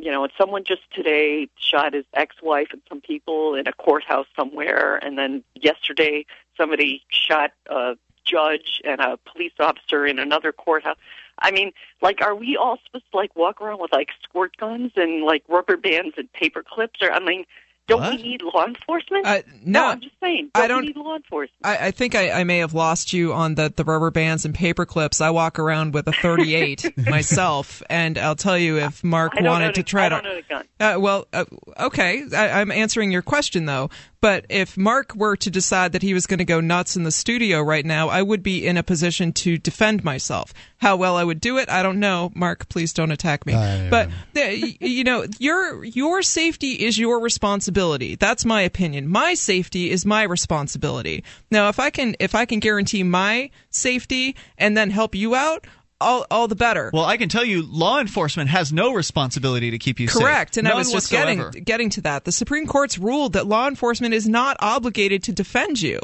[0.00, 4.28] You know, and someone just today shot his ex-wife and some people in a courthouse
[4.36, 6.24] somewhere, and then yesterday
[6.56, 10.98] somebody shot a judge and a police officer in another courthouse.
[11.40, 14.92] I mean, like, are we all supposed to like walk around with like squirt guns
[14.96, 17.00] and like rubber bands and paper clips?
[17.02, 17.44] Or I mean,
[17.88, 18.16] don't What?
[18.16, 19.26] we need law enforcement?
[19.26, 20.50] Uh, no, I'm just saying.
[20.54, 21.58] I Don't, don't- we need law enforcement?
[21.64, 24.54] I, I think I, I may have lost you on the, the rubber bands and
[24.54, 25.20] paper clips.
[25.20, 29.68] I walk around with a 38 myself, and I'll tell you if Mark I wanted
[29.68, 30.14] own to a- try I to.
[30.16, 30.64] don't own a gun.
[30.78, 31.44] Uh, well, uh,
[31.80, 32.22] okay.
[32.36, 33.90] I, I'm answering your question though.
[34.20, 37.12] But if Mark were to decide that he was going to go nuts in the
[37.12, 40.52] studio right now, I would be in a position to defend myself.
[40.78, 42.32] How well I would do it, I don't know.
[42.34, 43.52] Mark, please don't attack me.
[43.88, 47.77] but uh, you know, your your safety is your responsibility.
[47.78, 49.08] That's my opinion.
[49.08, 51.22] My safety is my responsibility.
[51.50, 55.66] Now, if I can if I can guarantee my safety and then help you out,
[56.00, 56.90] all all the better.
[56.92, 60.20] Well, I can tell you, law enforcement has no responsibility to keep you safe.
[60.22, 61.50] Correct, and I was just whatsoever.
[61.50, 62.24] getting getting to that.
[62.24, 66.00] The Supreme Court's ruled that law enforcement is not obligated to defend you.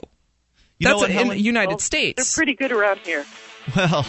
[0.78, 1.36] You know That's what, in Helen?
[1.36, 2.34] the United Well, States.
[2.34, 3.24] They're pretty good around here.
[3.74, 4.06] Well,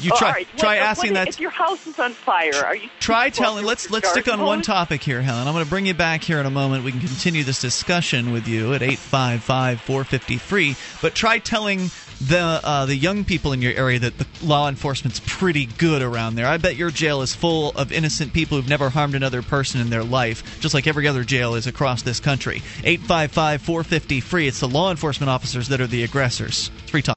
[0.00, 0.48] you Oh, try all right.
[0.56, 1.28] try asking that.
[1.28, 3.64] If your house is on fire, are you Try telling.
[3.64, 5.46] Let's let's stick on garden one topic here, Helen.
[5.46, 6.82] I'm going to bring you back here in a moment.
[6.82, 10.76] We can continue this discussion with you at 855-450 free.
[11.00, 11.90] But try telling
[12.20, 16.34] the uh, the young people in your area that the law enforcement's pretty good around
[16.36, 16.46] there.
[16.46, 19.90] I bet your jail is full of innocent people who've never harmed another person in
[19.90, 22.60] their life, just like every other jail is across this country.
[22.82, 24.48] 855-450 free.
[24.48, 26.70] It's the law enforcement officers that are the aggressors.
[26.86, 27.16] Free talk.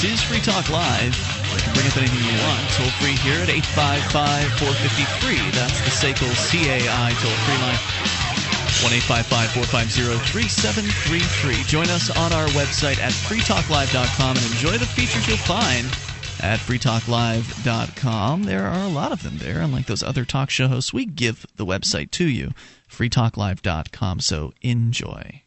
[0.00, 1.12] This is Free Talk Live.
[1.52, 2.64] You can bring up anything you want.
[2.72, 5.36] Toll free here at 855 453.
[5.52, 7.76] That's the SACL CAI toll free line.
[8.80, 11.64] 1 450 3733.
[11.68, 15.84] Join us on our website at freetalklive.com and enjoy the features you'll find
[16.40, 18.44] at freetalklive.com.
[18.44, 19.60] There are a lot of them there.
[19.60, 22.52] Unlike those other talk show hosts, we give the website to you,
[22.88, 24.20] freetalklive.com.
[24.20, 25.42] So enjoy.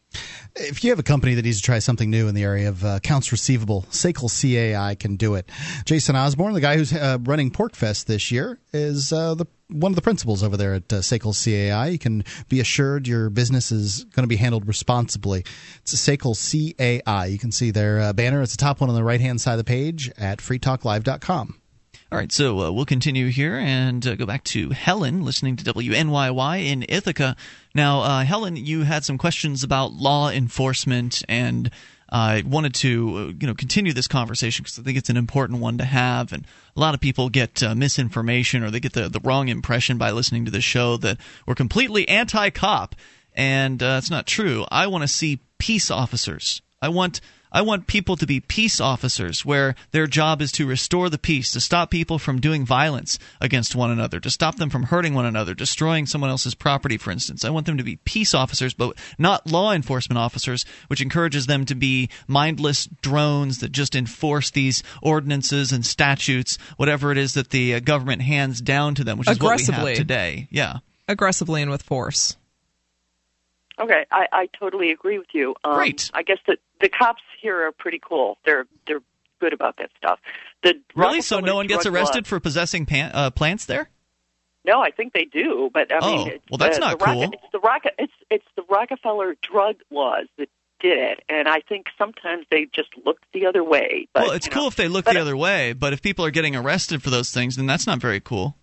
[0.56, 2.84] If you have a company that needs to try something new in the area of
[2.84, 5.50] uh, accounts receivable, SACL CAI can do it.
[5.84, 9.96] Jason Osborne, the guy who's uh, running PorcFest this year, is uh, the one of
[9.96, 11.88] the principals over there at uh, SACL CAI.
[11.88, 15.44] You can be assured your business is going to be handled responsibly.
[15.80, 17.26] It's SACL CAI.
[17.26, 18.42] You can see their uh, banner.
[18.42, 21.60] It's the top one on the right hand side of the page at freetalklive.com.
[22.14, 25.64] All right, so uh, we'll continue here and uh, go back to Helen, listening to
[25.64, 27.34] WNYY in Ithaca.
[27.74, 31.72] Now, uh, Helen, you had some questions about law enforcement, and
[32.08, 35.58] I wanted to, uh, you know, continue this conversation because I think it's an important
[35.58, 36.32] one to have.
[36.32, 36.46] And
[36.76, 40.12] a lot of people get uh, misinformation or they get the the wrong impression by
[40.12, 41.18] listening to the show that
[41.48, 42.94] we're completely anti-cop,
[43.32, 44.64] and uh, it's not true.
[44.70, 46.62] I want to see peace officers.
[46.80, 47.20] I want
[47.54, 51.52] I want people to be peace officers where their job is to restore the peace,
[51.52, 55.24] to stop people from doing violence against one another, to stop them from hurting one
[55.24, 57.44] another, destroying someone else's property, for instance.
[57.44, 61.64] I want them to be peace officers, but not law enforcement officers, which encourages them
[61.66, 67.50] to be mindless drones that just enforce these ordinances and statutes, whatever it is that
[67.50, 70.48] the uh, government hands down to them, which is what we have today.
[70.50, 70.78] Yeah.
[71.06, 72.36] Aggressively and with force.
[73.80, 75.54] Okay, I, I totally agree with you.
[75.64, 76.10] Um, Great.
[76.14, 78.38] I guess that the cops here are pretty cool.
[78.44, 79.00] They're they're
[79.40, 80.20] good about that stuff.
[80.62, 81.20] The really?
[81.22, 83.90] So no one gets arrested law- for possessing pan- uh, plants there?
[84.66, 87.04] No, I think they do, but I Oh, mean, it's well, that's the, not the
[87.04, 87.22] Rock- cool.
[87.24, 90.48] It's the Rock- It's it's the Rockefeller drug laws that
[90.80, 94.08] did it, and I think sometimes they just looked the other way.
[94.12, 96.30] But, well, it's cool know, if they look the other way, but if people are
[96.30, 98.56] getting arrested for those things, then that's not very cool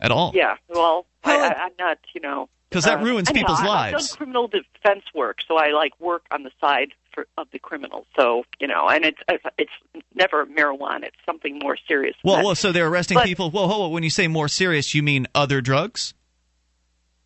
[0.00, 0.32] at all.
[0.34, 3.86] Yeah, well, I, I, I'm not, you know, 'Cause that uh, ruins anyhow, people's I-
[3.88, 7.58] I've done criminal defense work, so I like work on the side for, of the
[7.58, 8.06] criminals.
[8.16, 9.20] So you know, and it's
[9.58, 9.72] it's
[10.14, 12.14] never marijuana; it's something more serious.
[12.24, 13.50] Well, well, so they're arresting But- people.
[13.50, 13.92] Well, hold on.
[13.92, 16.14] when you say more serious, you mean other drugs?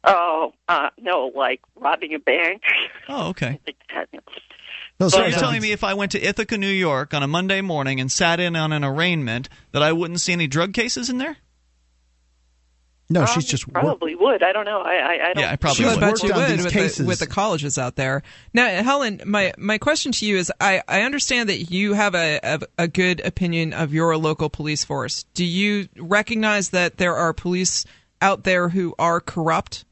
[0.04, 2.62] Oh, uh, no, like robbing a bank.
[3.08, 3.58] Oh, okay.
[3.66, 4.32] Like that, you know.
[5.00, 7.26] No, So sorry, you're telling me if I went to Ithaca, New York on a
[7.26, 11.10] Monday morning and sat in on an arraignment that I wouldn't see any drug cases
[11.10, 11.36] in there?
[13.08, 14.42] No, Um, she's just wor- probably would.
[14.42, 14.80] I don't know.
[14.80, 15.38] I I, I don't.
[15.42, 15.96] Yeah, I probably She's would.
[15.96, 16.96] I bet worked you on would these with cases.
[16.98, 18.22] the, with the colleges out there.
[18.52, 22.40] Now, Helen, my, my question to you is: I, I understand that you have a,
[22.42, 25.24] a a good opinion of your local police force.
[25.34, 27.84] Do you recognize that there are police
[28.20, 29.84] out there who are corrupt?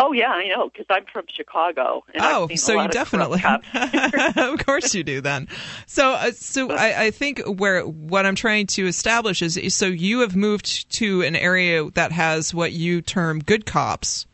[0.00, 2.04] Oh yeah, I know because I'm from Chicago.
[2.20, 3.42] Oh, so you definitely,
[4.36, 5.20] of course you do.
[5.20, 5.48] Then,
[5.86, 10.20] so uh, so I, I think where what I'm trying to establish is so you
[10.20, 14.26] have moved to an area that has what you term good cops,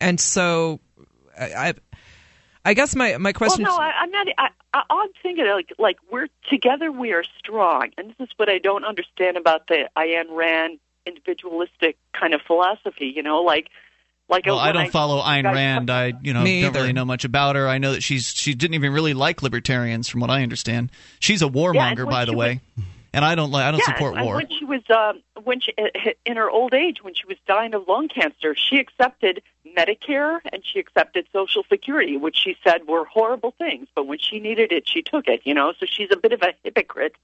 [0.00, 0.80] and so
[1.38, 1.74] I, I,
[2.64, 3.64] I guess my my question.
[3.64, 4.26] Well, no, I, I'm not.
[4.38, 6.90] I, I, I'm thinking like like we're together.
[6.90, 11.98] We are strong, and this is what I don't understand about the Ayn Rand individualistic
[12.18, 13.12] kind of philosophy.
[13.14, 13.68] You know, like
[14.28, 15.90] like Well, I don't follow Ayn Rand.
[15.90, 16.80] I, you know, Me don't either.
[16.80, 17.68] really know much about her.
[17.68, 20.90] I know that she's she didn't even really like libertarians, from what I understand.
[21.20, 22.60] She's a warmonger, Yeah, by the she way,
[23.12, 23.64] and I don't like.
[23.64, 24.36] I don't yeah, support war.
[24.36, 25.72] when she was um, when she
[26.24, 29.42] in her old age, when she was dying of lung cancer, she accepted
[29.76, 33.88] Medicare and she accepted Social Security, which she said were horrible things.
[33.94, 35.42] But when she needed it, she took it.
[35.44, 37.16] You know, so she's a bit of a hypocrite.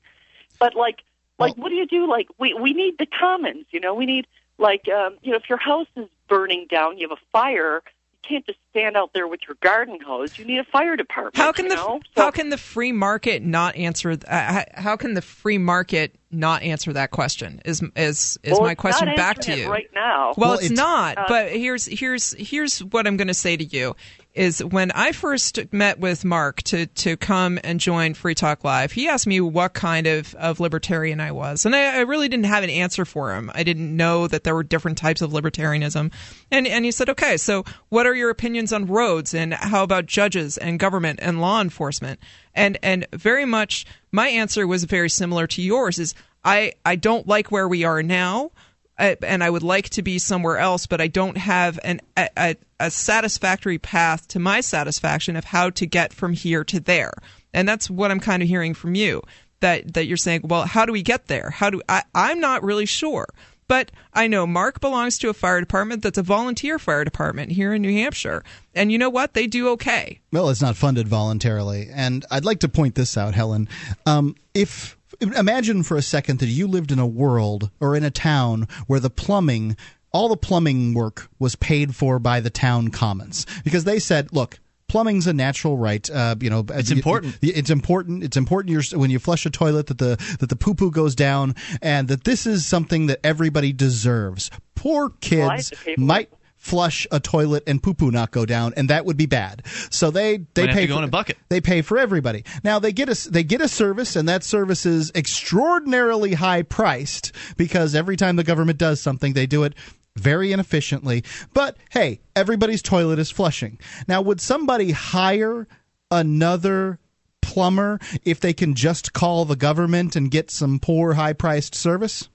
[0.59, 1.03] But like,
[1.39, 2.09] like, what do you do?
[2.09, 3.67] Like, we we need the commons.
[3.71, 4.27] You know, we need
[4.59, 7.83] like, um, you know, if your house is burning down, you have a fire.
[8.25, 10.37] You can't just stand out there with your garden hose.
[10.39, 11.37] You need a fire department.
[11.37, 12.01] How can you the know?
[12.15, 14.19] So- how can the free market not answer?
[14.27, 17.63] Uh, how can the free market not answer that question?
[17.65, 20.35] Is is is Well, my it's question not back to answering it you right now.
[20.37, 21.17] Well, Well, it's, it's- not.
[21.17, 23.97] Uh, but here's here's here's what I'm going to say to you
[24.39, 28.93] is when I first met with Mark to to come and join Free Talk Live,
[28.93, 32.47] he asked me what kind of, of libertarian I was, and I, I really didn't
[32.47, 33.51] have an answer for him.
[33.53, 36.13] I didn't know that there were different types of libertarianism,
[36.53, 40.07] and and he said, okay, so what are your opinions on roads, and how about
[40.07, 42.21] judges and government and law enforcement,
[42.55, 45.99] and and very much my answer was very similar to yours.
[45.99, 48.53] Is I I don't like where we are now.
[48.99, 52.57] And I would like to be somewhere else, but I don't have an a, a,
[52.81, 57.13] a satisfactory path to my satisfaction of how to get from here to there.
[57.55, 59.23] And that's what I'm kind of hearing from you
[59.61, 61.51] that that you're saying, well, how do we get there?
[61.51, 62.03] How do I?
[62.15, 63.27] I'm not really sure.
[63.69, 67.75] But I know Mark belongs to a fire department that's a volunteer fire department here
[67.75, 68.43] in New Hampshire.
[68.75, 69.35] And you know what?
[69.35, 70.21] They do okay.
[70.33, 71.91] Well, it's not funded voluntarily.
[71.93, 73.69] And I'd like to point this out, Helen.
[74.07, 78.11] Um, if imagine for a second that you lived in a world or in a
[78.11, 79.77] town where the plumbing,
[80.13, 84.59] all the plumbing work was paid for by the town commons because they said, look.
[84.91, 86.09] Plumbing's a natural right.
[86.09, 87.37] Uh, you know, It's important.
[87.43, 88.25] It's important.
[88.25, 91.15] It's important you're, when you flush a toilet that the that the poo poo goes
[91.15, 94.51] down, and that this is something that everybody deserves.
[94.75, 96.31] Poor Well, I have kids to might
[96.69, 99.63] flush a toilet and poo poo not go down, and that would be bad.
[99.91, 101.39] So they they Might pay for, in a bucket.
[101.49, 102.45] They pay for everybody.
[102.63, 107.33] Now they get a they get a service, and that service is extraordinarily high priced
[107.57, 109.75] because every time the government does something, they do it
[110.17, 111.25] very inefficiently.
[111.55, 113.79] But hey, everybody's toilet is flushing.
[114.07, 115.67] Now, would somebody hire
[116.11, 116.99] another
[117.41, 122.29] plumber if they can just call the government and get some poor, high priced service?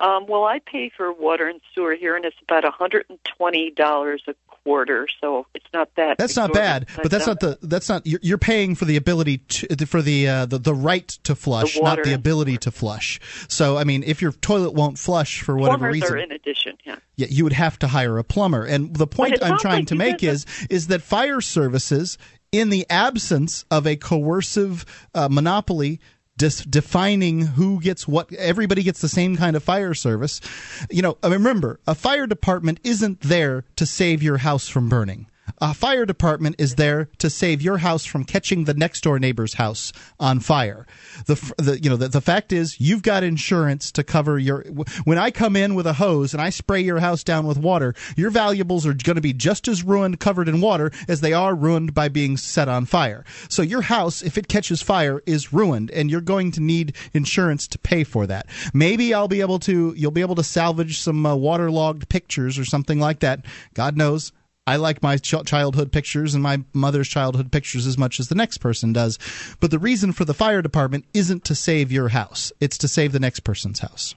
[0.00, 5.06] Um, well, I pay for water and sewer here, and it's about $120 a quarter,
[5.20, 6.16] so it's not that.
[6.18, 9.38] That's not bad, but that's not the that's not you're, you're paying for the ability
[9.38, 12.70] to for the uh, the the right to flush, The not the and ability to
[12.70, 13.20] flush.
[13.48, 16.78] So I mean, if your toilet won't flush for whatever Plumbers reason, are in addition,
[16.84, 16.96] yeah.
[17.16, 18.64] yeah, you would have to hire a plumber.
[18.64, 22.18] And the point I'm trying like to make is is that fire services,
[22.52, 26.00] in the absence of a coercive uh, monopoly.
[26.40, 30.40] Dis- defining who gets what everybody gets the same kind of fire service.
[30.88, 35.26] You know remember a fire department isn't there to save your house from burning
[35.58, 39.54] a fire department is there to save your house from catching the next door neighbor's
[39.54, 40.86] house on fire.
[41.26, 44.62] The, the you know the, the fact is you've got insurance to cover your
[45.04, 47.94] when I come in with a hose and I spray your house down with water,
[48.16, 51.54] your valuables are going to be just as ruined covered in water as they are
[51.54, 53.24] ruined by being set on fire.
[53.48, 57.66] So your house if it catches fire is ruined and you're going to need insurance
[57.68, 58.46] to pay for that.
[58.74, 62.64] Maybe I'll be able to you'll be able to salvage some uh, waterlogged pictures or
[62.64, 63.44] something like that.
[63.74, 64.32] God knows
[64.70, 68.36] I like my ch- childhood pictures and my mother's childhood pictures as much as the
[68.36, 69.18] next person does.
[69.58, 73.10] But the reason for the fire department isn't to save your house, it's to save
[73.10, 74.14] the next person's house.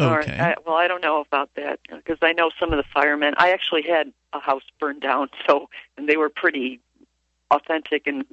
[0.00, 0.28] All right.
[0.28, 3.34] I, well, I don't know about that because I know some of the firemen.
[3.36, 6.80] I actually had a house burned down, so and they were pretty
[7.52, 8.24] authentic and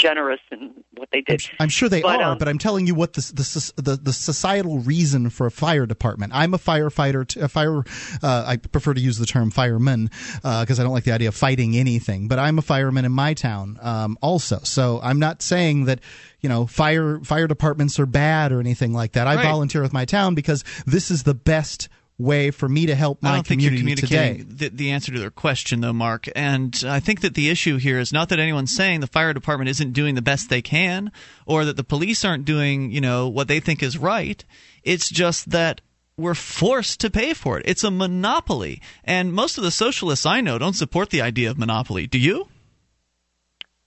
[0.00, 1.42] generous in what they did.
[1.58, 4.12] I'm sure they But, are, um, but I'm telling you what the, the the the
[4.12, 6.32] societal reason for a fire department.
[6.34, 7.78] I'm a firefighter, t- a fire.
[8.22, 10.10] Uh, I prefer to use the term fireman
[10.42, 12.28] because I don't like the idea of fighting anything.
[12.28, 16.00] But I'm a fireman in my town um, also, so I'm not saying that
[16.40, 19.26] you know fire fire departments are bad or anything like that.
[19.26, 19.44] I Right.
[19.44, 21.88] volunteer with my town because this is the best
[22.20, 24.28] way for me to help my I don't think you're community today.
[24.28, 26.28] communicating the, the answer to their question, though, Mark.
[26.36, 29.70] And I think that the issue here is not that anyone's saying the fire department
[29.70, 31.12] isn't doing the best they can,
[31.46, 34.44] or that the police aren't doing, you know, what they think is right.
[34.82, 35.80] It's just that
[36.16, 37.64] we're forced to pay for it.
[37.66, 41.58] It's a monopoly, and most of the socialists I know don't support the idea of
[41.58, 42.06] monopoly.
[42.06, 42.48] Do you?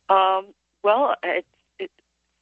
[0.10, 0.48] Um,
[0.84, 1.46] well, it,
[1.80, 1.92] it,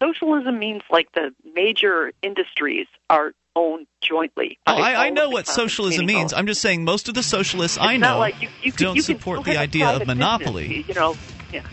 [0.01, 4.57] socialism means like the major industries are owned jointly.
[4.65, 6.34] Oh, I, I know what socialism means.
[6.34, 8.95] I'm just saying most of the socialists I It's not know like you, you don't
[8.95, 10.68] can support the idea of monopoly.
[10.68, 11.15] business, You know,
[11.52, 11.64] yeah.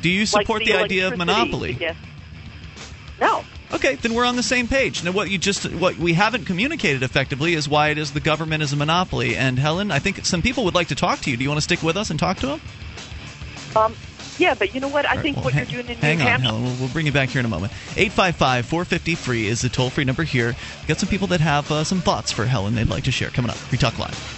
[0.00, 1.76] Do you Like support the, idea of monopoly?
[1.80, 1.96] Yes.
[3.20, 3.44] No.
[3.72, 5.04] Okay, then we're on the same page.
[5.04, 8.62] Now, what you just what we haven't communicated effectively is why it is the government
[8.62, 9.36] is a monopoly.
[9.36, 11.36] And Helen, I think some people would like to talk to you.
[11.36, 12.60] Do you want to stick with us and talk to them?
[13.76, 13.94] Um,
[14.38, 15.06] yeah, but you know what?
[15.06, 16.48] I right, think well, what ha- you're doing in Hang New on, Hampshire.
[16.48, 16.62] Helen.
[16.64, 17.72] We'll, we'll bring you back here in a moment.
[17.96, 20.48] 855 450 free is the toll free number here.
[20.78, 23.30] We've got some people that have uh, some thoughts for Helen they'd like to share.
[23.30, 24.37] Coming up, Free Talk Live.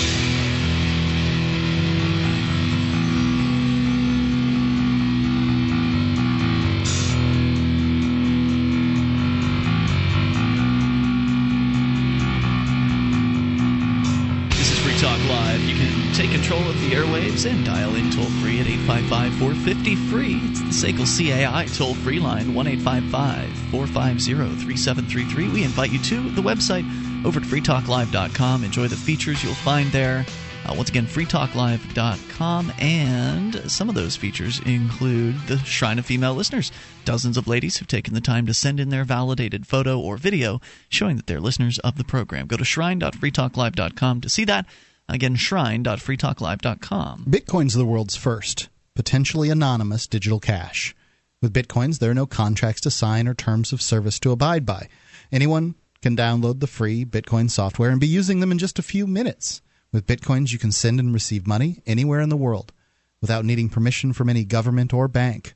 [17.45, 20.39] And dial in toll free at 855 450 free.
[20.43, 25.49] It's the SACL CAI toll free line 1 450 3733.
[25.49, 26.85] We invite you to the website
[27.25, 28.63] over at freetalklive.com.
[28.63, 30.25] Enjoy the features you'll find there.
[30.65, 32.73] Uh, once again, freetalklive.com.
[32.79, 36.71] And some of those features include the Shrine of Female Listeners.
[37.05, 40.61] Dozens of ladies have taken the time to send in their validated photo or video
[40.89, 42.45] showing that they're listeners of the program.
[42.45, 44.67] Go to shrine.freetalklive.com to see that.
[45.11, 47.25] Again, shrine.freetalklive.com.
[47.29, 50.95] Bitcoin's the world's first, potentially anonymous digital cash.
[51.41, 54.87] With Bitcoins, there are no contracts to sign or terms of service to abide by.
[55.29, 59.05] Anyone can download the free Bitcoin software and be using them in just a few
[59.05, 59.61] minutes.
[59.91, 62.71] With Bitcoins, you can send and receive money anywhere in the world
[63.19, 65.55] without needing permission from any government or bank,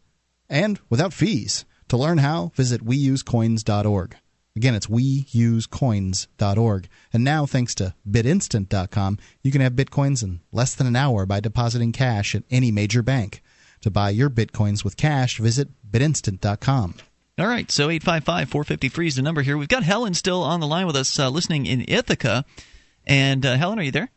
[0.50, 1.64] and without fees.
[1.88, 4.18] To learn how, visit weusecoins.org.
[4.56, 6.88] Again, it's weusecoins.org.
[7.12, 11.42] And now, thanks to bitinstant.com, you can have bitcoins in less than an hour by
[11.42, 13.42] depositing cash at any major bank.
[13.82, 16.96] To buy your bitcoins with cash, visit bitinstant.com.
[17.38, 19.58] All right, so 855 450 free is the number here.
[19.58, 22.46] We've got Helen still on the line with us, uh, listening in Ithaca.
[23.06, 24.10] And uh, Helen, are you there?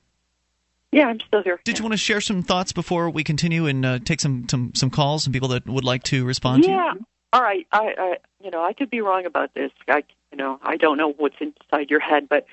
[0.93, 1.61] Yeah, I'm still here.
[1.65, 4.73] Did you want to share some thoughts before we continue and uh, take some, some
[4.75, 6.77] some calls and people that would like to respond to you?
[6.77, 6.95] Yeah.
[7.33, 7.67] All right.
[7.73, 9.71] I, I, you know, I could be wrong about this.
[9.87, 10.03] I,
[10.33, 12.47] you know, I don't know what's inside your head, but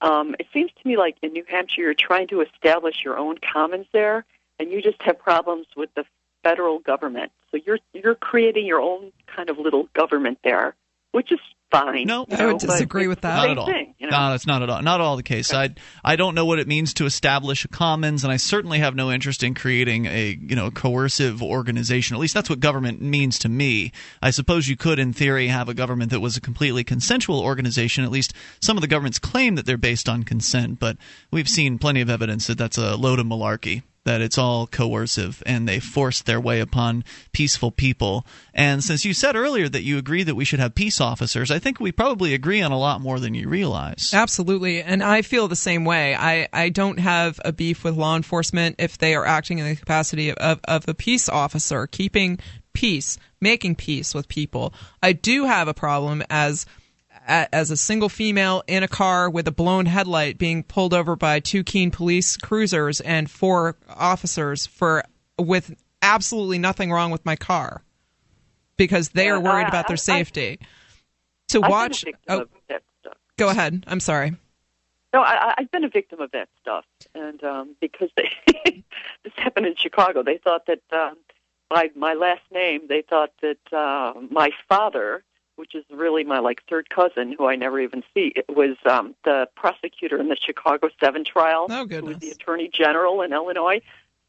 [0.00, 3.38] um, it seems to me like in New Hampshire, you're trying to establish your own
[3.38, 4.24] commons there,
[4.58, 6.04] and you just have problems with the
[6.42, 7.32] federal government.
[7.50, 10.74] So you're you're creating your own kind of little government there,
[11.12, 11.40] which is
[11.70, 12.06] fine.
[12.06, 13.36] No, I would disagree with that.
[13.36, 13.66] Not at all.
[13.66, 14.16] thing, you know?
[14.18, 14.82] No, that's not at all.
[14.82, 15.52] Not at all the case.
[15.52, 15.70] I
[16.04, 19.10] I don't know what it means to establish a commons, and I certainly have no
[19.10, 22.14] interest in creating a you know coercive organization.
[22.14, 23.92] At least that's what government means to me.
[24.22, 28.04] I suppose you could, in theory, have a government that was a completely consensual organization.
[28.04, 30.96] At least some of the governments claim that they're based on consent, but
[31.30, 35.42] we've seen plenty of evidence that that's a load of malarkey that it's all coercive
[35.44, 38.24] and they force their way upon peaceful people.
[38.54, 41.58] And since you said earlier that you agree that we should have peace officers, I
[41.58, 44.12] think we probably agree on a lot more than you realize.
[44.14, 44.80] Absolutely.
[44.80, 46.14] And I feel the same way.
[46.14, 49.76] I, I don't have a beef with law enforcement if they are acting in the
[49.76, 52.38] capacity of, of a peace officer, keeping
[52.72, 54.72] peace, making peace with people.
[55.02, 56.64] I do have a problem as
[57.26, 61.40] as a single female in a car with a blown headlight being pulled over by
[61.40, 65.02] two Keene police cruisers and four officers for
[65.38, 67.82] with absolutely nothing wrong with my car
[68.76, 70.58] because they are worried about their safety.
[71.48, 73.16] To watch been a victim oh, of that stuff.
[73.36, 73.84] go ahead.
[73.86, 74.34] I'm sorry.
[75.12, 76.84] No, I, I've been a victim of that stuff,
[77.14, 78.30] and um, because they,
[79.24, 81.16] this happened in Chicago, they thought that um,
[81.68, 85.22] by my last name, they thought that uh, my father,
[85.56, 89.14] which is really my like third cousin, who I never even see, it was um,
[89.24, 91.66] the prosecutor in the Chicago Seven trial.
[91.70, 92.00] Oh, goodness.
[92.00, 93.80] Who was the attorney general in Illinois?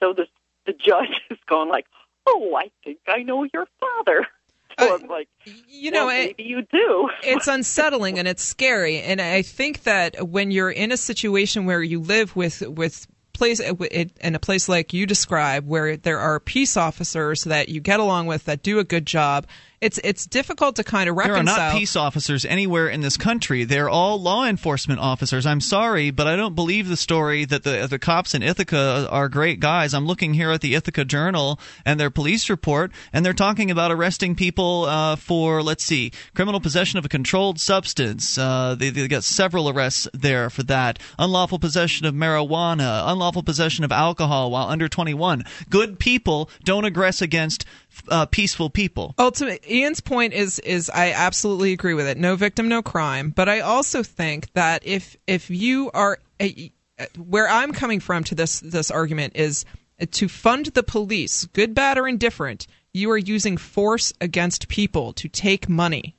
[0.02, 0.28] So the
[0.66, 1.86] the judge is going like,
[2.26, 4.26] "Oh, I think I know your father."
[4.80, 5.28] So Uh, I'm like,
[5.68, 7.10] You know, well, it- maybe you do.
[7.24, 11.82] it's unsettling and it's scary and i think that when you're in a situation where
[11.82, 16.78] you live with with place in a place like you describe where there are peace
[16.78, 19.48] officers that you get along with that do a good job
[19.80, 23.64] it's it's difficult to kind of There are not peace officers anywhere in this country.
[23.64, 25.46] They're all law enforcement officers.
[25.46, 29.30] I'm sorry, but I don't believe the story that the the cops in Ithaca are
[29.30, 29.94] great guys.
[29.94, 33.92] I'm looking here at the Ithaca Journal and their police report, and they're talking about
[33.92, 38.36] arresting people uh, for let's see, criminal possession of a controlled substance.
[38.36, 40.98] Uh, they they got several arrests there for that.
[41.20, 45.44] Unlawful possession of marijuana, unlawful possession of alcohol while under 21.
[45.70, 47.64] Good people don't aggress against
[48.10, 49.14] uh, peaceful people.
[49.18, 52.18] Ultimately, Ian's point is is I absolutely agree with it.
[52.18, 53.32] No victim, no crime.
[53.32, 58.00] But I also think that if if you are uh, a, uh, where I'm coming
[58.00, 59.66] from to this this argument is
[60.02, 62.68] uh, to fund the police, good, bad, or indifferent.
[62.94, 66.16] You are using force against people to take money.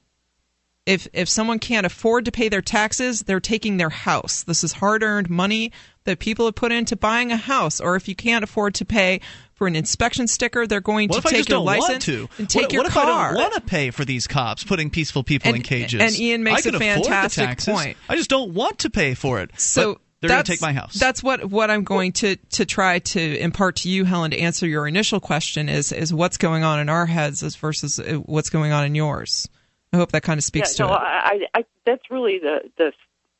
[0.87, 4.43] If if someone can't afford to pay their taxes, they're taking their house.
[4.43, 5.71] This is hard earned money
[6.05, 7.79] that people have put into buying a house.
[7.79, 9.21] Or if you can't afford to pay
[9.59, 12.29] for an inspection sticker, they're going What to take your license to?
[12.39, 13.03] and take what, your what car.
[13.03, 16.01] if I don't want to pay for these cops putting peaceful people in cages?
[16.01, 17.75] and Ian makes I could a fantastic taxes.
[17.75, 17.97] point.
[18.09, 19.51] I just don't want to pay for it.
[19.61, 20.95] So but they're going to take my house.
[20.95, 24.67] That's what what I'm going to to try to impart to you, Helen, to answer
[24.67, 28.51] your initial question is is what's going on in our heads as versus uh, what's
[28.51, 29.49] going on in yours.
[29.93, 31.01] I hope that kind of speaks yeah, to no, it.
[31.01, 32.93] I, I, I, that's really the the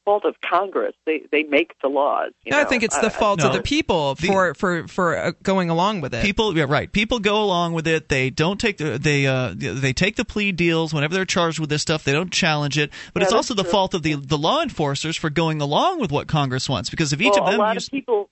[0.09, 0.95] fault of Congress.
[1.07, 2.33] They they make the laws.
[2.45, 3.57] You No, I think it's the I- fault of no.
[3.59, 6.23] the people for for for uh, going along with it.
[6.25, 6.91] People, yeah, right.
[6.91, 8.09] People go along with it.
[8.09, 11.69] They don't take the they uh they take the plea deals whenever they're charged with
[11.71, 12.05] this stuff.
[12.05, 12.91] They don't challenge it.
[13.13, 13.73] But Yeah, it's that's also the true.
[13.73, 16.89] fault of the the law enforcers for going along with what Congress wants.
[16.91, 18.31] Because if each well, of them a lot use- of people,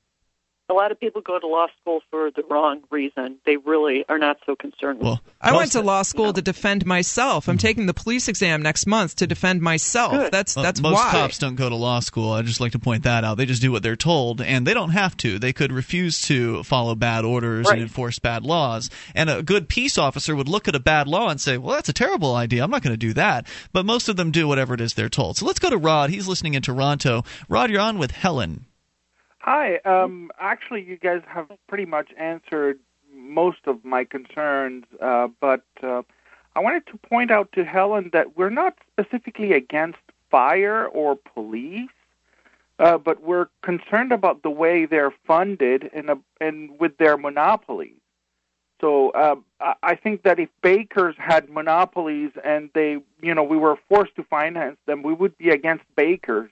[0.69, 3.37] a lot of people go to law school for the wrong reason.
[3.47, 5.01] They really are not so concerned.
[5.01, 7.49] well, I went to law school to defend myself.
[7.49, 7.59] I'm hmm.
[7.61, 10.13] taking the police exam next month to defend myself.
[10.13, 10.33] Good.
[10.33, 11.11] That's Well, most why.
[11.13, 12.33] cops don't go to law school.
[12.33, 13.37] I just like to point that out.
[13.37, 15.39] They just do what they're told, and they don't have to.
[15.39, 17.75] They could refuse to follow bad orders Right.
[17.75, 18.91] and enforce bad laws.
[19.15, 21.89] And a good peace officer would look at a bad law and say, "Well, that's
[21.89, 22.65] a terrible idea.
[22.65, 25.09] I'm not going to do that." But most of them do whatever it is they're
[25.09, 25.37] told.
[25.37, 26.11] So let's go to Rod.
[26.11, 27.25] He's listening in Toronto.
[27.49, 28.66] Rod, you're on with Helen.
[29.47, 29.77] Hi.
[29.85, 32.81] Um, actually, you guys have pretty much answered
[33.15, 36.03] most of my concerns, uh, but uh,
[36.57, 40.01] I wanted to point out to Helen that we're not specifically against
[40.33, 41.91] fire or police,
[42.81, 48.01] uh, but we're concerned about the way they're funded and, uh, and with their monopolies.
[48.81, 53.57] So uh, I- I think that if bakers had monopolies and they, you know, we
[53.57, 56.51] were forced to finance them, we would be against bakers.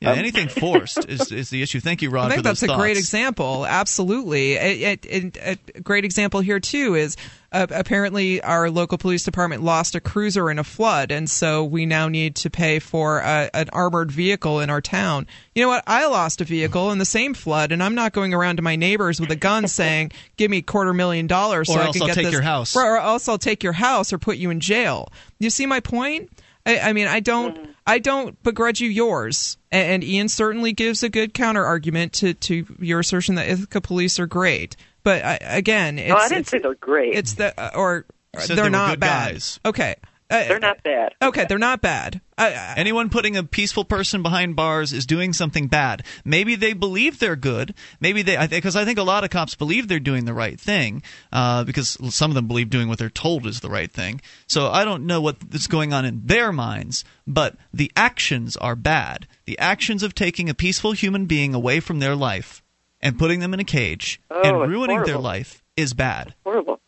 [0.00, 1.80] Yeah, Um, anything forced is, is the issue.
[1.80, 2.26] Thank you, Rod.
[2.26, 3.64] I think that's a great example.
[3.64, 4.52] Absolutely.
[4.54, 5.38] It, it,
[5.76, 7.16] a great example here, too, is
[7.52, 11.86] uh, apparently our local police department lost a cruiser in a flood, and so we
[11.86, 15.26] now need to pay for a, an armored vehicle in our town.
[15.54, 15.84] You know what?
[15.86, 18.74] I lost a vehicle in the same flood, and I'm not going around to my
[18.76, 21.94] neighbors with a gun saying, give me a quarter million dollars so Or I else
[21.94, 22.32] can I'll get take this.
[22.32, 22.74] your house.
[22.76, 25.08] Or, or else I'll take your house or put you in jail.
[25.38, 26.30] You see my point?
[26.66, 31.02] I, I mean, I don't, I don't begrudge you yours, and, and Ian certainly gives
[31.02, 34.76] a good counter argument to, to your assertion that Ithaca police are great.
[35.02, 37.14] But I, again, it's, no, I didn't it's, say they're great.
[37.14, 38.06] it's the uh, or
[38.38, 39.32] said they're they not bad.
[39.34, 39.60] guys.
[39.66, 39.96] Okay,
[40.30, 41.14] uh, they're not bad.
[41.22, 42.20] okay, they're not bad.
[42.36, 46.02] I, I, Anyone putting a peaceful person behind bars is doing something bad.
[46.24, 47.74] Maybe they believe they're good.
[48.00, 51.02] Maybe they, because I think a lot of cops believe they're doing the right thing,
[51.32, 54.20] uh, because some of them believe doing what they're told is the right thing.
[54.46, 59.28] So I don't know what's going on in their minds, but the actions are bad.
[59.44, 62.62] The actions of taking a peaceful human being away from their life
[63.00, 66.34] and putting them in a cage Oh, and it's ruining their life is bad.
[66.44, 66.80] Horrible.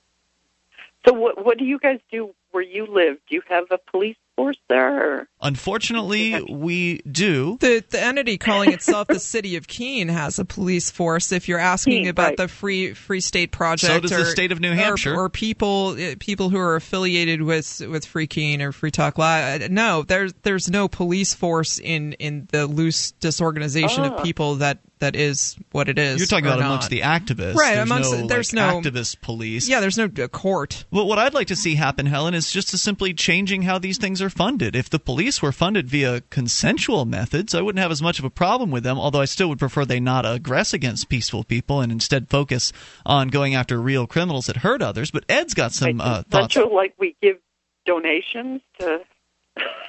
[1.06, 3.18] So what what do you guys do where you live?
[3.28, 5.18] Do you have a police force there?
[5.20, 5.28] Or?
[5.42, 7.58] Unfortunately, we do.
[7.60, 11.32] The the entity calling itself the City of Keene has a police force.
[11.32, 12.36] If you're asking Keene, about right.
[12.38, 15.14] the Free Free State Project, So does the state of New Hampshire.
[15.14, 19.62] or, people uh, people who are affiliated with with Free Keene or Free Talk Live.
[19.62, 24.14] uh, No, there's there's no police force in in the loose disorganization Ah.
[24.16, 26.18] of people that that is what it is.
[26.18, 26.66] You're talking about not.
[26.66, 29.68] amongst the activists, Right, There's amongst- no, there's like, no- activist police.
[29.68, 30.85] Yeah, there's no uh, court.
[30.90, 33.98] Well, what I'd like to see happen, Helen, is just to simply changing how these
[33.98, 34.74] things are funded.
[34.74, 38.31] If the police were funded via consensual methods, I wouldn't have as much of a
[38.31, 41.93] problem with them, although I still would prefer they not aggress against peaceful people and
[41.93, 42.73] instead focus
[43.05, 45.10] on going after real criminals that hurt others.
[45.10, 46.55] But Ed's got some uh, thoughts.
[46.55, 47.36] sure, like we give
[47.85, 49.01] donations to.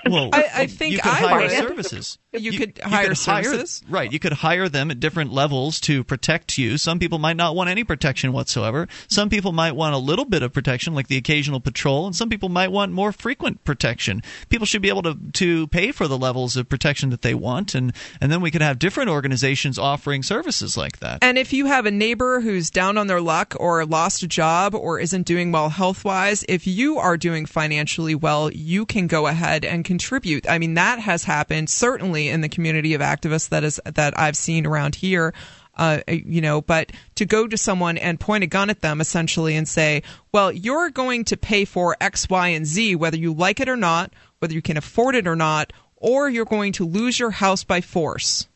[0.10, 1.52] Well, I- I think you could I hire would.
[1.52, 2.18] services.
[2.40, 3.84] You could hire services.
[3.90, 4.12] right?
[4.12, 6.78] You could hire them at different levels to protect you.
[6.78, 8.88] Some people might not want any protection whatsoever.
[9.08, 12.30] Some people might want a little bit of protection, like the occasional patrol, and some
[12.30, 14.22] people might want more frequent protection.
[14.50, 17.76] People should be able to to pay for the levels of protection that they want,
[17.76, 21.20] and and then we could have different organizations offering services like that.
[21.22, 24.74] And if you have a neighbor who's down on their luck or lost a job
[24.76, 29.28] or isn't doing well health wise, if you are doing financially well, you can go
[29.28, 30.50] ahead and contribute.
[30.50, 34.36] I mean, that has happened certainly in the community of activists that is that I've
[34.38, 35.34] seen around here.
[35.76, 39.56] Uh, you know, but to go to someone and point a gun at them essentially
[39.56, 40.02] and say,
[40.32, 43.78] well, you're going to pay for X, Y, and Z, whether you like it or
[43.78, 47.64] not, whether you can afford it or not, or you're going to lose your house
[47.64, 48.48] by force.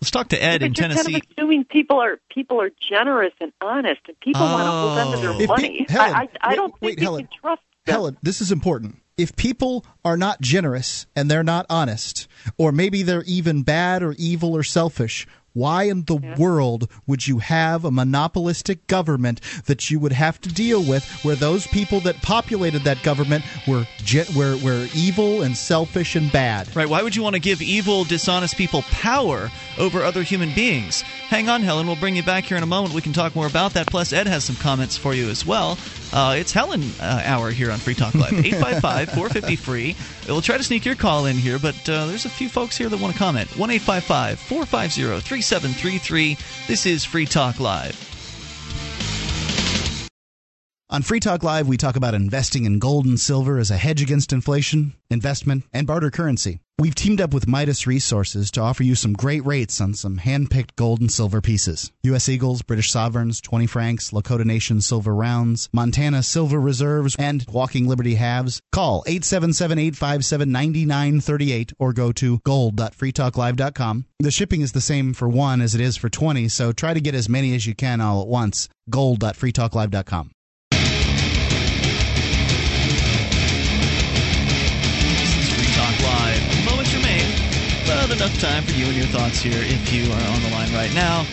[0.00, 1.12] Let's talk to Ed in you're Tennessee.
[1.12, 4.98] kind of assuming people are people are generous and honest, and people want to hold
[4.98, 5.20] on to Oh.
[5.20, 5.86] their If pe- money.
[5.86, 7.26] Helen, I, I, I wait- don't think wait, you Helen.
[7.26, 7.92] can trust them.
[7.92, 8.96] Helen, this is important.
[9.16, 12.26] If people are not generous and they're not honest,
[12.58, 17.38] or maybe they're even bad or evil or selfish, why in the world would you
[17.38, 22.20] have a monopolistic government that you would have to deal with where those people that
[22.22, 26.74] populated that government were ge- were, were evil and selfish and bad?
[26.76, 31.02] Right, why would you want to give evil, dishonest people power over other human beings?
[31.02, 31.86] Hang on, Helen.
[31.86, 32.94] We'll bring you back here in a moment.
[32.94, 33.86] We can talk more about that.
[33.86, 35.78] Plus, Ed has some comments for you as well.
[36.12, 38.32] Uh, it's Helen uh, hour here on Free Talk Live.
[38.44, 39.96] 855 450 free.
[40.26, 42.88] We'll try to sneak your call in here, but uh, there's a few folks here
[42.88, 43.48] that want to comment.
[43.58, 46.36] 1 855 450 3733.
[46.66, 47.98] This is Free Talk Live.
[50.90, 54.00] On Free Talk Live, we talk about investing in gold and silver as a hedge
[54.00, 56.60] against inflation, investment, and barter currency.
[56.76, 60.74] We've teamed up with Midas Resources to offer you some great rates on some hand-picked
[60.74, 61.92] gold and silver pieces.
[62.02, 62.28] U.S.
[62.28, 68.16] Eagles, British Sovereigns, 20 francs, Lakota Nation silver rounds, Montana silver reserves, and Walking Liberty
[68.16, 68.60] halves.
[68.72, 74.06] Call 877-857-9938 or go to gold.freetalklive.com.
[74.18, 77.00] The shipping is the same for one as it is for 20, so try to
[77.00, 78.68] get as many as you can all at once.
[78.90, 80.32] gold.freetalklive.com.
[88.14, 90.92] enough time for you and your thoughts here if you are on the line right
[90.94, 91.24] now.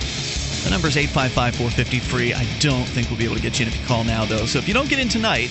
[0.64, 2.34] The number is 855 450 free.
[2.34, 4.46] I don't think we'll be able to get you in if you call now, though.
[4.46, 5.50] So if you don't get in tonight,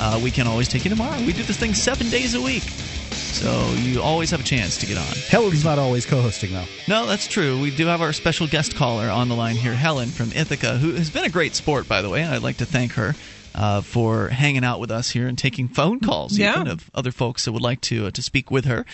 [0.00, 1.18] uh, we can always take you tomorrow.
[1.20, 2.62] We do this thing seven days a week.
[2.62, 5.04] So you always have a chance to get on.
[5.28, 6.64] Helen's not always co-hosting though.
[6.88, 7.60] No, that's true.
[7.60, 10.92] We do have our special guest caller on the line here, Helen from Ithaca, who
[10.92, 13.14] has been a great sport, by the way, and I'd like to thank her
[13.54, 16.52] uh, for hanging out with us here and taking phone calls Yeah.
[16.54, 18.84] even of other folks that would like to uh, to speak with her.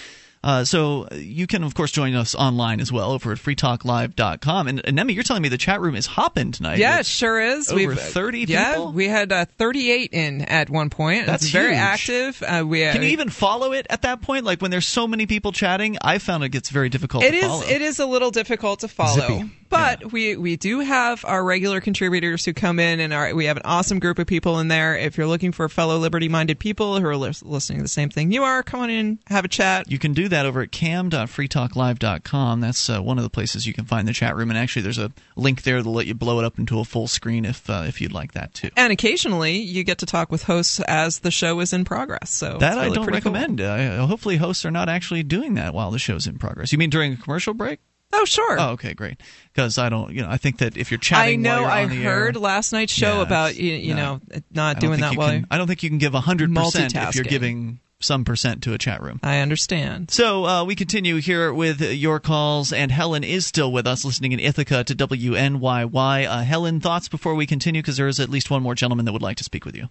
[0.44, 4.69] Uh, so you can, of course, join us online as well over at freetalklive.com.
[4.69, 6.78] And, and Nemi, you're telling me the chat room is hopping tonight.
[6.78, 7.70] Yeah, it sure is.
[7.70, 8.93] Over We've 30 Yeah, people?
[8.93, 11.27] we had uh, 38 in at one point.
[11.27, 11.78] That's it's very huge.
[11.78, 12.43] active.
[12.43, 14.44] Uh, we Can you even follow it at that point?
[14.44, 17.36] Like when there's so many people chatting, I found it gets very difficult It to
[17.39, 17.44] is.
[17.44, 17.62] follow.
[17.65, 19.51] It is a little difficult to follow, Zippy.
[19.69, 23.56] but we we do have our regular contributors who come in, and our, we have
[23.56, 24.97] an awesome group of people in there.
[24.97, 28.31] If you're looking for fellow liberty-minded people who are lis- listening to the same thing
[28.32, 29.90] you are, come on in, have a chat.
[29.90, 32.61] You can do that over at cam.freetalklive.com.
[32.61, 34.51] That's uh, one of the places you can find the chat room.
[34.51, 37.07] And actually, there's a link there that'll let you blow it up into a full
[37.09, 38.71] screen if uh, if you'd like that too.
[38.77, 42.31] And occasionally, you get to talk with hosts as the show is in progress.
[42.31, 43.33] So that it's I don't pretty cool.
[43.33, 43.61] recommend.
[43.61, 46.73] Uh, hopefully, hosts are not actually doing that while the show's in progress.
[46.73, 47.81] You mean during a commercial break?
[48.11, 48.59] Oh, sure.
[48.59, 49.21] Oh, okay, great.
[49.53, 51.65] Because I don't, you know, I think that if you're chatting, I know.
[51.65, 54.21] I you're on the heard air, last night's show Yeah, about you, you no.
[54.33, 55.29] know not doing that well.
[55.29, 58.75] can- I don't think you can give hundred percent if you're giving some percent to
[58.75, 59.20] a chat room.
[59.23, 60.11] I understand.
[60.11, 64.33] So uh, we continue here with your calls, and Helen is still with us, listening
[64.33, 66.27] in Ithaca to WNYY.
[66.27, 69.12] Uh, Helen, thoughts before we continue, because there is at least one more gentleman that
[69.12, 69.89] would like to speak with you.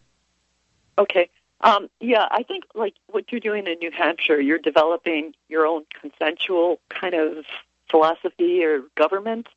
[0.98, 1.30] Okay.
[1.62, 5.86] Um, yeah, I think like what you're doing in New Hampshire, you're developing your own
[6.00, 7.46] consensual kind of
[7.90, 9.48] philosophy or government.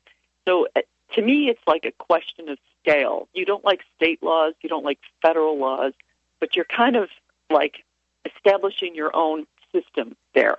[0.47, 0.81] So uh,
[1.13, 3.27] to me, it's like a question of scale.
[3.33, 5.93] You don't like state laws, you don't like federal laws,
[6.39, 7.09] but you're kind of
[7.51, 7.83] like
[8.25, 10.55] establishing your own system there.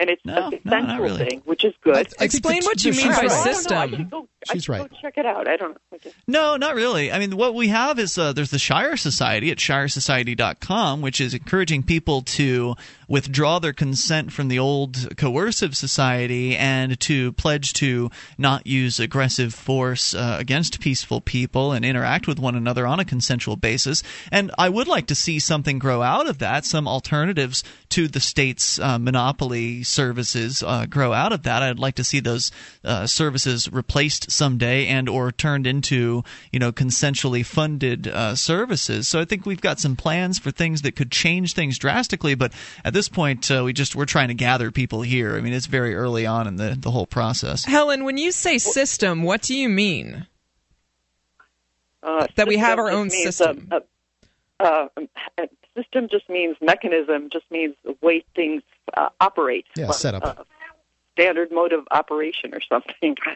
[0.00, 1.16] And it's No, a no, not really.
[1.28, 2.06] thing, which is good.
[2.20, 3.24] Explain what you mean she's by right.
[3.24, 3.50] I don't know.
[3.50, 3.90] I system.
[3.98, 4.90] should go, I She's should right.
[4.90, 5.48] go check it out.
[5.48, 5.96] I don't know.
[5.96, 6.12] Okay.
[6.28, 7.10] No, not really.
[7.10, 11.34] I mean, what we have is uh, there's the Shire Society at shiresociety.com, which is
[11.34, 12.76] encouraging people to
[13.08, 19.54] withdraw their consent from the old coercive society and to pledge to not use aggressive
[19.54, 24.02] force uh, against peaceful people and interact with one another on a consensual basis.
[24.30, 28.20] And I would like to see something grow out of that, some alternatives to the
[28.20, 31.62] state's uh, monopoly services uh, grow out of that.
[31.62, 32.52] I'd like to see those
[32.84, 36.22] uh, services replaced someday and or turned into
[36.52, 39.08] you know consensually funded uh, services.
[39.08, 42.34] So I think we've got some plans for things that could change things drastically.
[42.34, 42.52] But
[42.84, 45.36] at this point, uh, we just we're trying to gather people here.
[45.36, 47.64] I mean, it's very early on in the the whole process.
[47.64, 50.26] Helen, when you say system, what do you mean?
[52.02, 53.68] Uh, That we have our own system.
[53.70, 53.80] uh,
[54.60, 54.88] uh,
[55.38, 55.46] uh,
[55.76, 58.62] system just means mechanism, just means the way things
[58.96, 59.66] uh, operate.
[59.76, 60.24] Yeah, Like, setup.
[60.24, 60.34] uh,
[61.12, 63.16] standard mode of operation or something.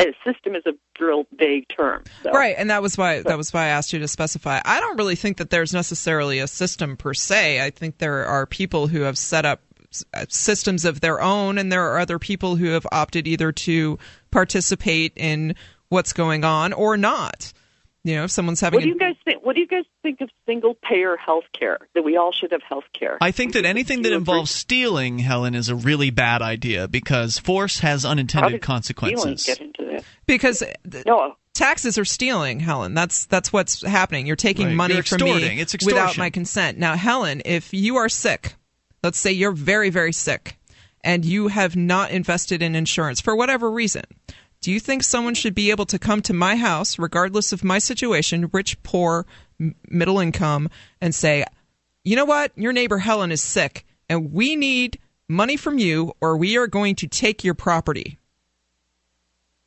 [0.00, 2.04] A system is a real vague term.
[2.22, 2.30] So.
[2.30, 4.60] Right, and that was why that was why I asked you to specify.
[4.64, 7.60] I don't really think that there's necessarily a system per se.
[7.60, 9.60] I think there are people who have set up
[10.14, 13.98] uh, systems of their own, and there are other people who have opted either to
[14.30, 15.54] participate in
[15.88, 17.52] what's going on or not.
[18.02, 19.44] You know, if someone's having What do you guys think?
[19.44, 21.78] What do you guys think of single payer health care?
[21.94, 23.18] That we all should have health care.
[23.20, 27.80] I think that anything that involves stealing, Helen, is a really bad idea because force
[27.80, 29.42] has unintended did consequences.
[29.42, 30.04] Stealing get into that?
[30.26, 32.94] because th- No, taxes are stealing, Helen.
[32.94, 34.26] That's that's what's happening.
[34.26, 34.74] You're taking Right.
[34.76, 35.58] money You're from me extorting.
[35.58, 36.78] It's without my consent.
[36.78, 38.54] Now, Helen, if you are sick,
[39.02, 40.56] let's say you're very very sick
[41.04, 44.04] and you have not invested in insurance for whatever reason,
[44.60, 47.78] do you think someone should be able to come to my house regardless of my
[47.78, 49.26] situation, rich, poor,
[49.58, 50.68] m- middle income
[51.00, 51.44] and say,
[52.04, 52.52] "You know what?
[52.56, 56.94] Your neighbor Helen is sick and we need money from you or we are going
[56.96, 58.18] to take your property."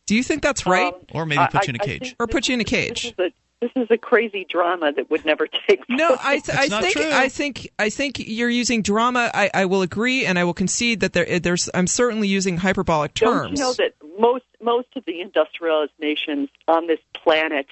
[0.06, 0.94] Do you think that's right?
[0.94, 2.16] Um, Or maybe I- put you in a cage.
[2.20, 3.04] or put you in a cage?
[3.04, 3.34] This is a
[3.64, 5.86] this is a crazy drama that would never take.
[5.86, 5.98] Place.
[5.98, 7.10] No, I, th- I think true.
[7.12, 9.32] I think I think you're using drama.
[9.34, 11.70] I, I will agree, and I will concede that there there's.
[11.74, 13.32] I'm certainly using hyperbolic terms.
[13.32, 13.60] Don't terms.
[13.60, 17.68] you know that most most of the industrialized nations on this planet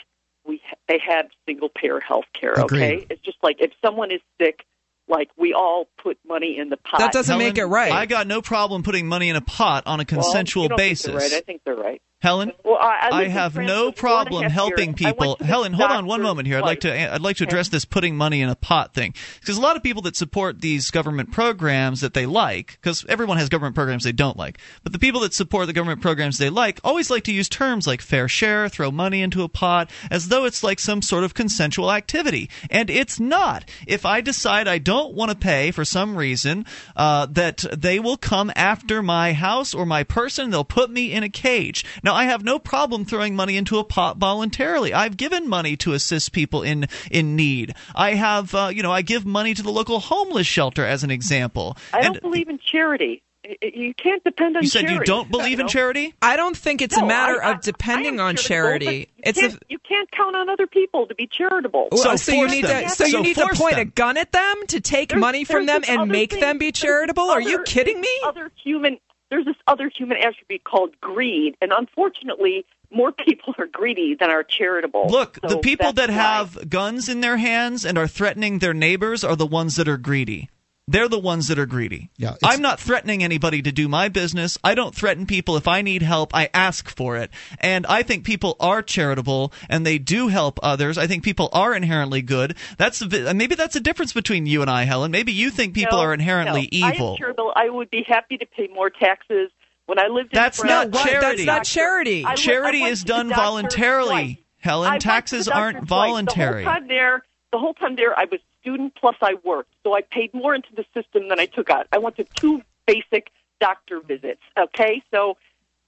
[0.46, 2.54] we ha- they have single payer health care.
[2.58, 3.08] Okay, Agreed.
[3.10, 4.62] it's just like if someone is sick,
[5.08, 7.00] like we all put money in the pot.
[7.00, 7.92] That doesn't Helen, make it right.
[7.92, 10.78] I got no problem putting money in a pot on a Well, consensual you don't
[10.78, 11.06] basis.
[11.08, 11.34] they're right.
[11.34, 12.02] I think they're right.
[12.22, 15.02] Helen, Well, I, I, I have no for four and a problem helping years.
[15.02, 15.38] I went people.
[15.44, 16.60] Helen, hold on one moment here.
[16.60, 17.14] I'd like to.
[17.14, 19.82] I'd like to address this putting money in a pot thing because a lot of
[19.82, 24.12] people that support these government programs that they like because everyone has government programs they
[24.12, 27.34] don't like, but the people that support the government programs they like always like to
[27.34, 31.02] use terms like fair share, throw money into a pot as though it's like some
[31.02, 33.66] sort of consensual activity, and it's not.
[33.88, 38.18] If I decide I don't want to pay for some reason, uh, that they will
[38.18, 40.52] come after my house or my person.
[40.52, 41.84] They'll put me in a cage.
[42.04, 44.94] Now I have no problem throwing money into a pot voluntarily.
[44.94, 47.74] I've given money to assist people in in need.
[47.96, 51.12] I have, uh, you know, I give money to the local homeless shelter as an
[51.12, 51.78] example.
[51.94, 53.22] I and don't believe in charity.
[53.44, 55.00] I- I- You can't depend on you said charity.
[55.00, 56.14] you don't believe in charity.
[56.22, 59.08] I don't think it's a matter I- I- of depending on charitable, charity.
[59.18, 61.88] It's can't, you can't count on other people to be charitable.
[61.92, 64.80] Well, so, you need to so, you need to point a gun at them to
[64.80, 67.32] take There's- money from them and make thing- them be there's this charitable?
[67.32, 68.10] Are you kidding me?
[68.26, 69.00] Other human.
[69.32, 74.44] There's this other human attribute called greed, and unfortunately, more people are greedy than are
[74.44, 75.08] charitable.
[75.10, 76.16] Look, So the people that why.
[76.16, 79.98] have guns in their hands and are threatening their neighbors are the ones that are
[79.98, 80.50] greedy.
[80.92, 82.10] They're the ones that are greedy.
[82.18, 84.58] Yeah, I'm not threatening anybody to do my business.
[84.64, 85.56] I don't threaten people.
[85.58, 87.32] If I need help, I ask for it.
[87.60, 90.98] And I think people are charitable and they do help others.
[90.98, 92.58] I think people are inherently good.
[92.78, 95.12] That's the, vi- maybe that's a difference between you and I, Helen.
[95.12, 96.88] Maybe you think people No, are inherently no.
[96.88, 97.12] I evil.
[97.12, 97.54] am charitable.
[97.56, 99.50] I would be happy to pay more taxes.
[99.88, 101.46] When I lived in That's France, not I- charity.
[101.46, 102.24] That's not charity.
[102.26, 104.10] I li- I Charity is done voluntarily.
[104.36, 104.38] twice.
[104.60, 105.88] Helen, I taxes aren't twice.
[105.90, 106.64] voluntary.
[106.64, 109.94] The whole time there, the whole time there, I was student plus I worked, so
[109.94, 111.88] I paid more into the system than I took out.
[111.92, 114.42] I went to two basic doctor visits.
[114.58, 115.38] Okay, so.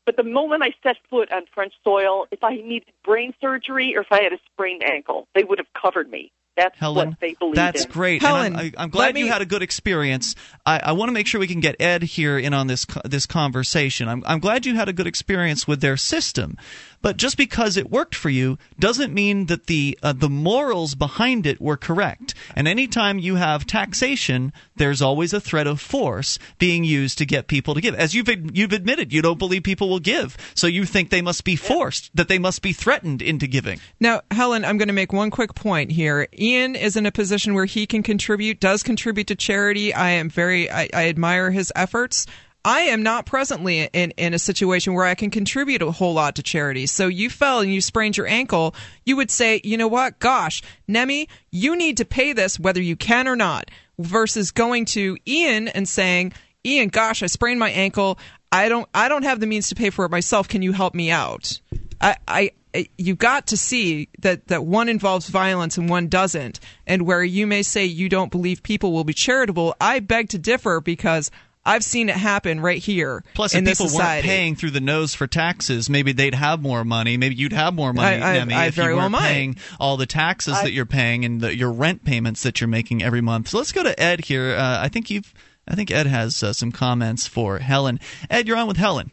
[0.05, 4.01] But the moment I set foot on French soil, if I needed brain surgery or
[4.01, 6.29] if I had a sprained ankle, they would have covered me.
[6.55, 7.91] That's Helen, what they believe that's in.
[7.91, 8.21] great.
[8.21, 10.35] Helen, and I'm, I, I'm let glad you had a good experience.
[10.65, 13.25] I, I want to make sure we can get Ed here in on this this
[13.25, 14.07] conversation.
[14.07, 16.57] I'm, I'm glad you had a good experience with their system,
[17.03, 21.45] but just because it worked for you doesn't mean that the uh, the morals behind
[21.45, 22.34] it were correct.
[22.55, 27.47] And anytime you have taxation, there's always a threat of force being used to get
[27.47, 27.93] people to give.
[27.93, 31.43] As you've you've admitted, you don't believe people will give, so you think they must
[31.43, 33.80] be forced, that they must be threatened into giving.
[33.99, 36.27] Now, Helen, I'm going to make one quick point here.
[36.38, 39.93] Ian is in a position where he can contribute, does contribute to charity.
[39.93, 42.25] I am very, I, I admire his efforts.
[42.65, 46.35] I am not presently in, in a situation where I can contribute a whole lot
[46.35, 46.85] to charity.
[46.85, 48.73] So you fell and you sprained your ankle.
[49.06, 50.19] You would say, you know what?
[50.19, 53.69] Gosh, Nemi, you need to pay this whether you can or not
[53.99, 56.34] versus going to Ian and saying,
[56.65, 58.18] Ian, gosh, I sprained my ankle.
[58.52, 60.48] I don't, I don't have the means to pay for it myself.
[60.48, 61.60] Can you help me out?
[61.99, 62.52] I, I,
[62.98, 66.60] you got to see that, that one involves violence and one doesn't.
[66.88, 70.38] And where you may say you don't believe people will be charitable, I beg to
[70.38, 71.30] differ because
[71.65, 74.27] I've seen it happen right here Plus, in if this people society.
[74.27, 77.15] weren't paying through the nose for taxes, maybe they'd have more money.
[77.15, 79.22] Maybe you'd have more money, I- I- Nemi, I if very you weren't might.
[79.30, 83.02] paying all the taxes that you're paying and the, your rent payments that you're making
[83.02, 83.48] every month.
[83.49, 84.56] So let's go to Ed here.
[84.57, 85.34] Uh, I think you've,
[85.68, 87.99] I think Ed has uh, some comments for Helen.
[88.30, 89.11] Ed, you're on with Helen.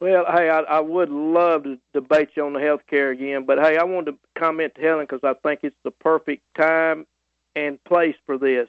[0.00, 3.58] Well, hey, I, I would love to debate you on the health care again, but
[3.58, 7.06] hey, I wanted to comment to Helen because I think it's the perfect time
[7.54, 8.68] and place for this.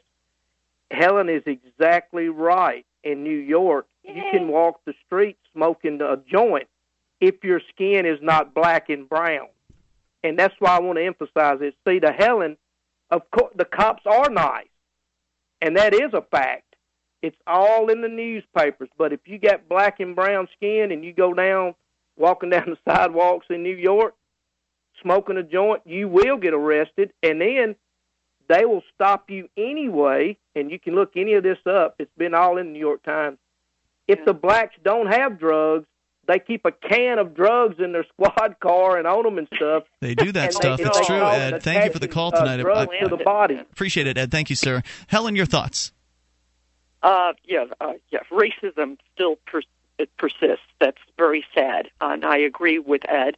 [0.90, 2.86] Helen is exactly right.
[3.08, 6.68] In New York, you can walk the street smoking a joint
[7.22, 9.48] if your skin is not black and brown.
[10.26, 11.74] And that's why I want to emphasize it.
[11.88, 12.58] See, to Helen,
[13.10, 14.68] of course, the cops are nice,
[15.62, 16.76] and that is a fact.
[17.22, 18.90] It's all in the newspapers.
[18.98, 21.76] But if you got black and brown skin and you go down,
[22.18, 24.16] walking down the sidewalks in New York,
[25.02, 27.14] smoking a joint, you will get arrested.
[27.24, 27.78] And then
[28.50, 30.38] they will stop you anyway.
[30.56, 31.96] And you can look any of this up.
[32.00, 33.38] It's been all in the New York Times.
[34.08, 35.86] If the blacks don't have drugs,
[36.28, 39.84] they keep a can of drugs in their squad car and own them and stuff.
[40.02, 40.78] They do that stuff.
[40.80, 41.62] they- It's true, Ed.
[41.64, 42.60] Thank you for the call tonight.
[42.60, 43.56] Uh, drugs I- to the body.
[43.60, 44.32] Appreciate it, Ed.
[44.32, 44.82] Thank you, sir.
[45.08, 45.92] Helen, your thoughts.
[47.04, 48.20] Uh, yeah, uh, yeah.
[48.32, 49.66] Racism still pers-
[50.00, 50.66] it persists.
[50.80, 53.38] That's very sad, and I agree with Ed.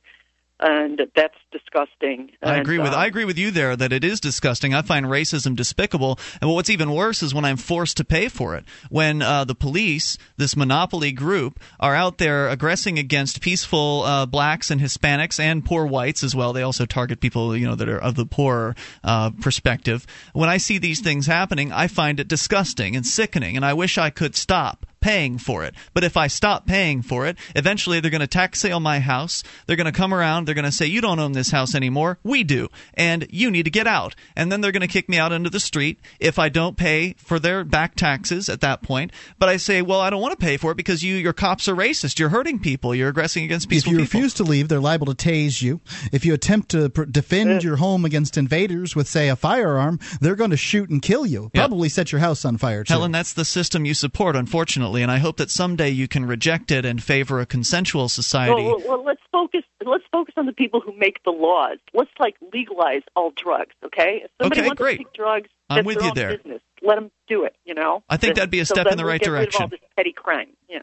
[0.60, 2.31] And that's disgusting.
[2.44, 4.73] I And, agree with um, I agree with you there that it is disgusting.
[4.73, 8.56] I find racism despicable, and what's even worse is when I'm forced to pay for
[8.56, 8.65] it.
[8.90, 14.69] When uh, the police, this monopoly group, are out there aggressing against peaceful uh, blacks
[14.69, 16.52] and Hispanics and poor whites as well.
[16.52, 20.06] They also target people you know that are of the poorer uh, perspective.
[20.34, 23.98] When I see these things happening, I find it disgusting and sickening, and I wish
[23.98, 25.76] I could stop paying for it.
[25.94, 29.44] But if I stop paying for it, eventually they're going to tax sale my house.
[29.66, 30.46] They're going to come around.
[30.46, 32.20] They're going to say, You don't own this house anymore.
[32.24, 32.70] We do.
[32.94, 34.16] And you need to get out.
[34.36, 37.16] And then they're going to kick me out into the street if I don't pay
[37.18, 39.12] for their back taxes at that point.
[39.38, 41.68] But I say, Well, I don't want to pay for it because you, your cops
[41.68, 42.20] are racist.
[42.20, 42.94] You're hurting people.
[42.94, 44.04] You're aggressing against peaceful people.
[44.04, 44.20] If you people.
[44.20, 45.82] refuse to leave, they're liable to tase you.
[46.12, 50.36] If you attempt to pr- defend your home against invaders with, say, a firearm, they're
[50.36, 51.52] going to shoot and kill you.
[51.54, 51.62] Yeah.
[51.62, 52.94] Probably set your house on fire, too.
[52.94, 56.72] Helen, that's the system you support, unfortunately, and I hope that someday you can reject
[56.72, 58.64] it and favor a consensual society.
[58.64, 59.61] Well, well, let's focus.
[59.86, 61.78] Let's focus on the people who make the laws.
[61.94, 63.76] Let's like legalize all drugs.
[63.86, 64.22] Okay.
[64.26, 64.98] If somebody Okay, wants great.
[64.98, 66.38] to take drugs, I'm that's with their you there.
[66.38, 66.61] Business.
[66.82, 67.56] Let them do it.
[67.66, 68.03] You know.
[68.10, 69.44] I think So- that'd be a step then in the we'll right get rid of
[69.45, 69.61] direction.
[69.64, 70.49] all this petty crime.
[70.70, 70.80] Yeah.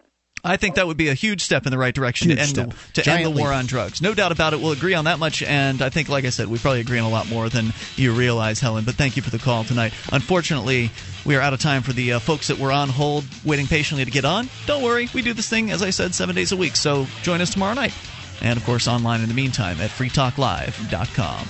[0.46, 2.70] I think that would be a huge step in the right direction to Huge end,
[2.72, 3.04] the, step.
[3.04, 4.00] to end the war on drugs.
[4.00, 4.60] No doubt about it.
[4.60, 5.42] We'll agree on that much.
[5.42, 8.12] And I think, like I said, we probably agree on a lot more than you
[8.12, 8.84] realize, Helen.
[8.84, 9.92] But thank you for the call tonight.
[10.12, 10.90] Unfortunately,
[11.24, 14.04] we are out of time for the uh, folks that were on hold waiting patiently
[14.04, 14.48] to get on.
[14.66, 15.08] Don't worry.
[15.12, 16.76] We do this thing, as I said, seven days a week.
[16.76, 17.94] So join us tomorrow night.
[18.40, 21.48] And of course, online in the meantime at freetalklive.com.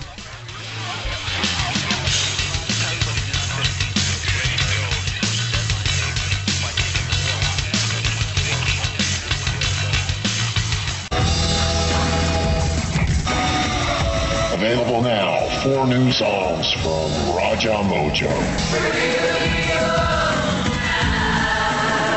[14.57, 18.31] Available now, four new songs from Raja Mojo.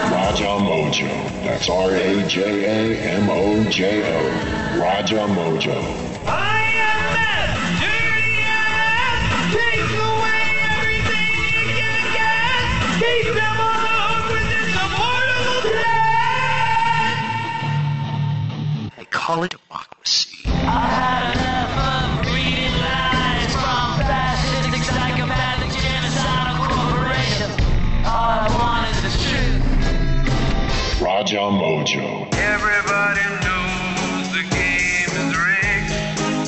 [0.10, 1.10] Raja Mojo.
[1.44, 4.22] That's R A J A M O J O.
[4.80, 5.84] Raja Mojo.
[6.28, 7.49] I am mad,
[7.84, 9.20] dirty ass.
[9.53, 10.48] Takes away
[10.80, 12.60] everything you can get.
[13.02, 15.60] Keeps them on the hook with this affordable
[18.88, 18.95] debt.
[18.95, 20.38] They call it democracy.
[31.20, 32.34] Raja Mojo.
[32.34, 35.91] Everybody knows the game is rigged.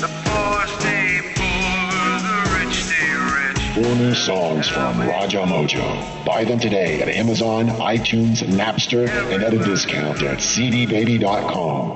[0.00, 3.60] The poor stay poor, the rich stay rich.
[3.74, 6.24] Four new songs from Raja Mojo.
[6.24, 11.90] Buy them today at Amazon, iTunes, Napster, and at a discount at cdbaby.com.